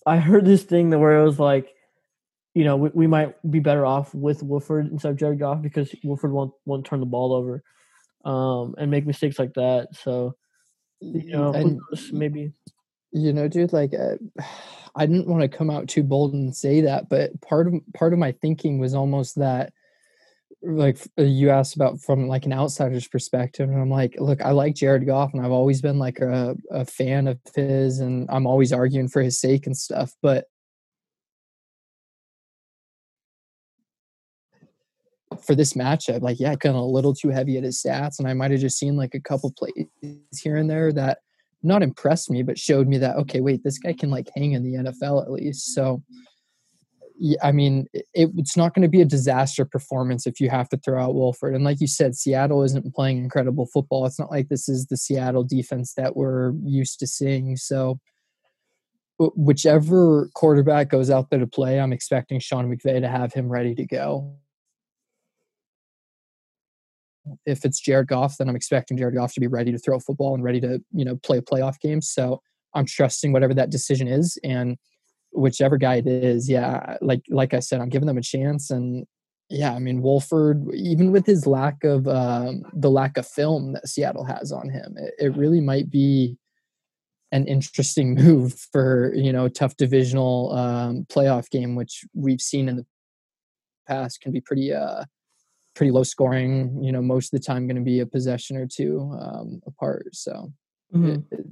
I 0.07 0.17
heard 0.19 0.45
this 0.45 0.63
thing 0.63 0.91
that 0.91 0.99
where 0.99 1.19
it 1.19 1.25
was 1.25 1.39
like, 1.39 1.75
you 2.55 2.65
know, 2.65 2.77
we, 2.77 2.91
we 2.95 3.07
might 3.07 3.35
be 3.51 3.61
better 3.61 3.87
off 3.87 4.15
with 4.15 4.43
Wolford 4.43 4.91
instead 4.91 5.11
of 5.11 5.17
Jared 5.17 5.39
Goff 5.39 5.63
because 5.63 5.95
Wolford 6.03 6.33
won't 6.33 6.53
won't 6.65 6.85
turn 6.85 7.01
the 7.01 7.07
ball 7.07 7.33
over 7.33 7.63
um, 8.25 8.75
and 8.79 8.91
make 8.91 9.07
mistakes 9.07 9.39
like 9.39 9.55
that. 9.55 9.89
So 9.95 10.35
you 11.01 11.33
know, 11.33 11.53
and, 11.53 11.81
maybe 12.13 12.53
you 13.13 13.33
know, 13.33 13.49
dude, 13.49 13.73
like. 13.73 13.95
Uh, 13.95 14.17
I 14.97 15.07
didn't 15.07 15.29
want 15.29 15.41
to 15.41 15.49
come 15.57 15.71
out 15.71 15.87
too 15.87 16.03
bold 16.03 16.35
and 16.35 16.53
say 16.55 16.81
that, 16.81 17.09
but 17.09 17.41
part 17.43 17.69
of 17.69 17.75
part 17.95 18.13
of 18.13 18.19
my 18.19 18.33
thinking 18.33 18.81
was 18.81 18.93
almost 18.93 19.37
that 19.37 19.73
like 20.63 20.99
uh, 21.19 21.23
you 21.23 21.51
asked 21.51 21.75
about 21.75 22.01
from 22.01 22.29
like 22.29 22.45
an 22.45 22.53
outsider's 22.53 23.09
perspective 23.09 23.69
and 23.69 23.81
i'm 23.81 23.91
like 23.91 24.15
look 24.19 24.43
i 24.43 24.51
like 24.51 24.75
jared 24.75 25.07
goff 25.07 25.33
and 25.33 25.45
i've 25.45 25.51
always 25.51 25.81
been 25.81 25.99
like 25.99 26.19
a, 26.19 26.55
a 26.71 26.85
fan 26.85 27.27
of 27.27 27.39
his 27.55 28.01
and 28.01 28.29
i'm 28.31 28.47
always 28.47 28.73
arguing 28.73 29.09
for 29.09 29.23
his 29.23 29.41
sake 29.41 29.67
and 29.67 29.77
stuff 29.77 30.13
but 30.21 30.47
for 35.45 35.55
this 35.55 35.75
matchup 35.75 36.23
like 36.23 36.41
yeah 36.41 36.55
kind 36.57 36.75
of 36.75 36.83
a 36.83 36.85
little 36.85 37.15
too 37.15 37.29
heavy 37.29 37.57
at 37.57 37.63
his 37.63 37.81
stats 37.81 38.19
and 38.19 38.27
i 38.27 38.35
might 38.35 38.51
have 38.51 38.61
just 38.61 38.79
seen 38.79 38.97
like 38.97 39.15
a 39.15 39.21
couple 39.21 39.53
plays 39.57 39.87
here 40.43 40.57
and 40.57 40.69
there 40.69 40.93
that 40.93 41.19
not 41.63 41.83
impressed 41.83 42.31
me, 42.31 42.43
but 42.43 42.59
showed 42.59 42.89
me 42.89 42.99
that 42.99 43.17
okay, 43.17 43.41
wait, 43.41 43.63
this 43.63 43.79
guy 43.79 43.93
can 43.93 44.11
like 44.11 44.29
hang 44.35 44.53
in 44.53 44.63
the 44.63 44.75
NFL 44.75 45.23
at 45.23 45.31
least. 45.31 45.75
So, 45.75 46.03
I 47.43 47.53
mean, 47.53 47.87
it, 47.93 48.31
it's 48.37 48.57
not 48.57 48.75
going 48.75 48.83
to 48.83 48.89
be 48.89 49.03
a 49.03 49.07
disaster 49.07 49.67
performance 49.67 50.27
if 50.27 50.41
you 50.41 50.49
have 50.49 50.71
to 50.71 50.79
throw 50.79 51.03
out 51.03 51.15
Wolford. 51.15 51.55
And 51.55 51.65
like 51.65 51.81
you 51.81 51.87
said, 51.87 52.15
Seattle 52.15 52.63
isn't 52.63 52.95
playing 52.95 53.19
incredible 53.19 53.67
football. 53.67 54.07
It's 54.07 54.19
not 54.19 54.31
like 54.31 54.49
this 54.49 54.69
is 54.69 54.87
the 54.87 54.97
Seattle 54.97 55.45
defense 55.45 55.93
that 55.95 56.17
we're 56.17 56.53
used 56.65 56.99
to 57.01 57.07
seeing. 57.07 57.57
So, 57.57 58.01
whichever 59.19 60.31
quarterback 60.35 60.89
goes 60.89 61.11
out 61.11 61.29
there 61.29 61.41
to 61.41 61.47
play, 61.47 61.79
I'm 61.79 61.93
expecting 61.93 62.41
Sean 62.41 62.75
McVay 62.75 63.03
to 63.03 63.09
have 63.09 63.35
him 63.35 63.51
ready 63.51 63.75
to 63.75 63.85
go 63.85 64.35
if 67.47 67.65
it's 67.65 67.81
Jared 67.81 68.09
Goff, 68.09 68.37
then 68.39 68.49
I'm 68.49 68.57
expecting 68.57 68.97
Jared 68.97 69.15
Goff 69.15 69.35
to 69.35 69.41
be 69.41 69.47
ready 69.47 69.73
to 69.73 69.79
throw 69.79 69.97
a 69.97 70.01
football 70.01 70.35
and 70.35 70.43
ready 70.43 70.61
to, 70.61 70.83
you 70.93 71.05
know, 71.05 71.17
play 71.17 71.39
a 71.39 71.43
playoff 71.43 71.79
game. 71.81 72.01
So 72.01 72.41
I'm 72.75 72.87
trusting 72.87 73.33
whatever 73.33 73.55
that 73.55 73.71
decision 73.71 74.09
is. 74.09 74.39
And 74.45 74.77
whichever 75.33 75.77
guy 75.77 75.97
it 75.97 76.07
is, 76.07 76.49
yeah, 76.49 76.97
like 77.01 77.23
like 77.29 77.55
I 77.55 77.61
said, 77.61 77.81
I'm 77.81 77.89
giving 77.89 78.07
them 78.07 78.19
a 78.19 78.23
chance. 78.23 78.71
And 78.71 79.07
yeah, 79.49 79.73
I 79.73 79.79
mean 79.79 80.03
Wolford, 80.03 80.67
even 80.75 81.13
with 81.13 81.27
his 81.27 81.47
lack 81.47 81.83
of 81.85 82.07
um, 82.09 82.63
the 82.73 82.91
lack 82.91 83.17
of 83.17 83.27
film 83.27 83.73
that 83.75 83.89
Seattle 83.89 84.25
has 84.25 84.53
on 84.53 84.69
him, 84.69 84.95
it, 84.97 85.15
it 85.19 85.37
really 85.37 85.61
might 85.61 85.91
be 85.91 86.37
an 87.33 87.47
interesting 87.47 88.15
move 88.23 88.55
for 88.73 89.13
you 89.15 89.33
know 89.33 89.49
tough 89.49 89.77
divisional 89.77 90.53
um, 90.53 91.07
playoff 91.09 91.51
game, 91.51 91.75
which 91.75 92.05
we've 92.15 92.41
seen 92.41 92.69
in 92.69 92.77
the 92.77 92.87
past 93.87 94.21
can 94.21 94.33
be 94.33 94.41
pretty 94.41 94.73
uh, 94.73 95.05
pretty 95.75 95.93
low 95.93 96.03
scoring. 96.03 96.83
You 96.83 96.93
know, 96.93 97.03
most 97.03 97.33
of 97.33 97.41
the 97.41 97.45
time 97.45 97.67
going 97.67 97.77
to 97.77 97.83
be 97.83 98.01
a 98.01 98.07
possession 98.07 98.57
or 98.57 98.67
two 98.67 99.11
um, 99.21 99.61
apart. 99.67 100.15
So 100.15 100.53
mm-hmm. 100.95 101.09
it, 101.09 101.23
it, 101.31 101.47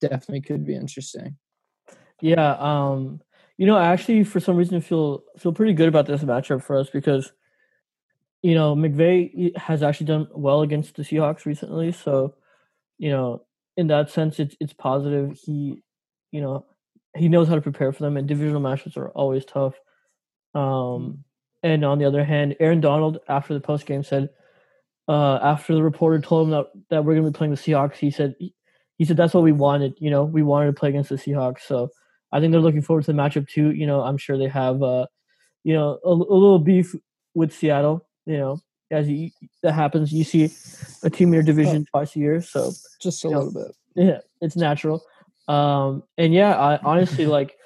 definitely 0.00 0.40
could 0.40 0.66
be 0.66 0.74
interesting. 0.74 1.36
Yeah, 2.20 2.56
um, 2.58 3.20
you 3.56 3.66
know, 3.66 3.76
I 3.76 3.92
actually 3.92 4.24
for 4.24 4.40
some 4.40 4.56
reason 4.56 4.80
feel 4.80 5.22
feel 5.38 5.52
pretty 5.52 5.74
good 5.74 5.88
about 5.88 6.06
this 6.06 6.22
matchup 6.22 6.62
for 6.62 6.76
us 6.76 6.90
because 6.90 7.32
you 8.42 8.54
know 8.54 8.74
McVay 8.74 9.56
has 9.56 9.82
actually 9.82 10.06
done 10.06 10.28
well 10.32 10.62
against 10.62 10.96
the 10.96 11.02
Seahawks 11.02 11.46
recently. 11.46 11.92
So 11.92 12.34
you 12.98 13.10
know, 13.10 13.42
in 13.76 13.88
that 13.88 14.10
sense, 14.10 14.38
it's 14.38 14.56
it's 14.60 14.72
positive. 14.72 15.38
He, 15.44 15.82
you 16.30 16.40
know, 16.40 16.66
he 17.16 17.28
knows 17.28 17.48
how 17.48 17.54
to 17.54 17.60
prepare 17.60 17.92
for 17.92 18.02
them, 18.02 18.16
and 18.16 18.28
divisional 18.28 18.62
matchups 18.62 18.96
are 18.96 19.10
always 19.10 19.44
tough. 19.44 19.74
Um, 20.54 21.24
and 21.62 21.84
on 21.84 21.98
the 21.98 22.04
other 22.04 22.24
hand, 22.24 22.56
Aaron 22.60 22.80
Donald 22.80 23.18
after 23.28 23.54
the 23.54 23.60
post 23.60 23.86
game 23.86 24.02
said, 24.02 24.30
uh, 25.08 25.36
after 25.42 25.74
the 25.74 25.82
reporter 25.82 26.20
told 26.20 26.48
him 26.48 26.50
that 26.52 26.66
that 26.90 27.04
we're 27.04 27.14
going 27.14 27.24
to 27.24 27.30
be 27.30 27.36
playing 27.36 27.52
the 27.52 27.56
Seahawks, 27.56 27.96
he 27.96 28.10
said 28.10 28.34
he 28.96 29.04
said 29.04 29.16
that's 29.16 29.34
what 29.34 29.42
we 29.42 29.52
wanted. 29.52 29.94
You 29.98 30.10
know, 30.10 30.24
we 30.24 30.42
wanted 30.42 30.66
to 30.66 30.72
play 30.72 30.88
against 30.88 31.10
the 31.10 31.16
Seahawks, 31.16 31.60
so 31.66 31.90
I 32.30 32.40
think 32.40 32.52
they're 32.52 32.60
looking 32.60 32.82
forward 32.82 33.04
to 33.04 33.12
the 33.12 33.18
matchup 33.18 33.48
too. 33.48 33.72
You 33.72 33.86
know, 33.86 34.02
I'm 34.02 34.16
sure 34.16 34.38
they 34.38 34.48
have, 34.48 34.82
uh, 34.82 35.06
you 35.64 35.74
know, 35.74 35.98
a, 36.04 36.08
a 36.08 36.12
little 36.12 36.58
beef 36.58 36.94
with 37.34 37.52
Seattle. 37.52 38.06
You 38.26 38.38
know, 38.38 38.60
as 38.90 39.08
you, 39.08 39.30
that 39.62 39.72
happens, 39.72 40.12
you 40.12 40.24
see 40.24 40.50
a 41.02 41.10
team 41.10 41.28
in 41.28 41.34
your 41.34 41.42
division 41.42 41.84
oh, 41.88 41.98
twice 41.98 42.14
a 42.14 42.18
year, 42.18 42.40
so 42.40 42.72
just 43.00 43.24
a 43.24 43.28
little 43.28 43.52
know, 43.52 43.64
bit. 43.64 44.06
Yeah, 44.06 44.18
it's 44.40 44.56
natural. 44.56 45.02
Um, 45.48 46.04
and 46.16 46.32
yeah, 46.32 46.56
I 46.56 46.78
honestly 46.78 47.26
like 47.26 47.56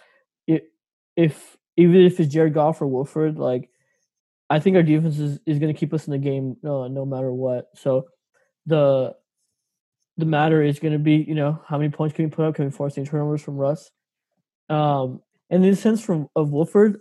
it, 0.46 0.70
if 1.16 1.56
even 1.76 1.96
if 1.96 2.18
it's 2.18 2.32
Jared 2.32 2.54
Goff 2.54 2.80
or 2.80 2.86
Wolford, 2.86 3.38
like 3.38 3.68
I 4.48 4.60
think 4.60 4.76
our 4.76 4.82
defense 4.82 5.18
is, 5.18 5.40
is 5.46 5.58
going 5.58 5.72
to 5.72 5.78
keep 5.78 5.92
us 5.92 6.06
in 6.06 6.12
the 6.12 6.18
game 6.18 6.56
uh, 6.64 6.88
no 6.88 7.04
matter 7.04 7.32
what. 7.32 7.66
So 7.74 8.06
the 8.66 9.14
the 10.16 10.26
matter 10.26 10.62
is 10.62 10.78
going 10.78 10.92
to 10.92 10.98
be, 10.98 11.16
you 11.16 11.34
know, 11.34 11.60
how 11.66 11.76
many 11.76 11.90
points 11.90 12.14
can 12.14 12.24
we 12.24 12.30
put 12.30 12.46
up? 12.46 12.54
Can 12.54 12.64
we 12.64 12.70
force 12.70 12.96
any 12.96 13.06
turnovers 13.06 13.42
from 13.42 13.56
Russ? 13.56 13.90
Um, 14.70 15.20
and 15.50 15.64
in 15.64 15.70
the 15.70 15.76
sense 15.76 16.02
from 16.02 16.28
of 16.34 16.50
Wolford, 16.50 17.00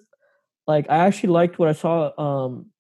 like 0.68 0.88
I 0.90 0.98
actually 0.98 1.30
liked 1.30 1.60
what 1.60 1.70
I 1.70 1.74
saw 1.74 2.12
um 2.20 2.72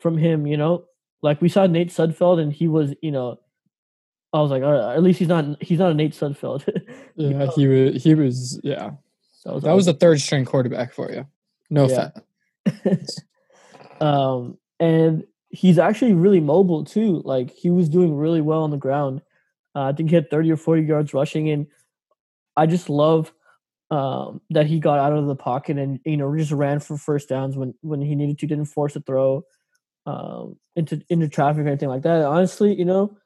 from 0.00 0.16
him. 0.18 0.46
You 0.46 0.56
know, 0.56 0.86
like 1.22 1.40
we 1.40 1.48
saw 1.48 1.66
Nate 1.66 1.90
Sudfeld, 1.90 2.40
and 2.40 2.52
he 2.52 2.68
was, 2.68 2.94
you 3.02 3.12
know, 3.12 3.38
I 4.32 4.40
was 4.40 4.50
like, 4.50 4.62
all 4.62 4.72
right, 4.72 4.96
at 4.96 5.02
least 5.02 5.18
he's 5.18 5.28
not 5.28 5.62
he's 5.62 5.78
not 5.78 5.90
a 5.90 5.94
Nate 5.94 6.12
Sudfeld. 6.12 6.66
yeah, 7.16 7.30
know? 7.30 7.52
he 7.54 7.66
was 7.66 8.02
he 8.02 8.14
was 8.14 8.60
yeah. 8.64 8.90
That 9.44 9.54
was 9.54 9.62
that 9.62 9.72
was 9.72 9.86
a 9.86 9.94
third 9.94 10.20
string 10.20 10.44
quarterback 10.44 10.92
for 10.92 11.10
you. 11.12 11.26
No 11.70 11.88
yeah. 11.88 12.10
offense. 12.66 13.20
um, 14.00 14.58
and 14.78 15.24
he's 15.50 15.78
actually 15.78 16.12
really 16.12 16.40
mobile 16.40 16.84
too. 16.84 17.22
Like 17.24 17.50
he 17.50 17.70
was 17.70 17.88
doing 17.88 18.16
really 18.16 18.40
well 18.40 18.62
on 18.62 18.70
the 18.70 18.76
ground. 18.76 19.22
Uh, 19.74 19.84
I 19.84 19.92
think 19.92 20.10
he 20.10 20.14
had 20.14 20.30
30 20.30 20.52
or 20.52 20.56
40 20.56 20.82
yards 20.82 21.14
rushing, 21.14 21.50
and 21.50 21.66
I 22.56 22.66
just 22.66 22.88
love 22.88 23.32
um, 23.90 24.40
that 24.50 24.66
he 24.66 24.80
got 24.80 24.98
out 24.98 25.12
of 25.12 25.26
the 25.26 25.36
pocket 25.36 25.78
and 25.78 26.00
you 26.04 26.16
know 26.16 26.34
just 26.36 26.50
ran 26.50 26.80
for 26.80 26.96
first 26.96 27.28
downs 27.28 27.56
when 27.56 27.74
when 27.82 28.00
he 28.00 28.14
needed 28.14 28.38
to, 28.38 28.46
didn't 28.46 28.66
force 28.66 28.96
a 28.96 29.00
throw 29.00 29.44
um, 30.06 30.56
into 30.74 31.02
into 31.08 31.28
traffic 31.28 31.64
or 31.64 31.68
anything 31.68 31.88
like 31.88 32.02
that. 32.02 32.22
Honestly, 32.24 32.74
you 32.74 32.84
know, 32.84 33.16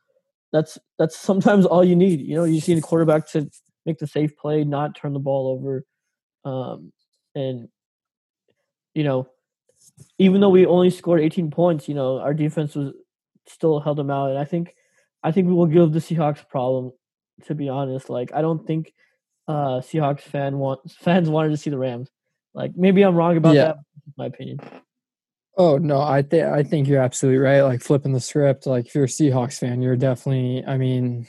that's 0.52 0.78
that's 0.98 1.16
sometimes 1.18 1.66
all 1.66 1.84
you 1.84 1.96
need. 1.96 2.20
You 2.20 2.36
know, 2.36 2.44
you 2.44 2.56
just 2.56 2.68
need 2.68 2.78
a 2.78 2.82
quarterback 2.82 3.26
to 3.28 3.48
make 3.86 3.98
the 3.98 4.06
safe 4.06 4.36
play, 4.36 4.64
not 4.64 4.94
turn 4.94 5.12
the 5.12 5.18
ball 5.18 5.48
over, 5.48 5.84
um, 6.44 6.92
and 7.34 7.68
you 8.94 9.04
know, 9.04 9.28
even 10.18 10.40
though 10.40 10.48
we 10.48 10.66
only 10.66 10.90
scored 10.90 11.20
18 11.20 11.50
points, 11.50 11.88
you 11.88 11.94
know, 11.94 12.18
our 12.18 12.34
defense 12.34 12.74
was 12.74 12.92
still 13.46 13.80
held 13.80 13.98
them 13.98 14.10
out, 14.10 14.30
and 14.30 14.38
I 14.38 14.44
think 14.44 14.74
I 15.22 15.32
think 15.32 15.48
we 15.48 15.54
will 15.54 15.66
give 15.66 15.92
the 15.92 15.98
Seahawks 15.98 16.46
problem. 16.48 16.92
To 17.46 17.54
be 17.54 17.68
honest, 17.68 18.10
like 18.10 18.32
I 18.34 18.42
don't 18.42 18.66
think 18.66 18.92
uh, 19.48 19.80
Seahawks 19.80 20.20
fan 20.20 20.58
want 20.58 20.80
fans 21.00 21.28
wanted 21.28 21.50
to 21.50 21.56
see 21.56 21.70
the 21.70 21.78
Rams. 21.78 22.10
Like 22.54 22.72
maybe 22.76 23.02
I'm 23.02 23.14
wrong 23.14 23.36
about 23.36 23.54
yeah. 23.54 23.64
that. 23.64 23.76
my 24.16 24.26
opinion. 24.26 24.60
Oh 25.56 25.78
no, 25.78 26.00
I 26.00 26.22
think 26.22 26.44
I 26.44 26.62
think 26.62 26.88
you're 26.88 27.02
absolutely 27.02 27.38
right. 27.38 27.62
Like 27.62 27.82
flipping 27.82 28.12
the 28.12 28.20
script. 28.20 28.66
Like 28.66 28.86
if 28.86 28.94
you're 28.94 29.04
a 29.04 29.08
Seahawks 29.08 29.58
fan, 29.58 29.82
you're 29.82 29.96
definitely. 29.96 30.64
I 30.66 30.76
mean, 30.76 31.26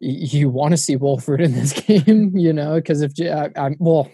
you 0.00 0.48
want 0.48 0.72
to 0.72 0.76
see 0.76 0.96
Wolford 0.96 1.40
in 1.40 1.52
this 1.52 1.72
game, 1.86 2.36
you 2.36 2.52
know? 2.52 2.76
Because 2.76 3.02
if 3.02 3.12
I, 3.20 3.76
well, 3.78 4.10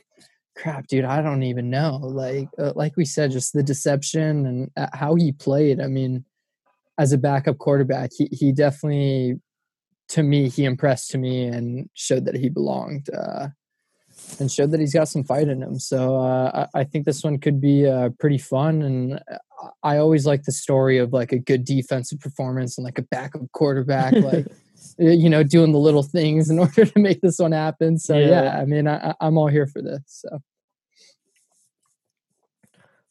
crap, 0.57 0.87
dude, 0.87 1.05
I 1.05 1.23
don't 1.23 1.43
even 1.43 1.71
know. 1.71 1.97
Like 1.97 2.49
uh, 2.59 2.73
like 2.75 2.97
we 2.97 3.05
said, 3.05 3.31
just 3.31 3.53
the 3.53 3.63
deception 3.63 4.47
and 4.47 4.71
uh, 4.77 4.89
how 4.93 5.15
he 5.15 5.33
played. 5.33 5.81
I 5.81 5.87
mean, 5.87 6.25
as 6.99 7.13
a 7.13 7.19
backup 7.19 7.59
quarterback, 7.59 8.11
he 8.17 8.29
he 8.33 8.53
definitely 8.53 9.41
to 10.09 10.23
me, 10.23 10.49
he 10.49 10.65
impressed 10.65 11.11
to 11.11 11.19
me 11.19 11.45
and 11.45 11.89
showed 11.95 12.25
that 12.27 12.37
he 12.37 12.49
belonged 12.49 13.09
uh, 13.11 13.49
and 14.39 14.51
showed 14.51 14.71
that 14.71 14.81
he's 14.81 14.95
got 14.95 15.09
some 15.09 15.25
fight 15.25 15.49
in 15.49 15.63
him. 15.63 15.79
So 15.79 16.17
uh, 16.17 16.67
I, 16.75 16.81
I, 16.81 16.85
think 16.85 17.05
this 17.05 17.25
one 17.25 17.39
could 17.39 17.61
be 17.61 17.87
uh, 17.87 18.11
pretty 18.19 18.39
fun. 18.39 18.83
And 18.83 19.21
I 19.83 19.97
always 19.97 20.27
like 20.27 20.45
the 20.45 20.53
story 20.53 20.99
of 20.99 21.13
like 21.13 21.33
a 21.33 21.39
good 21.39 21.65
defensive 21.65 22.21
performance 22.21 22.77
and 22.77 22.85
like 22.85 22.99
a 22.99 23.03
backup 23.03 23.43
quarterback, 23.53 24.13
like 24.15 24.47
you 24.99 25.29
know, 25.29 25.43
doing 25.43 25.73
the 25.73 25.79
little 25.79 26.03
things 26.03 26.51
in 26.51 26.59
order 26.65 26.85
to 26.85 26.99
make 26.99 27.21
this 27.21 27.39
one 27.39 27.53
happen. 27.53 27.99
So 27.99 28.17
yeah, 28.17 28.45
yeah 28.45 28.59
I 28.59 28.65
mean, 28.65 28.89
I, 28.89 29.15
I'm 29.21 29.39
all 29.39 29.49
here 29.49 29.67
for 29.67 29.83
this. 29.83 30.03
So. 30.07 30.41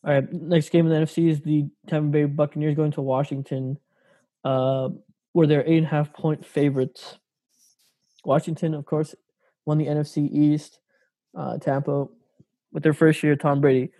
All 0.05 0.13
right, 0.13 0.34
next 0.34 0.69
game 0.69 0.86
in 0.86 0.91
the 0.91 1.05
NFC 1.05 1.30
is 1.30 1.41
the 1.41 1.65
Tampa 1.88 2.09
Bay 2.09 2.26
Buccaneers 2.26 2.76
going 2.76 2.91
to 2.91 3.01
Washington. 3.01 3.78
Uh, 4.43 4.89
were 5.34 5.47
their 5.47 5.65
eight 5.65 5.78
and 5.78 5.86
a 5.86 5.89
half 5.89 6.11
point 6.13 6.45
favorites. 6.45 7.17
Washington, 8.26 8.74
of 8.74 8.86
course, 8.86 9.15
won 9.65 9.78
the 9.78 9.88
NFC 9.88 10.30
East. 10.32 10.80
Uh, 11.36 11.57
Tampa, 11.57 12.07
with 12.71 12.84
their 12.84 12.93
first 12.93 13.24
year, 13.24 13.36
Tom 13.36 13.61
Brady 13.61 13.91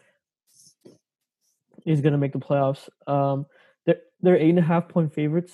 is 1.86 2.02
going 2.02 2.12
to 2.12 2.18
make 2.18 2.34
the 2.34 2.40
playoffs. 2.40 2.90
Um, 3.08 3.46
they're, 3.86 4.02
they're 4.22 4.38
eight 4.38 4.50
and 4.50 4.60
a 4.60 4.64
half 4.64 4.88
point 4.88 5.14
favorites. 5.14 5.54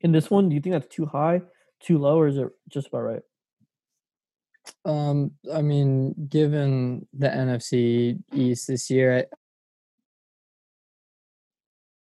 In 0.00 0.12
this 0.12 0.30
one, 0.30 0.48
do 0.48 0.54
you 0.54 0.60
think 0.60 0.74
that's 0.74 0.94
too 0.94 1.06
high, 1.06 1.42
too 1.80 1.98
low, 1.98 2.18
or 2.18 2.28
is 2.28 2.38
it 2.38 2.48
just 2.68 2.88
about 2.88 3.00
right? 3.00 3.22
Um, 4.84 5.32
I 5.52 5.62
mean, 5.62 6.14
given 6.28 7.06
the 7.12 7.28
NFC 7.28 8.18
East 8.32 8.68
this 8.68 8.90
year, 8.90 9.18
I 9.18 9.24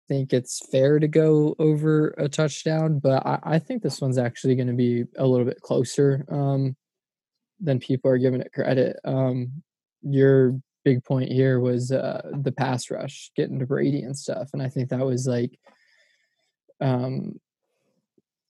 think 0.07 0.33
it's 0.33 0.65
fair 0.71 0.99
to 0.99 1.07
go 1.07 1.55
over 1.57 2.09
a 2.17 2.27
touchdown, 2.27 2.99
but 2.99 3.25
I, 3.25 3.39
I 3.43 3.59
think 3.59 3.81
this 3.81 4.01
one's 4.01 4.17
actually 4.17 4.55
going 4.55 4.67
to 4.67 4.73
be 4.73 5.05
a 5.17 5.25
little 5.25 5.45
bit 5.45 5.61
closer 5.61 6.25
um, 6.29 6.75
than 7.59 7.79
people 7.79 8.11
are 8.11 8.17
giving 8.17 8.41
it 8.41 8.53
credit. 8.53 8.99
Um, 9.03 9.63
your 10.01 10.59
big 10.83 11.03
point 11.03 11.31
here 11.31 11.59
was 11.59 11.91
uh, 11.91 12.29
the 12.41 12.51
pass 12.51 12.91
rush, 12.91 13.31
getting 13.35 13.59
to 13.59 13.65
Brady 13.65 14.03
and 14.03 14.17
stuff, 14.17 14.49
and 14.53 14.61
I 14.61 14.69
think 14.69 14.89
that 14.89 15.05
was 15.05 15.27
like 15.27 15.57
um, 16.81 17.39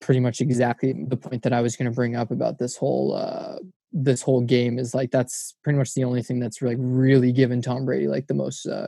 pretty 0.06 0.20
much 0.20 0.40
exactly 0.40 0.94
the 1.08 1.16
point 1.16 1.42
that 1.42 1.52
I 1.52 1.60
was 1.60 1.74
going 1.74 1.90
to 1.90 1.94
bring 1.94 2.14
up 2.14 2.30
about 2.30 2.60
this 2.60 2.76
whole 2.76 3.12
uh, 3.16 3.56
this 3.92 4.22
whole 4.22 4.40
game 4.40 4.78
is 4.78 4.94
like 4.94 5.10
that's 5.10 5.56
pretty 5.64 5.76
much 5.76 5.94
the 5.94 6.04
only 6.04 6.22
thing 6.22 6.38
that's 6.38 6.62
like 6.62 6.76
really 6.78 7.32
given 7.32 7.60
Tom 7.60 7.84
Brady 7.84 8.06
like 8.06 8.28
the 8.28 8.34
most 8.34 8.66
uh, 8.66 8.86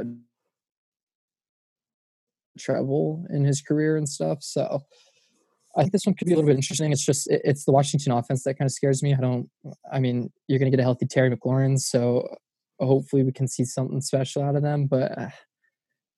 travel 2.56 3.26
in 3.30 3.44
his 3.44 3.60
career 3.60 3.96
and 3.96 4.08
stuff. 4.08 4.44
So 4.44 4.84
I 5.76 5.80
think 5.80 5.90
this 5.90 6.06
one 6.06 6.14
could 6.14 6.26
be 6.26 6.34
a 6.34 6.36
little 6.36 6.48
bit 6.48 6.54
interesting. 6.54 6.92
It's 6.92 7.04
just 7.04 7.26
it's 7.28 7.64
the 7.64 7.72
Washington 7.72 8.12
offense 8.12 8.44
that 8.44 8.56
kind 8.56 8.68
of 8.68 8.72
scares 8.72 9.02
me. 9.02 9.12
I 9.12 9.20
don't. 9.20 9.50
I 9.92 9.98
mean, 9.98 10.30
you're 10.46 10.60
going 10.60 10.70
to 10.70 10.76
get 10.76 10.80
a 10.80 10.84
healthy 10.84 11.06
Terry 11.06 11.36
McLaurin, 11.36 11.80
so 11.80 12.28
hopefully 12.78 13.24
we 13.24 13.32
can 13.32 13.48
see 13.48 13.64
something 13.64 14.00
special 14.00 14.44
out 14.44 14.54
of 14.54 14.62
them. 14.62 14.86
But 14.86 15.18
uh, 15.18 15.30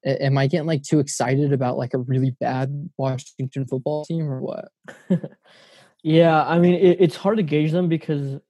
am 0.05 0.39
I 0.39 0.47
getting 0.47 0.67
like 0.67 0.83
too 0.83 0.99
excited 0.99 1.53
about 1.53 1.77
like 1.77 1.95
a 1.95 1.99
really 1.99 2.31
bad 2.41 2.91
Washington 2.97 3.67
football 3.67 4.05
team 4.05 4.31
or 4.31 4.41
what? 4.41 4.69
yeah, 6.03 6.43
I 6.43 6.59
mean 6.59 6.75
it, 6.75 7.01
it's 7.01 7.17
hard 7.17 7.37
to 7.37 7.43
gauge 7.43 7.73
them 7.73 7.89
because 7.89 8.41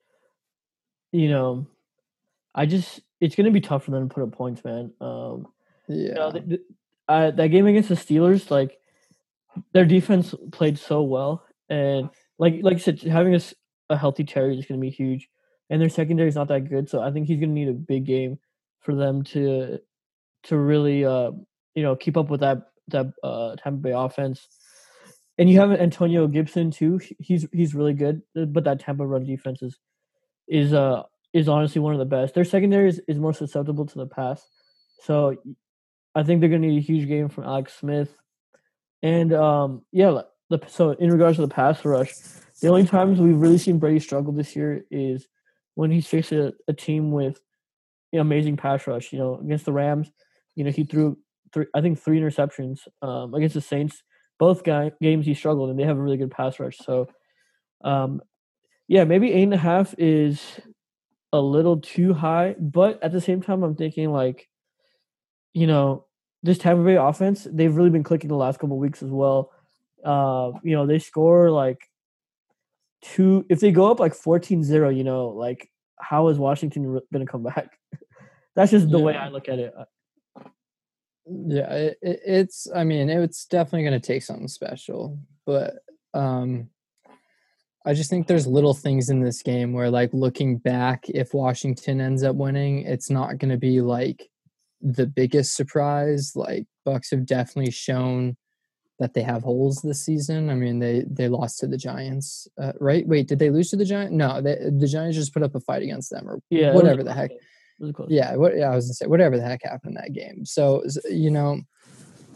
you 1.12 1.28
know 1.28 1.66
I 2.54 2.66
just 2.66 3.00
it's 3.20 3.34
going 3.34 3.46
to 3.46 3.50
be 3.50 3.60
tough 3.60 3.84
for 3.84 3.90
them 3.90 4.08
to 4.08 4.14
put 4.14 4.22
up 4.22 4.32
points, 4.32 4.64
man. 4.64 4.92
Um, 5.00 5.48
yeah, 5.88 5.96
you 5.96 6.14
know, 6.14 6.32
the, 6.32 6.60
that 7.08 7.48
game 7.48 7.66
against 7.66 7.88
the 7.88 7.94
Steelers, 7.94 8.50
like 8.50 8.78
their 9.72 9.84
defense 9.84 10.34
played 10.52 10.78
so 10.78 11.02
well, 11.02 11.44
and 11.68 12.10
like 12.38 12.60
like 12.62 12.76
I 12.76 12.80
said, 12.80 13.00
having 13.02 13.34
a, 13.34 13.40
a 13.88 13.96
healthy 13.96 14.24
Terry 14.24 14.58
is 14.58 14.66
going 14.66 14.80
to 14.80 14.84
be 14.84 14.90
huge, 14.90 15.28
and 15.68 15.80
their 15.80 15.88
secondary 15.88 16.28
is 16.28 16.36
not 16.36 16.48
that 16.48 16.68
good, 16.68 16.88
so 16.88 17.00
I 17.00 17.10
think 17.10 17.26
he's 17.26 17.40
going 17.40 17.50
to 17.50 17.60
need 17.60 17.68
a 17.68 17.72
big 17.72 18.04
game 18.04 18.38
for 18.80 18.94
them 18.94 19.22
to 19.24 19.78
to 20.44 20.56
really 20.56 21.04
uh 21.04 21.30
you 21.74 21.82
know 21.82 21.96
keep 21.96 22.16
up 22.16 22.30
with 22.30 22.40
that 22.40 22.58
that 22.88 23.06
uh 23.22 23.56
Tampa 23.56 23.80
Bay 23.80 23.92
offense. 23.92 24.48
And 25.38 25.48
you 25.48 25.58
have 25.58 25.72
Antonio 25.72 26.26
Gibson 26.26 26.70
too. 26.70 27.00
He's 27.18 27.46
he's 27.52 27.74
really 27.74 27.94
good, 27.94 28.22
uh, 28.36 28.44
but 28.44 28.64
that 28.64 28.80
Tampa 28.80 29.06
run 29.06 29.24
defense 29.24 29.62
is 29.62 29.78
is 30.48 30.72
uh 30.72 31.04
is 31.32 31.48
honestly 31.48 31.80
one 31.80 31.92
of 31.92 31.98
the 31.98 32.04
best. 32.04 32.34
Their 32.34 32.44
secondary 32.44 32.88
is, 32.88 33.00
is 33.06 33.18
more 33.18 33.32
susceptible 33.32 33.86
to 33.86 33.98
the 33.98 34.06
pass. 34.06 34.46
So 35.02 35.36
I 36.14 36.22
think 36.22 36.40
they're 36.40 36.50
going 36.50 36.62
to 36.62 36.68
need 36.68 36.78
a 36.78 36.82
huge 36.84 37.08
game 37.08 37.28
from 37.28 37.44
Alex 37.44 37.74
Smith. 37.78 38.14
And 39.02 39.32
um, 39.32 39.82
yeah, 39.92 40.22
the, 40.50 40.60
so 40.66 40.90
in 40.90 41.10
regards 41.10 41.36
to 41.36 41.42
the 41.42 41.48
pass 41.48 41.84
rush, 41.84 42.12
the 42.60 42.68
only 42.68 42.86
times 42.86 43.20
we've 43.20 43.36
really 43.36 43.58
seen 43.58 43.78
Brady 43.78 44.00
struggle 44.00 44.32
this 44.32 44.54
year 44.54 44.84
is 44.90 45.26
when 45.74 45.90
he's 45.90 46.06
faced 46.06 46.32
a, 46.32 46.52
a 46.68 46.72
team 46.72 47.12
with 47.12 47.40
you 48.12 48.18
know, 48.18 48.22
amazing 48.22 48.56
pass 48.56 48.86
rush. 48.86 49.12
You 49.12 49.20
know, 49.20 49.38
against 49.38 49.64
the 49.64 49.72
Rams, 49.72 50.10
you 50.60 50.64
know 50.64 50.70
he 50.70 50.84
threw 50.84 51.16
three, 51.54 51.64
I 51.74 51.80
think 51.80 51.98
three 51.98 52.20
interceptions. 52.20 52.80
Um, 53.00 53.32
against 53.32 53.54
the 53.54 53.62
Saints, 53.62 54.02
both 54.38 54.62
guy, 54.62 54.92
games 55.00 55.24
he 55.24 55.32
struggled, 55.32 55.70
and 55.70 55.78
they 55.78 55.84
have 55.84 55.96
a 55.96 56.02
really 56.02 56.18
good 56.18 56.30
pass 56.30 56.60
rush. 56.60 56.76
So 56.76 57.08
Um, 57.82 58.20
yeah, 58.88 59.04
maybe 59.04 59.32
eight 59.32 59.44
and 59.44 59.54
a 59.54 59.56
half 59.56 59.94
is 59.96 60.60
a 61.32 61.40
little 61.40 61.80
too 61.80 62.12
high, 62.12 62.56
but 62.58 63.02
at 63.02 63.12
the 63.12 63.22
same 63.22 63.40
time, 63.40 63.62
I'm 63.62 63.74
thinking 63.74 64.12
like, 64.12 64.48
you 65.54 65.66
know, 65.66 66.04
this 66.42 66.58
Tampa 66.58 66.84
Bay 66.84 66.96
offense, 66.96 67.46
they've 67.50 67.74
really 67.74 67.88
been 67.88 68.02
clicking 68.02 68.28
the 68.28 68.36
last 68.36 68.58
couple 68.60 68.78
weeks 68.78 69.02
as 69.02 69.10
well. 69.10 69.50
Uh, 70.04 70.52
you 70.62 70.76
know, 70.76 70.86
they 70.86 70.98
score 70.98 71.50
like 71.50 71.88
two 73.00 73.46
if 73.48 73.60
they 73.60 73.72
go 73.72 73.90
up 73.90 73.98
like 73.98 74.12
14-0, 74.12 74.94
you 74.94 75.04
know, 75.04 75.28
like 75.28 75.70
how 75.98 76.28
is 76.28 76.38
Washington 76.38 77.00
going 77.12 77.26
to 77.26 77.32
come 77.32 77.44
back? 77.44 77.78
That's 78.56 78.72
just 78.72 78.90
the 78.90 78.98
yeah. 78.98 79.04
way 79.04 79.16
I 79.16 79.28
look 79.28 79.48
at 79.48 79.58
it. 79.58 79.72
Yeah, 81.26 81.72
it, 81.72 81.98
it's 82.02 82.68
I 82.74 82.84
mean, 82.84 83.08
it's 83.08 83.44
definitely 83.46 83.88
going 83.88 84.00
to 84.00 84.06
take 84.06 84.22
something 84.22 84.48
special, 84.48 85.18
but 85.46 85.74
um 86.14 86.70
I 87.86 87.94
just 87.94 88.10
think 88.10 88.26
there's 88.26 88.46
little 88.46 88.74
things 88.74 89.08
in 89.08 89.20
this 89.20 89.42
game 89.42 89.72
where 89.72 89.90
like 89.90 90.10
looking 90.12 90.58
back 90.58 91.08
if 91.08 91.32
Washington 91.32 92.00
ends 92.00 92.22
up 92.22 92.36
winning, 92.36 92.82
it's 92.82 93.08
not 93.08 93.38
going 93.38 93.50
to 93.50 93.56
be 93.56 93.80
like 93.80 94.28
the 94.82 95.06
biggest 95.06 95.56
surprise. 95.56 96.32
Like 96.34 96.66
Bucks 96.84 97.10
have 97.10 97.24
definitely 97.24 97.72
shown 97.72 98.36
that 98.98 99.14
they 99.14 99.22
have 99.22 99.42
holes 99.42 99.80
this 99.80 100.04
season. 100.04 100.50
I 100.50 100.54
mean, 100.54 100.78
they 100.78 101.04
they 101.08 101.28
lost 101.28 101.58
to 101.60 101.66
the 101.66 101.78
Giants, 101.78 102.46
uh, 102.60 102.72
right? 102.78 103.06
Wait, 103.08 103.28
did 103.28 103.38
they 103.38 103.48
lose 103.48 103.70
to 103.70 103.76
the 103.76 103.86
Giants? 103.86 104.12
No, 104.12 104.42
they, 104.42 104.56
the 104.56 104.86
Giants 104.86 105.16
just 105.16 105.32
put 105.32 105.42
up 105.42 105.54
a 105.54 105.60
fight 105.60 105.82
against 105.82 106.10
them, 106.10 106.28
or 106.28 106.40
yeah, 106.50 106.74
whatever 106.74 107.02
the 107.02 107.14
heck. 107.14 107.30
Yeah, 108.08 108.36
what 108.36 108.56
yeah, 108.56 108.70
I 108.70 108.74
was 108.74 108.86
gonna 108.86 108.94
say 108.94 109.06
whatever 109.06 109.36
the 109.36 109.42
heck 109.42 109.62
happened 109.62 109.96
in 109.96 110.02
that 110.02 110.12
game. 110.12 110.44
So 110.44 110.84
you 111.08 111.30
know, 111.30 111.60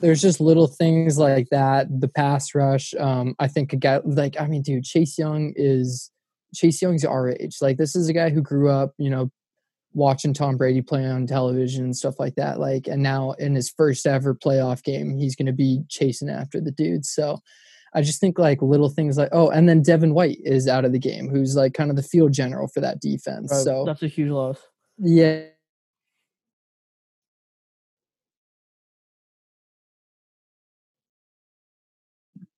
there's 0.01 0.23
just 0.23 0.41
little 0.41 0.67
things 0.67 1.19
like 1.19 1.49
that. 1.51 1.87
The 2.01 2.09
pass 2.09 2.55
rush. 2.55 2.95
Um, 2.95 3.35
I 3.39 3.49
think 3.49 3.73
a 3.73 3.77
guy 3.77 4.01
like 4.05 4.41
I 4.41 4.47
mean, 4.47 4.63
dude, 4.63 4.85
Chase 4.85 5.19
Young 5.19 5.53
is 5.57 6.11
Chase 6.55 6.81
Young's 6.81 7.05
our 7.05 7.31
age. 7.31 7.57
Like 7.61 7.77
this 7.77 7.95
is 7.95 8.09
a 8.09 8.13
guy 8.13 8.31
who 8.31 8.41
grew 8.41 8.71
up, 8.71 8.93
you 8.99 9.11
know, 9.11 9.31
watching 9.95 10.35
Tom 10.35 10.57
Brady 10.57 10.83
play 10.83 11.07
on 11.07 11.27
television 11.27 11.85
and 11.85 11.97
stuff 11.97 12.19
like 12.19 12.35
that. 12.35 12.59
Like, 12.59 12.87
and 12.87 13.03
now 13.03 13.33
in 13.33 13.55
his 13.55 13.71
first 13.71 14.07
ever 14.07 14.35
playoff 14.35 14.83
game, 14.83 15.17
he's 15.17 15.37
going 15.37 15.47
to 15.47 15.53
be 15.53 15.83
chasing 15.89 16.29
after 16.29 16.61
the 16.61 16.73
dude. 16.73 17.07
So 17.07 17.39
I 17.95 18.03
just 18.03 18.21
think 18.21 18.39
like 18.39 18.61
little 18.61 18.91
things 18.91 19.17
like, 19.17 19.29
oh, 19.33 19.51
and 19.51 19.69
then 19.69 19.83
Devin 19.83 20.15
White 20.15 20.39
is 20.43 20.67
out 20.67 20.85
of 20.85 20.93
the 20.93 20.99
game, 20.99 21.29
who's 21.29 21.55
like 21.55 21.75
kind 21.75 21.91
of 21.91 21.97
the 21.97 22.03
field 22.03 22.33
general 22.33 22.69
for 22.69 22.81
that 22.81 23.01
defense. 23.01 23.53
Right. 23.53 23.63
So 23.63 23.85
that's 23.87 24.03
a 24.03 24.09
huge 24.09 24.31
loss. 24.31 24.59
Yeah. 24.99 25.47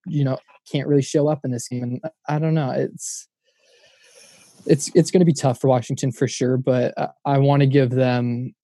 You 0.06 0.24
know, 0.24 0.38
can't 0.70 0.86
really 0.86 1.02
show 1.02 1.28
up 1.28 1.40
in 1.44 1.50
this 1.50 1.68
game. 1.68 1.82
And 1.82 2.00
I 2.28 2.38
don't 2.38 2.54
know. 2.54 2.70
It's, 2.70 3.28
it's 4.66 4.90
it's 4.94 5.10
going 5.10 5.20
to 5.20 5.26
be 5.26 5.32
tough 5.32 5.60
for 5.60 5.68
Washington 5.68 6.12
for 6.12 6.28
sure, 6.28 6.56
but 6.56 6.92
I, 6.98 7.08
I 7.24 7.38
want 7.38 7.60
to 7.60 7.66
give 7.66 7.90
them 7.90 8.54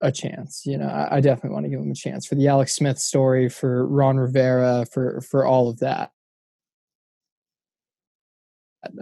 a 0.00 0.12
chance. 0.12 0.62
You 0.64 0.78
know, 0.78 0.86
I, 0.86 1.16
I 1.16 1.20
definitely 1.20 1.54
want 1.54 1.64
to 1.64 1.70
give 1.70 1.80
them 1.80 1.90
a 1.90 1.94
chance 1.94 2.26
for 2.26 2.36
the 2.36 2.48
Alex 2.48 2.74
Smith 2.74 2.98
story, 2.98 3.48
for 3.48 3.86
Ron 3.86 4.18
Rivera, 4.18 4.86
for 4.92 5.20
for 5.20 5.44
all 5.44 5.68
of 5.68 5.78
that. 5.80 6.10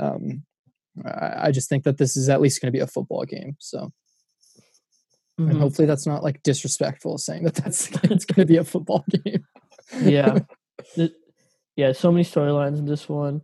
Um, 0.01 0.45
I, 1.05 1.47
I 1.47 1.51
just 1.51 1.69
think 1.69 1.85
that 1.85 1.99
this 1.99 2.17
is 2.17 2.29
at 2.29 2.41
least 2.41 2.61
going 2.61 2.73
to 2.73 2.77
be 2.77 2.83
a 2.83 2.87
football 2.87 3.25
game. 3.25 3.57
So, 3.59 3.93
mm-hmm. 5.41 5.51
and 5.51 5.61
hopefully 5.61 5.87
that's 5.87 6.07
not 6.07 6.23
like 6.23 6.43
disrespectful 6.43 7.19
saying 7.19 7.45
that 7.45 7.55
that's 7.55 7.91
it's 8.05 8.25
going 8.25 8.47
to 8.47 8.53
be 8.53 8.57
a 8.57 8.65
football 8.65 9.05
game. 9.25 9.45
yeah, 10.01 10.39
yeah. 11.77 11.93
So 11.93 12.13
many 12.13 12.25
storylines 12.25 12.79
in 12.79 12.87
this 12.87 13.09
one. 13.09 13.43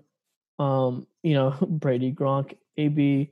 Um, 0.58 1.06
you 1.22 1.34
know, 1.34 1.56
Brady, 1.68 2.12
Gronk, 2.12 2.56
AB 2.76 3.30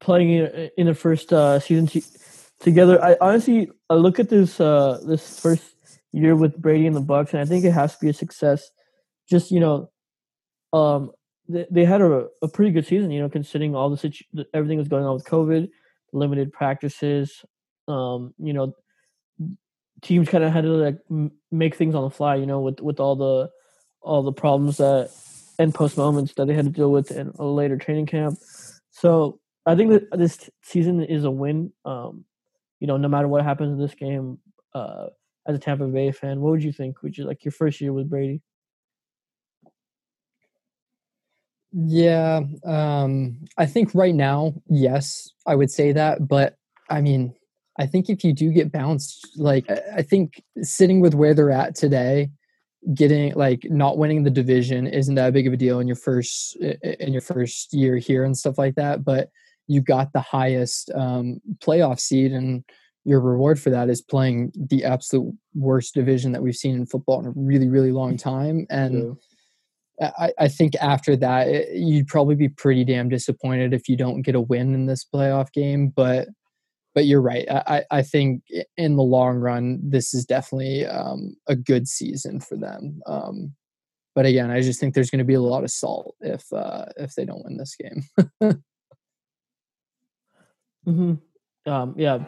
playing 0.00 0.30
in 0.76 0.86
the 0.86 0.94
first 0.94 1.32
uh, 1.32 1.60
season 1.60 1.86
t- 1.86 2.04
together. 2.60 3.02
I 3.02 3.16
honestly 3.20 3.70
I 3.88 3.94
look 3.94 4.18
at 4.18 4.28
this 4.28 4.60
uh, 4.60 5.00
this 5.06 5.40
first 5.40 5.62
year 6.12 6.36
with 6.36 6.60
Brady 6.60 6.86
and 6.86 6.96
the 6.96 7.00
Bucks, 7.00 7.32
and 7.32 7.40
I 7.40 7.44
think 7.44 7.64
it 7.64 7.72
has 7.72 7.94
to 7.94 8.04
be 8.04 8.10
a 8.10 8.14
success. 8.14 8.70
Just 9.30 9.50
you 9.50 9.60
know, 9.60 9.90
um, 10.72 11.12
they, 11.70 11.84
had 11.84 12.00
a, 12.00 12.26
a 12.42 12.48
pretty 12.48 12.70
good 12.70 12.86
season. 12.86 13.10
You 13.10 13.20
know, 13.20 13.28
considering 13.28 13.74
all 13.74 13.90
the 13.90 13.96
situ- 13.96 14.24
everything 14.54 14.78
was 14.78 14.88
going 14.88 15.04
on 15.04 15.14
with 15.14 15.24
COVID, 15.24 15.68
limited 16.12 16.52
practices. 16.52 17.44
Um, 17.88 18.34
you 18.38 18.52
know, 18.52 18.74
teams 20.02 20.28
kind 20.28 20.44
of 20.44 20.52
had 20.52 20.64
to 20.64 20.70
like 20.70 20.98
m- 21.10 21.32
make 21.50 21.74
things 21.74 21.94
on 21.94 22.04
the 22.04 22.10
fly. 22.10 22.36
You 22.36 22.46
know, 22.46 22.60
with 22.60 22.80
with 22.80 23.00
all 23.00 23.16
the 23.16 23.50
all 24.00 24.22
the 24.22 24.32
problems 24.32 24.78
that 24.78 25.10
and 25.58 25.74
post 25.74 25.96
moments 25.96 26.34
that 26.34 26.46
they 26.46 26.54
had 26.54 26.64
to 26.64 26.70
deal 26.70 26.90
with 26.90 27.10
in 27.10 27.32
a 27.38 27.44
later 27.44 27.76
training 27.76 28.06
camp. 28.06 28.38
So 28.90 29.40
I 29.66 29.74
think 29.74 29.90
that 29.90 30.18
this 30.18 30.50
season 30.62 31.02
is 31.04 31.24
a 31.24 31.30
win. 31.30 31.72
Um, 31.84 32.24
you 32.80 32.86
know, 32.86 32.96
no 32.96 33.08
matter 33.08 33.28
what 33.28 33.44
happens 33.44 33.72
in 33.72 33.78
this 33.78 33.94
game, 33.94 34.38
uh, 34.74 35.06
as 35.46 35.56
a 35.56 35.58
Tampa 35.58 35.86
Bay 35.86 36.10
fan, 36.12 36.40
what 36.40 36.50
would 36.50 36.64
you 36.64 36.72
think? 36.72 37.02
Would 37.02 37.16
you 37.16 37.24
like 37.24 37.44
your 37.44 37.52
first 37.52 37.80
year 37.80 37.92
with 37.92 38.10
Brady? 38.10 38.42
Yeah, 41.72 42.40
um, 42.64 43.38
I 43.56 43.66
think 43.66 43.94
right 43.94 44.14
now, 44.14 44.54
yes, 44.68 45.30
I 45.46 45.54
would 45.54 45.70
say 45.70 45.92
that. 45.92 46.28
But 46.28 46.56
I 46.90 47.00
mean, 47.00 47.34
I 47.78 47.86
think 47.86 48.10
if 48.10 48.24
you 48.24 48.32
do 48.32 48.52
get 48.52 48.70
bounced, 48.70 49.26
like 49.36 49.70
I 49.70 50.02
think 50.02 50.42
sitting 50.60 51.00
with 51.00 51.14
where 51.14 51.34
they're 51.34 51.50
at 51.50 51.74
today, 51.74 52.30
getting 52.94 53.32
like 53.34 53.64
not 53.70 53.96
winning 53.96 54.24
the 54.24 54.30
division 54.30 54.86
isn't 54.86 55.14
that 55.14 55.32
big 55.32 55.46
of 55.46 55.52
a 55.52 55.56
deal 55.56 55.78
in 55.78 55.86
your 55.86 55.96
first 55.96 56.56
in 56.56 57.12
your 57.12 57.22
first 57.22 57.72
year 57.72 57.96
here 57.96 58.24
and 58.24 58.36
stuff 58.36 58.58
like 58.58 58.74
that 58.74 59.04
but 59.04 59.30
you 59.68 59.80
got 59.80 60.12
the 60.12 60.20
highest 60.20 60.90
um, 60.94 61.40
playoff 61.58 62.00
seed 62.00 62.32
and 62.32 62.64
your 63.04 63.20
reward 63.20 63.60
for 63.60 63.70
that 63.70 63.88
is 63.88 64.02
playing 64.02 64.52
the 64.56 64.84
absolute 64.84 65.32
worst 65.54 65.94
division 65.94 66.32
that 66.32 66.42
we've 66.42 66.56
seen 66.56 66.74
in 66.74 66.86
football 66.86 67.20
in 67.20 67.26
a 67.26 67.32
really 67.36 67.68
really 67.68 67.92
long 67.92 68.16
time 68.16 68.66
and 68.68 69.16
I, 70.18 70.32
I, 70.38 70.48
think 70.48 70.74
after 70.76 71.16
that 71.16 71.48
it, 71.48 71.68
you'd 71.74 72.06
probably 72.06 72.34
be 72.34 72.48
pretty 72.48 72.84
damn 72.84 73.08
disappointed 73.08 73.72
if 73.72 73.88
you 73.88 73.96
don't 73.96 74.22
get 74.22 74.34
a 74.34 74.40
win 74.40 74.74
in 74.74 74.86
this 74.86 75.04
playoff 75.04 75.52
game 75.52 75.92
but 75.94 76.28
but 76.94 77.06
you're 77.06 77.22
right. 77.22 77.46
I, 77.50 77.84
I 77.90 78.02
think 78.02 78.42
in 78.76 78.96
the 78.96 79.02
long 79.02 79.36
run, 79.38 79.80
this 79.82 80.12
is 80.12 80.26
definitely 80.26 80.86
um, 80.86 81.36
a 81.46 81.56
good 81.56 81.88
season 81.88 82.40
for 82.40 82.56
them. 82.56 83.00
Um, 83.06 83.54
but 84.14 84.26
again, 84.26 84.50
I 84.50 84.60
just 84.60 84.78
think 84.78 84.94
there's 84.94 85.10
going 85.10 85.20
to 85.20 85.24
be 85.24 85.34
a 85.34 85.40
lot 85.40 85.64
of 85.64 85.70
salt 85.70 86.14
if 86.20 86.52
uh, 86.52 86.86
if 86.98 87.14
they 87.14 87.24
don't 87.24 87.44
win 87.44 87.56
this 87.56 87.76
game. 87.76 88.04
mm-hmm. 90.86 91.14
um, 91.70 91.94
yeah, 91.96 92.18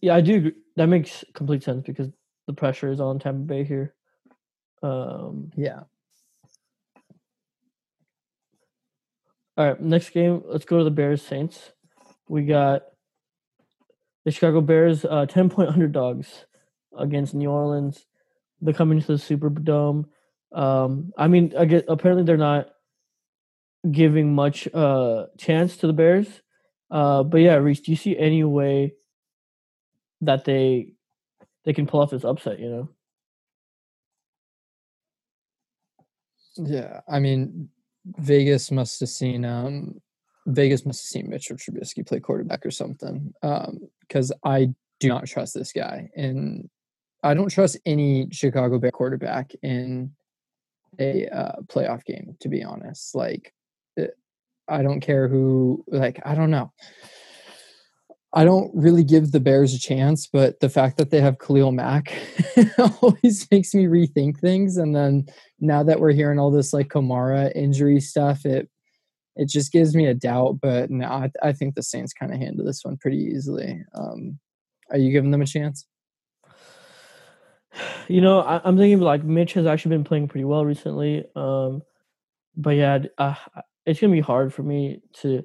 yeah, 0.00 0.14
I 0.16 0.20
do. 0.20 0.36
Agree. 0.36 0.52
That 0.76 0.88
makes 0.88 1.24
complete 1.34 1.62
sense 1.62 1.84
because 1.86 2.08
the 2.48 2.54
pressure 2.54 2.90
is 2.90 3.00
on 3.00 3.20
Tampa 3.20 3.40
Bay 3.40 3.62
here. 3.62 3.94
Um, 4.82 5.52
yeah. 5.56 5.82
All 9.60 9.66
right, 9.66 9.78
next 9.78 10.08
game. 10.14 10.42
Let's 10.46 10.64
go 10.64 10.78
to 10.78 10.84
the 10.84 10.90
Bears 10.90 11.20
Saints. 11.20 11.72
We 12.30 12.46
got 12.46 12.80
the 14.24 14.30
Chicago 14.30 14.62
Bears, 14.62 15.04
uh, 15.04 15.26
10 15.26 15.50
point 15.50 15.68
underdogs 15.68 16.46
against 16.96 17.34
New 17.34 17.50
Orleans. 17.50 18.06
They're 18.62 18.72
coming 18.72 19.02
to 19.02 19.06
the 19.06 19.12
Superdome. 19.18 20.06
Um, 20.50 21.12
I 21.18 21.28
mean, 21.28 21.52
I 21.58 21.66
get, 21.66 21.84
apparently 21.88 22.24
they're 22.24 22.38
not 22.38 22.70
giving 23.90 24.34
much 24.34 24.66
uh, 24.72 25.26
chance 25.36 25.76
to 25.76 25.86
the 25.86 25.92
Bears. 25.92 26.40
Uh, 26.90 27.22
but 27.22 27.42
yeah, 27.42 27.56
Reese, 27.56 27.80
do 27.80 27.90
you 27.90 27.98
see 27.98 28.16
any 28.16 28.42
way 28.42 28.94
that 30.22 30.46
they 30.46 30.94
they 31.66 31.74
can 31.74 31.86
pull 31.86 32.00
off 32.00 32.12
this 32.12 32.24
upset? 32.24 32.60
You 32.60 32.70
know. 32.70 32.88
Yeah, 36.56 37.02
I 37.06 37.18
mean, 37.18 37.68
Vegas 38.04 38.70
must 38.70 39.00
have 39.00 39.08
seen 39.08 39.44
um, 39.44 40.00
Vegas 40.46 40.86
must 40.86 41.02
have 41.02 41.08
seen 41.08 41.30
Mitchell 41.30 41.56
Trubisky 41.56 42.06
play 42.06 42.20
quarterback 42.20 42.64
or 42.64 42.70
something. 42.70 43.32
Because 43.42 44.30
um, 44.32 44.38
I 44.44 44.70
do 44.98 45.08
not 45.08 45.26
trust 45.26 45.54
this 45.54 45.72
guy, 45.72 46.10
and 46.16 46.68
I 47.22 47.34
don't 47.34 47.48
trust 47.48 47.78
any 47.86 48.28
Chicago 48.30 48.78
Bear 48.78 48.90
quarterback 48.90 49.52
in 49.62 50.12
a 50.98 51.26
uh, 51.28 51.60
playoff 51.66 52.04
game. 52.04 52.36
To 52.40 52.48
be 52.48 52.64
honest, 52.64 53.14
like 53.14 53.52
eh, 53.98 54.06
I 54.68 54.82
don't 54.82 55.00
care 55.00 55.28
who. 55.28 55.84
Like 55.88 56.20
I 56.24 56.34
don't 56.34 56.50
know. 56.50 56.72
I 58.32 58.44
don't 58.44 58.70
really 58.74 59.02
give 59.02 59.32
the 59.32 59.40
Bears 59.40 59.74
a 59.74 59.78
chance, 59.78 60.26
but 60.26 60.60
the 60.60 60.68
fact 60.68 60.98
that 60.98 61.10
they 61.10 61.20
have 61.20 61.40
Khalil 61.40 61.72
Mack 61.72 62.16
always 63.02 63.48
makes 63.50 63.74
me 63.74 63.86
rethink 63.86 64.38
things. 64.38 64.76
And 64.76 64.94
then 64.94 65.26
now 65.58 65.82
that 65.82 65.98
we're 65.98 66.12
hearing 66.12 66.38
all 66.38 66.52
this 66.52 66.72
like 66.72 66.88
Kamara 66.88 67.54
injury 67.56 68.00
stuff, 68.00 68.46
it 68.46 68.68
it 69.36 69.48
just 69.48 69.72
gives 69.72 69.96
me 69.96 70.06
a 70.06 70.14
doubt. 70.14 70.58
But 70.60 70.90
I, 70.92 71.30
I 71.42 71.52
think 71.52 71.74
the 71.74 71.82
Saints 71.82 72.12
kind 72.12 72.32
of 72.32 72.38
handle 72.38 72.64
this 72.64 72.84
one 72.84 72.96
pretty 72.98 73.18
easily. 73.18 73.82
Um, 73.94 74.38
are 74.90 74.98
you 74.98 75.10
giving 75.10 75.32
them 75.32 75.42
a 75.42 75.46
chance? 75.46 75.86
You 78.08 78.20
know, 78.20 78.40
I, 78.40 78.66
am 78.68 78.76
thinking 78.76 79.00
like 79.00 79.24
Mitch 79.24 79.54
has 79.54 79.66
actually 79.66 79.96
been 79.96 80.04
playing 80.04 80.28
pretty 80.28 80.44
well 80.44 80.64
recently. 80.64 81.24
Um, 81.34 81.82
but 82.56 82.70
yeah, 82.70 82.98
uh, 83.18 83.34
it's 83.86 84.00
gonna 84.00 84.12
be 84.12 84.20
hard 84.20 84.52
for 84.54 84.62
me 84.62 85.00
to 85.20 85.44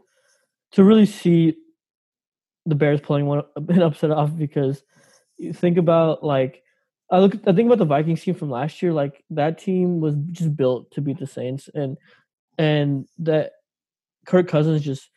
to 0.74 0.84
really 0.84 1.06
see 1.06 1.56
the 2.66 2.76
Bears 2.76 3.01
pulling 3.01 3.26
one 3.26 3.43
an 3.55 3.82
upset 3.82 4.11
off 4.11 4.36
because 4.36 4.84
you 5.38 5.53
think 5.53 5.78
about 5.78 6.24
like 6.24 6.63
I 7.11 7.20
look 7.20 7.36
I 7.47 7.53
think 7.53 7.68
about 7.68 7.78
the 7.78 7.86
Vikings 7.86 8.24
team 8.24 8.36
from 8.36 8.49
last 8.49 8.82
year, 8.82 8.93
like 8.93 9.24
that 9.32 9.59
team 9.59 9.99
was 9.99 10.16
just 10.32 10.55
built 10.55 10.91
to 10.91 11.01
beat 11.01 11.20
the 11.20 11.28
Saints 11.28 11.70
and 11.74 11.97
and 12.57 13.07
that 13.20 13.51
Kirk 14.26 14.47
Cousins 14.47 14.82
just 14.82 15.09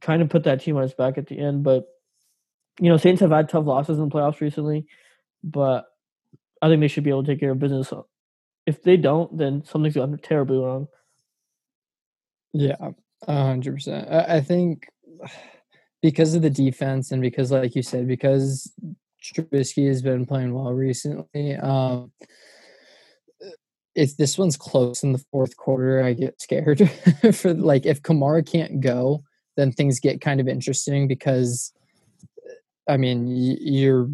kind 0.00 0.22
of 0.22 0.28
put 0.28 0.44
that 0.44 0.60
team 0.60 0.76
on 0.76 0.82
his 0.82 0.94
back 0.94 1.18
at 1.18 1.26
the 1.26 1.38
end. 1.38 1.62
But 1.62 1.86
you 2.80 2.90
know, 2.90 2.96
Saints 2.96 3.20
have 3.20 3.30
had 3.30 3.48
tough 3.48 3.66
losses 3.66 3.98
in 3.98 4.08
the 4.08 4.14
playoffs 4.14 4.40
recently, 4.40 4.86
but 5.42 5.86
I 6.60 6.68
think 6.68 6.80
they 6.80 6.88
should 6.88 7.04
be 7.04 7.10
able 7.10 7.24
to 7.24 7.32
take 7.32 7.40
care 7.40 7.52
of 7.52 7.58
business. 7.58 7.92
If 8.66 8.82
they 8.82 8.96
don't, 8.96 9.36
then 9.36 9.64
something's 9.64 9.94
gone 9.94 10.18
terribly 10.22 10.58
wrong. 10.58 10.88
Yeah, 12.52 12.90
hundred 13.26 13.74
percent. 13.74 14.08
I 14.10 14.40
think 14.40 14.86
because 16.02 16.34
of 16.34 16.42
the 16.42 16.50
defense 16.50 17.10
and 17.10 17.20
because, 17.20 17.50
like 17.50 17.74
you 17.74 17.82
said, 17.82 18.06
because 18.06 18.72
Trubisky 19.22 19.88
has 19.88 20.02
been 20.02 20.26
playing 20.26 20.54
well 20.54 20.72
recently. 20.72 21.56
Um, 21.56 22.12
if 23.94 24.16
this 24.16 24.38
one's 24.38 24.56
close 24.56 25.02
in 25.02 25.12
the 25.12 25.24
fourth 25.32 25.56
quarter, 25.56 26.02
I 26.02 26.12
get 26.12 26.40
scared 26.40 26.88
for 27.34 27.52
like 27.54 27.84
if 27.84 28.02
Kamara 28.02 28.46
can't 28.48 28.80
go, 28.80 29.24
then 29.56 29.72
things 29.72 29.98
get 29.98 30.20
kind 30.20 30.40
of 30.40 30.46
interesting 30.46 31.08
because 31.08 31.72
I 32.88 32.96
mean 32.96 33.26
you're 33.26 34.08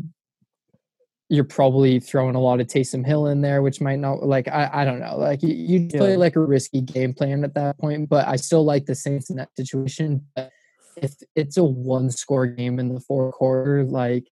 you're 1.28 1.44
probably 1.44 2.00
throwing 2.00 2.34
a 2.34 2.40
lot 2.40 2.60
of 2.60 2.66
Taysom 2.66 3.04
Hill 3.04 3.26
in 3.26 3.42
there, 3.42 3.60
which 3.60 3.80
might 3.80 3.98
not 3.98 4.22
like 4.22 4.48
I, 4.48 4.70
I 4.72 4.84
don't 4.84 5.00
know. 5.00 5.18
Like 5.18 5.42
you, 5.42 5.54
you 5.54 5.88
play 5.88 6.12
yeah. 6.12 6.16
like 6.16 6.36
a 6.36 6.40
risky 6.40 6.80
game 6.80 7.12
plan 7.12 7.44
at 7.44 7.54
that 7.54 7.78
point, 7.78 8.08
but 8.08 8.26
I 8.26 8.36
still 8.36 8.64
like 8.64 8.86
the 8.86 8.94
Saints 8.94 9.28
in 9.28 9.36
that 9.36 9.54
situation. 9.56 10.24
But 10.34 10.50
if 10.96 11.14
it's 11.34 11.56
a 11.56 11.64
one 11.64 12.10
score 12.10 12.46
game 12.46 12.78
in 12.78 12.94
the 12.94 13.00
fourth 13.00 13.34
quarter, 13.34 13.84
like 13.84 14.28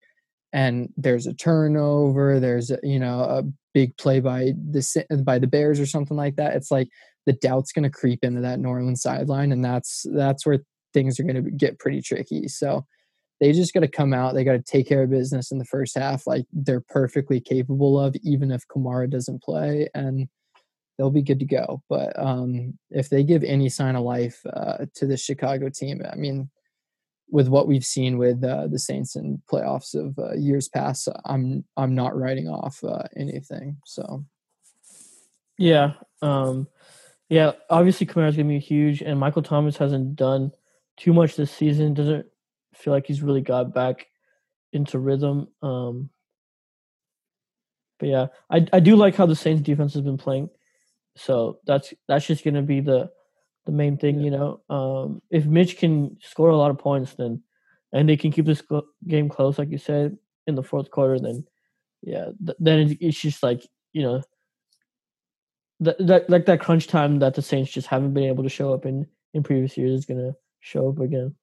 and 0.54 0.90
there's 0.98 1.28
a 1.28 1.34
turnover, 1.34 2.40
there's 2.40 2.72
a, 2.72 2.80
you 2.84 3.00
know 3.00 3.22
a 3.22 3.44
big 3.74 3.96
play 3.98 4.20
by 4.20 4.54
the 4.72 5.24
by 5.26 5.40
the 5.40 5.48
Bears 5.48 5.80
or 5.80 5.86
something 5.86 6.18
like 6.18 6.36
that, 6.36 6.56
it's 6.56 6.72
like 6.72 6.90
the 7.26 7.34
doubt's 7.34 7.72
going 7.72 7.84
to 7.84 7.90
creep 7.90 8.24
into 8.24 8.42
that 8.42 8.60
New 8.60 8.70
Orleans 8.70 9.02
sideline, 9.02 9.52
and 9.52 9.64
that's 9.64 10.06
that's 10.14 10.46
where 10.46 10.60
things 10.94 11.20
are 11.20 11.24
going 11.24 11.44
to 11.44 11.52
get 11.52 11.80
pretty 11.80 12.02
tricky. 12.02 12.48
So 12.48 12.86
they 13.40 13.52
just 13.54 13.74
got 13.74 13.80
to 13.80 13.88
come 13.88 14.14
out. 14.14 14.36
They 14.36 14.44
got 14.44 14.54
to 14.54 14.62
take 14.62 14.88
care 14.88 15.04
of 15.04 15.10
business 15.10 15.52
in 15.52 15.58
the 15.58 15.66
first 15.66 15.98
half, 15.98 16.28
like 16.28 16.46
they're 16.52 16.84
perfectly 16.90 17.40
capable 17.40 18.00
of, 18.00 18.16
even 18.24 18.52
if 18.52 18.68
Kamara 18.68 19.10
doesn't 19.10 19.42
play, 19.42 19.90
and 19.94 20.28
they'll 21.02 21.10
be 21.10 21.24
good 21.24 21.40
to 21.40 21.46
go. 21.46 21.82
But 21.90 22.18
um, 22.20 22.78
if 22.92 23.10
they 23.10 23.24
give 23.24 23.44
any 23.44 23.70
sign 23.70 23.96
of 23.96 24.04
life 24.04 24.40
uh, 24.46 24.86
to 24.94 25.08
the 25.08 25.18
Chicago 25.18 25.68
team, 25.68 26.00
I 26.08 26.16
mean, 26.16 26.52
with 27.28 27.48
what 27.48 27.68
we've 27.68 27.84
seen 27.84 28.20
with 28.20 28.44
uh, 28.44 28.68
the 28.68 28.78
Saints 28.78 29.16
in 29.16 29.42
playoffs 29.52 29.96
of 29.96 30.20
uh, 30.20 30.34
years 30.34 30.70
past, 30.70 31.08
I'm 31.26 31.66
I'm 31.76 31.96
not 31.96 32.16
writing 32.16 32.48
off 32.48 32.84
uh, 32.84 33.06
anything. 33.16 33.78
So, 33.84 34.26
yeah, 35.58 35.94
um, 36.22 36.68
yeah. 37.30 37.54
Obviously, 37.68 38.06
Kamara's 38.06 38.38
gonna 38.38 38.50
be 38.50 38.60
huge, 38.60 39.02
and 39.02 39.20
Michael 39.20 39.42
Thomas 39.42 39.78
hasn't 39.78 40.16
done 40.16 40.52
too 40.98 41.14
much 41.14 41.36
this 41.36 41.52
season. 41.52 41.96
Doesn't 41.96 42.28
feel 42.76 42.94
like 42.94 43.08
he's 43.08 43.24
really 43.24 43.42
got 43.42 43.74
back 43.74 44.06
into 44.72 45.00
rhythm. 45.00 45.48
Um, 45.64 46.12
but 48.00 48.10
yeah, 48.10 48.28
I 48.52 48.68
I 48.72 48.80
do 48.82 48.96
like 48.96 49.16
how 49.16 49.26
the 49.26 49.36
Saints 49.36 49.64
defense 49.64 49.96
has 49.96 50.04
been 50.04 50.18
playing. 50.20 50.52
So 51.16 51.60
that's 51.66 51.94
that's 52.08 52.26
just 52.26 52.44
gonna 52.44 52.62
be 52.62 52.80
the 52.82 53.10
the 53.66 53.72
main 53.72 53.98
thing, 53.98 54.20
yeah. 54.20 54.26
you 54.26 54.32
know. 54.32 54.62
Um, 54.70 55.22
if 55.30 55.46
Mitch 55.46 55.78
can 55.78 56.18
score 56.22 56.50
a 56.50 56.58
lot 56.58 56.72
of 56.72 56.78
points, 56.80 57.14
then 57.16 57.44
and 57.94 58.08
they 58.08 58.18
can 58.18 58.32
keep 58.32 58.46
this 58.46 58.64
game 59.08 59.30
close, 59.30 59.60
like 59.60 59.70
you 59.70 59.78
said, 59.78 60.18
in 60.48 60.56
the 60.56 60.64
fourth 60.64 60.90
quarter, 60.92 61.20
then 61.20 61.46
yeah, 62.02 62.28
th- 62.46 62.58
then 62.60 62.98
it's 63.02 63.20
just 63.20 63.44
like 63.44 63.62
you 63.94 64.04
know, 64.04 64.22
that, 65.82 65.98
that 66.08 66.30
like 66.30 66.46
that 66.46 66.62
crunch 66.62 66.88
time 66.88 67.20
that 67.20 67.36
the 67.36 67.42
Saints 67.42 67.72
just 67.72 67.88
haven't 67.88 68.14
been 68.14 68.24
able 68.24 68.44
to 68.44 68.50
show 68.50 68.74
up 68.74 68.86
in 68.86 69.06
in 69.34 69.44
previous 69.44 69.78
years 69.78 70.00
is 70.00 70.06
gonna 70.06 70.34
show 70.62 70.90
up 70.90 71.00
again. 71.00 71.36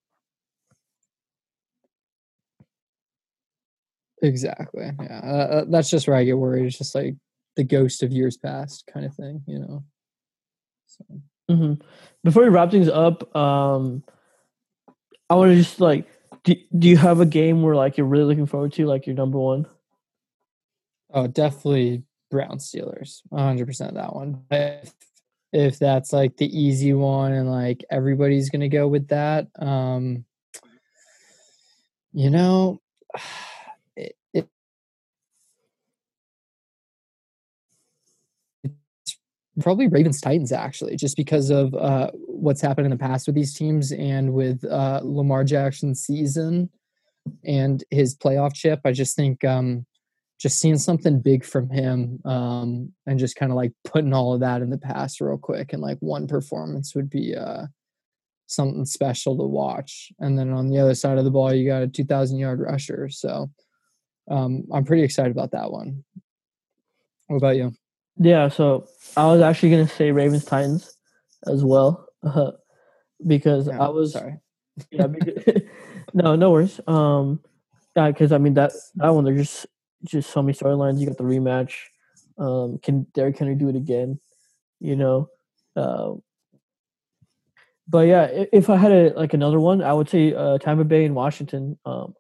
Exactly. 4.23 4.91
Yeah, 5.01 5.21
uh, 5.23 5.55
uh, 5.61 5.65
that's 5.69 5.91
just 5.91 6.09
where 6.09 6.17
I 6.17 6.25
get 6.25 6.39
worried. 6.39 6.67
It's 6.67 6.79
just 6.79 6.95
like 6.95 7.15
the 7.59 7.65
ghost 7.65 8.05
of 8.05 8.13
years 8.13 8.37
past 8.37 8.89
kind 8.91 9.05
of 9.05 9.15
thing, 9.15 9.43
you 9.47 9.59
know. 9.59 9.85
So. 10.87 11.05
Mm-hmm. 11.51 11.83
Before 12.23 12.45
we 12.45 12.49
wrap 12.49 12.71
things 12.71 12.89
up, 12.89 13.35
um, 13.35 14.05
I 15.29 15.35
want 15.35 15.51
to 15.51 15.57
just 15.57 15.81
like, 15.81 16.07
do, 16.45 16.55
do 16.79 16.89
you 16.89 16.97
have 16.97 17.21
a 17.21 17.27
game 17.27 17.63
where 17.63 17.75
like 17.75 17.99
you're 17.99 18.07
really 18.07 18.25
looking 18.25 18.47
forward 18.47 18.73
to, 18.75 18.87
like 18.87 19.07
your 19.07 19.17
number 19.17 19.39
one? 19.39 19.67
Oh, 21.13 21.27
definitely 21.27 22.05
Brown 22.31 22.59
Steelers, 22.59 23.23
100 23.31 23.67
percent 23.67 23.95
that 23.95 24.15
one. 24.15 24.45
If, 24.53 24.95
if 25.53 25.79
that's 25.81 26.13
like 26.13 26.37
the 26.37 26.47
easy 26.47 26.93
one 26.93 27.33
and 27.33 27.51
like 27.51 27.85
everybody's 27.91 28.51
gonna 28.51 28.69
go 28.69 28.87
with 28.87 29.09
that, 29.09 29.49
um, 29.59 30.25
you 32.13 32.31
know. 32.31 32.81
Probably 39.61 39.89
Ravens 39.89 40.21
Titans 40.21 40.53
actually, 40.53 40.97
just 40.97 41.17
because 41.17 41.51
of 41.51 41.75
uh, 41.75 42.11
what's 42.15 42.61
happened 42.61 42.87
in 42.87 42.91
the 42.91 42.97
past 42.97 43.27
with 43.27 43.35
these 43.35 43.55
teams 43.55 43.93
and 43.93 44.33
with 44.33 44.65
uh, 44.65 45.01
Lamar 45.03 45.45
Jackson's 45.45 46.01
season 46.01 46.71
and 47.45 47.85
his 47.91 48.17
playoff 48.17 48.55
chip. 48.55 48.81
I 48.85 48.93
just 48.93 49.17
think 49.17 49.45
um, 49.45 49.87
just 50.39 50.61
seeing 50.61 50.79
something 50.79 51.21
big 51.21 51.45
from 51.45 51.69
him 51.69 52.21
um, 52.25 52.93
and 53.07 53.19
just 53.19 53.37
kind 53.37 53.51
of 53.51 53.57
like 53.57 53.73
putting 53.85 54.15
all 54.15 54.35
of 54.35 54.41
that 54.41 54.63
in 54.63 54.71
the 54.71 54.79
past 54.79 55.21
real 55.21 55.39
quick 55.39 55.73
and 55.73 55.83
like 55.83 55.99
one 56.01 56.27
performance 56.27 56.95
would 56.95 57.11
be 57.11 57.35
uh, 57.35 57.67
something 58.47 58.85
special 58.85 59.37
to 59.37 59.45
watch. 59.45 60.13
And 60.21 60.39
then 60.39 60.51
on 60.53 60.69
the 60.69 60.79
other 60.79 60.95
side 60.95 61.19
of 61.19 61.25
the 61.25 61.31
ball, 61.31 61.53
you 61.53 61.69
got 61.69 61.83
a 61.83 61.89
2,000 61.89 62.39
yard 62.39 62.61
rusher. 62.61 63.09
So 63.09 63.51
um, 64.31 64.65
I'm 64.73 64.85
pretty 64.85 65.03
excited 65.03 65.33
about 65.33 65.51
that 65.53 65.73
one. 65.73 66.05
What 67.27 67.37
about 67.37 67.57
you? 67.57 67.75
Yeah, 68.19 68.49
so 68.49 68.89
I 69.17 69.27
was 69.27 69.41
actually 69.41 69.71
gonna 69.71 69.89
say 69.89 70.11
Ravens 70.11 70.45
Titans 70.45 70.97
as 71.47 71.65
well, 71.65 72.09
uh, 72.23 72.53
because 73.27 73.69
I 73.69 73.89
was 73.89 74.13
sorry. 74.13 74.39
yeah, 74.91 75.07
because, 75.07 75.63
no, 76.15 76.35
no 76.35 76.51
worries. 76.51 76.81
Um, 76.87 77.41
yeah, 77.97 78.11
because 78.11 78.33
I 78.33 78.39
mean 78.39 78.55
that 78.55 78.73
that 78.97 79.11
one 79.11 79.25
there's 79.25 79.39
just 79.39 79.67
just 80.05 80.31
so 80.31 80.43
many 80.43 80.57
storylines. 80.57 80.99
You 80.99 81.07
got 81.07 81.17
the 81.17 81.25
rematch. 81.25 81.75
Um, 82.39 82.79
can 82.83 83.07
Derrick 83.15 83.39
Henry 83.39 83.55
do 83.55 83.69
it 83.69 83.77
again? 83.77 84.19
You 84.81 84.97
know, 84.97 85.29
uh, 85.77 86.15
but 87.89 88.07
yeah, 88.07 88.29
if 88.53 88.69
I 88.69 88.77
had 88.77 88.93
a, 88.93 89.13
like 89.15 89.33
another 89.35 89.59
one, 89.59 89.83
I 89.83 89.93
would 89.93 90.09
say 90.09 90.35
uh, 90.35 90.59
Tampa 90.59 90.85
Bay 90.85 91.05
and 91.05 91.15
Washington. 91.15 91.79
Um, 91.85 92.15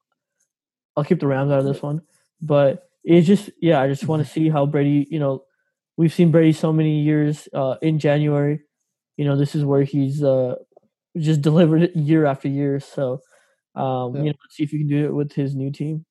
I'll 0.96 1.04
keep 1.04 1.20
the 1.20 1.26
Rams 1.26 1.52
out 1.52 1.60
of 1.60 1.64
this 1.64 1.82
one, 1.82 2.02
but 2.40 2.88
it's 3.04 3.26
just 3.26 3.50
yeah, 3.60 3.80
I 3.80 3.88
just 3.88 4.06
want 4.06 4.24
to 4.24 4.32
see 4.32 4.48
how 4.48 4.66
Brady, 4.66 5.06
you 5.10 5.20
know, 5.20 5.44
we've 5.98 6.14
seen 6.14 6.30
Brady 6.30 6.52
so 6.52 6.72
many 6.72 7.00
years 7.00 7.48
uh, 7.52 7.74
in 7.82 7.98
January. 7.98 8.62
You 9.18 9.26
know, 9.26 9.36
this 9.36 9.54
is 9.54 9.64
where 9.64 9.82
he's 9.82 10.22
uh, 10.22 10.54
just 11.18 11.42
delivered 11.42 11.82
it 11.82 11.96
year 11.96 12.24
after 12.24 12.48
year. 12.48 12.80
So, 12.80 13.20
um, 13.74 14.14
yeah. 14.14 14.22
you 14.22 14.28
know, 14.30 14.36
let's 14.42 14.56
see 14.56 14.62
if 14.62 14.72
you 14.72 14.78
can 14.78 14.88
do 14.88 15.04
it 15.04 15.12
with 15.12 15.32
his 15.32 15.54
new 15.54 15.70
team. 15.70 16.06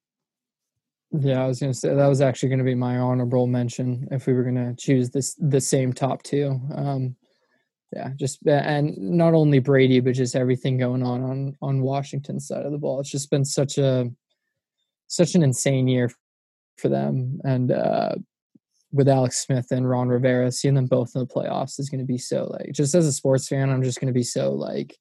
Yeah, 1.12 1.42
I 1.42 1.48
was 1.48 1.62
gonna 1.62 1.74
say 1.74 1.96
that 1.96 2.08
was 2.08 2.20
actually 2.20 2.50
gonna 2.50 2.66
be 2.66 2.76
my 2.76 2.98
honorable 2.98 3.48
mention 3.48 4.10
if 4.12 4.28
we 4.28 4.34
were 4.34 4.44
gonna 4.44 4.76
choose 4.78 5.10
this 5.10 5.36
the 5.40 5.62
same 5.62 5.94
top 5.94 6.22
two. 6.22 6.60
Um, 6.76 7.16
yeah, 7.94 8.10
just 8.18 8.46
and 8.46 8.98
not 8.98 9.34
only 9.34 9.60
Brady, 9.60 10.02
but 10.02 10.16
just 10.16 10.36
everything 10.36 10.78
going 10.78 11.04
on 11.04 11.24
on 11.24 11.56
on 11.62 11.82
Washington's 11.82 12.46
side 12.46 12.66
of 12.66 12.74
the 12.74 12.78
ball. 12.78 13.00
It's 13.00 13.10
just 13.10 13.32
been 13.32 13.46
such 13.46 13.78
a 13.78 14.12
such 15.08 15.34
an 15.34 15.44
insane 15.44 15.88
year 15.88 16.12
for 16.76 16.90
them, 16.90 17.40
and 17.46 17.72
uh, 17.72 18.16
with 18.92 19.08
Alex 19.08 19.44
Smith 19.44 19.68
and 19.72 19.90
Ron 19.90 20.10
Rivera, 20.10 20.52
seeing 20.52 20.76
them 20.76 20.86
both 20.86 21.12
in 21.16 21.22
the 21.22 21.28
playoffs 21.28 21.80
is 21.80 21.90
going 21.90 22.00
to 22.00 22.06
be 22.06 22.18
so 22.18 22.46
like 22.46 22.72
just 22.72 22.96
as 22.96 23.06
a 23.06 23.12
sports 23.12 23.48
fan, 23.48 23.70
I'm 23.70 23.84
just 23.84 24.00
going 24.00 24.08
to 24.08 24.18
be 24.18 24.24
so 24.24 24.54
like 24.54 24.96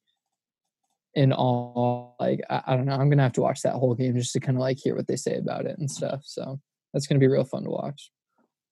in 1.15 1.33
awe. 1.33 2.11
Like 2.19 2.41
I, 2.49 2.63
I, 2.67 2.75
don't 2.75 2.85
know, 2.85 2.93
I'm 2.93 3.09
going 3.09 3.17
to 3.17 3.23
have 3.23 3.33
to 3.33 3.41
watch 3.41 3.61
that 3.61 3.73
whole 3.73 3.95
game 3.95 4.15
just 4.15 4.33
to 4.33 4.39
kind 4.39 4.57
of 4.57 4.61
like 4.61 4.77
hear 4.77 4.95
what 4.95 5.07
they 5.07 5.15
say 5.15 5.37
about 5.37 5.65
it 5.65 5.77
and 5.79 5.89
stuff. 5.89 6.21
So 6.25 6.59
that's 6.93 7.07
going 7.07 7.19
to 7.19 7.23
be 7.23 7.31
real 7.31 7.43
fun 7.43 7.63
to 7.63 7.69
watch. 7.69 8.11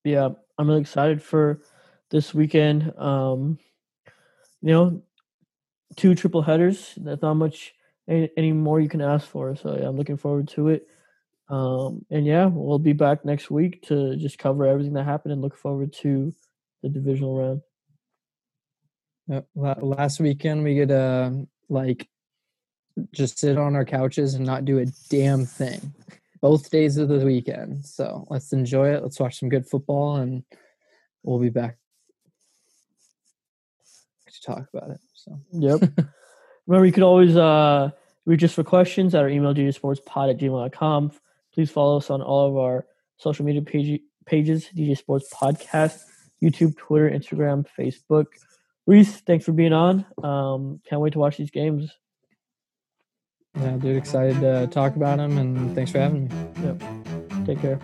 Yeah, 0.04 0.30
I'm 0.58 0.68
really 0.68 0.82
excited 0.82 1.22
for 1.22 1.62
this 2.12 2.34
weekend. 2.34 2.94
Um, 2.98 3.58
you 4.62 4.72
know, 4.72 5.02
two 5.96 6.14
triple 6.14 6.42
headers. 6.42 6.94
That's 6.98 7.22
not 7.22 7.36
much 7.36 7.74
any, 8.08 8.30
any 8.38 8.52
more 8.52 8.80
you 8.80 8.90
can 8.90 9.02
ask 9.02 9.28
for. 9.28 9.56
So 9.56 9.78
yeah, 9.78 9.88
I'm 9.88 9.98
looking 9.98 10.18
forward 10.18 10.48
to 10.50 10.70
it. 10.70 10.88
Um, 11.48 12.06
and 12.10 12.26
yeah, 12.26 12.46
we'll 12.46 12.80
be 12.80 12.94
back 12.94 13.24
next 13.24 13.52
week 13.52 13.84
to 13.88 14.16
just 14.16 14.40
cover 14.40 14.66
everything 14.66 14.94
that 14.94 15.04
happened 15.04 15.34
and 15.34 15.42
look 15.42 15.56
forward 15.56 15.94
to 16.02 16.34
the 16.82 16.90
divisional 16.90 17.62
round. 19.28 19.44
last 19.56 20.20
weekend 20.20 20.64
we 20.64 20.78
could 20.78 20.92
uh 20.92 21.32
like 21.70 22.08
just 23.12 23.40
sit 23.40 23.58
on 23.58 23.76
our 23.76 23.86
couches 23.86 24.36
and 24.36 24.46
not 24.46 24.66
do 24.66 24.80
a 24.80 24.86
damn 25.10 25.46
thing. 25.46 25.94
Both 26.42 26.70
days 26.70 26.98
of 26.98 27.10
the 27.10 27.26
weekend. 27.26 27.86
So 27.86 28.26
let's 28.30 28.54
enjoy 28.54 28.94
it. 28.94 29.02
Let's 29.04 29.20
watch 29.20 29.40
some 29.40 29.50
good 29.50 29.68
football 29.68 30.18
and 30.18 30.44
we'll 31.24 31.40
be 31.40 31.50
back 31.50 31.78
to 34.28 34.42
talk 34.42 34.68
about 34.74 34.92
it. 34.92 35.00
So 35.14 35.40
Yep. 35.52 35.82
Remember 36.68 36.86
you 36.86 36.92
could 36.92 37.04
always 37.04 37.36
uh 37.36 37.92
reach 38.26 38.44
us 38.44 38.54
for 38.54 38.64
questions 38.64 39.14
at 39.14 39.22
our 39.22 39.30
email 39.30 39.54
djsportspod 39.54 40.32
at 40.32 40.38
gmail.com. 40.40 41.12
Please 41.56 41.72
follow 41.72 41.98
us 41.98 42.10
on 42.10 42.22
all 42.22 42.50
of 42.50 42.58
our 42.58 42.86
social 43.18 43.46
media 43.46 43.62
page, 43.62 44.02
pages, 44.26 44.70
DJ 44.76 44.98
Sports 44.98 45.28
Podcast, 45.34 46.02
YouTube, 46.44 46.78
Twitter, 46.78 47.10
Instagram, 47.10 47.66
Facebook. 47.80 48.26
Reese, 48.86 49.22
thanks 49.22 49.46
for 49.46 49.54
being 49.54 49.74
on. 49.74 50.06
Um, 50.22 50.82
can't 50.88 51.02
wait 51.02 51.14
to 51.14 51.20
watch 51.20 51.38
these 51.38 51.50
games. 51.50 51.92
Yeah, 53.58 53.78
dude, 53.78 53.96
excited 53.96 54.42
to 54.42 54.68
talk 54.68 54.98
about 54.98 55.18
them, 55.18 55.38
and 55.38 55.74
thanks 55.74 55.92
for 55.92 56.00
having 56.00 56.28
me. 56.28 56.36
Yep. 56.62 57.46
Take 57.46 57.62
care. 57.62 57.80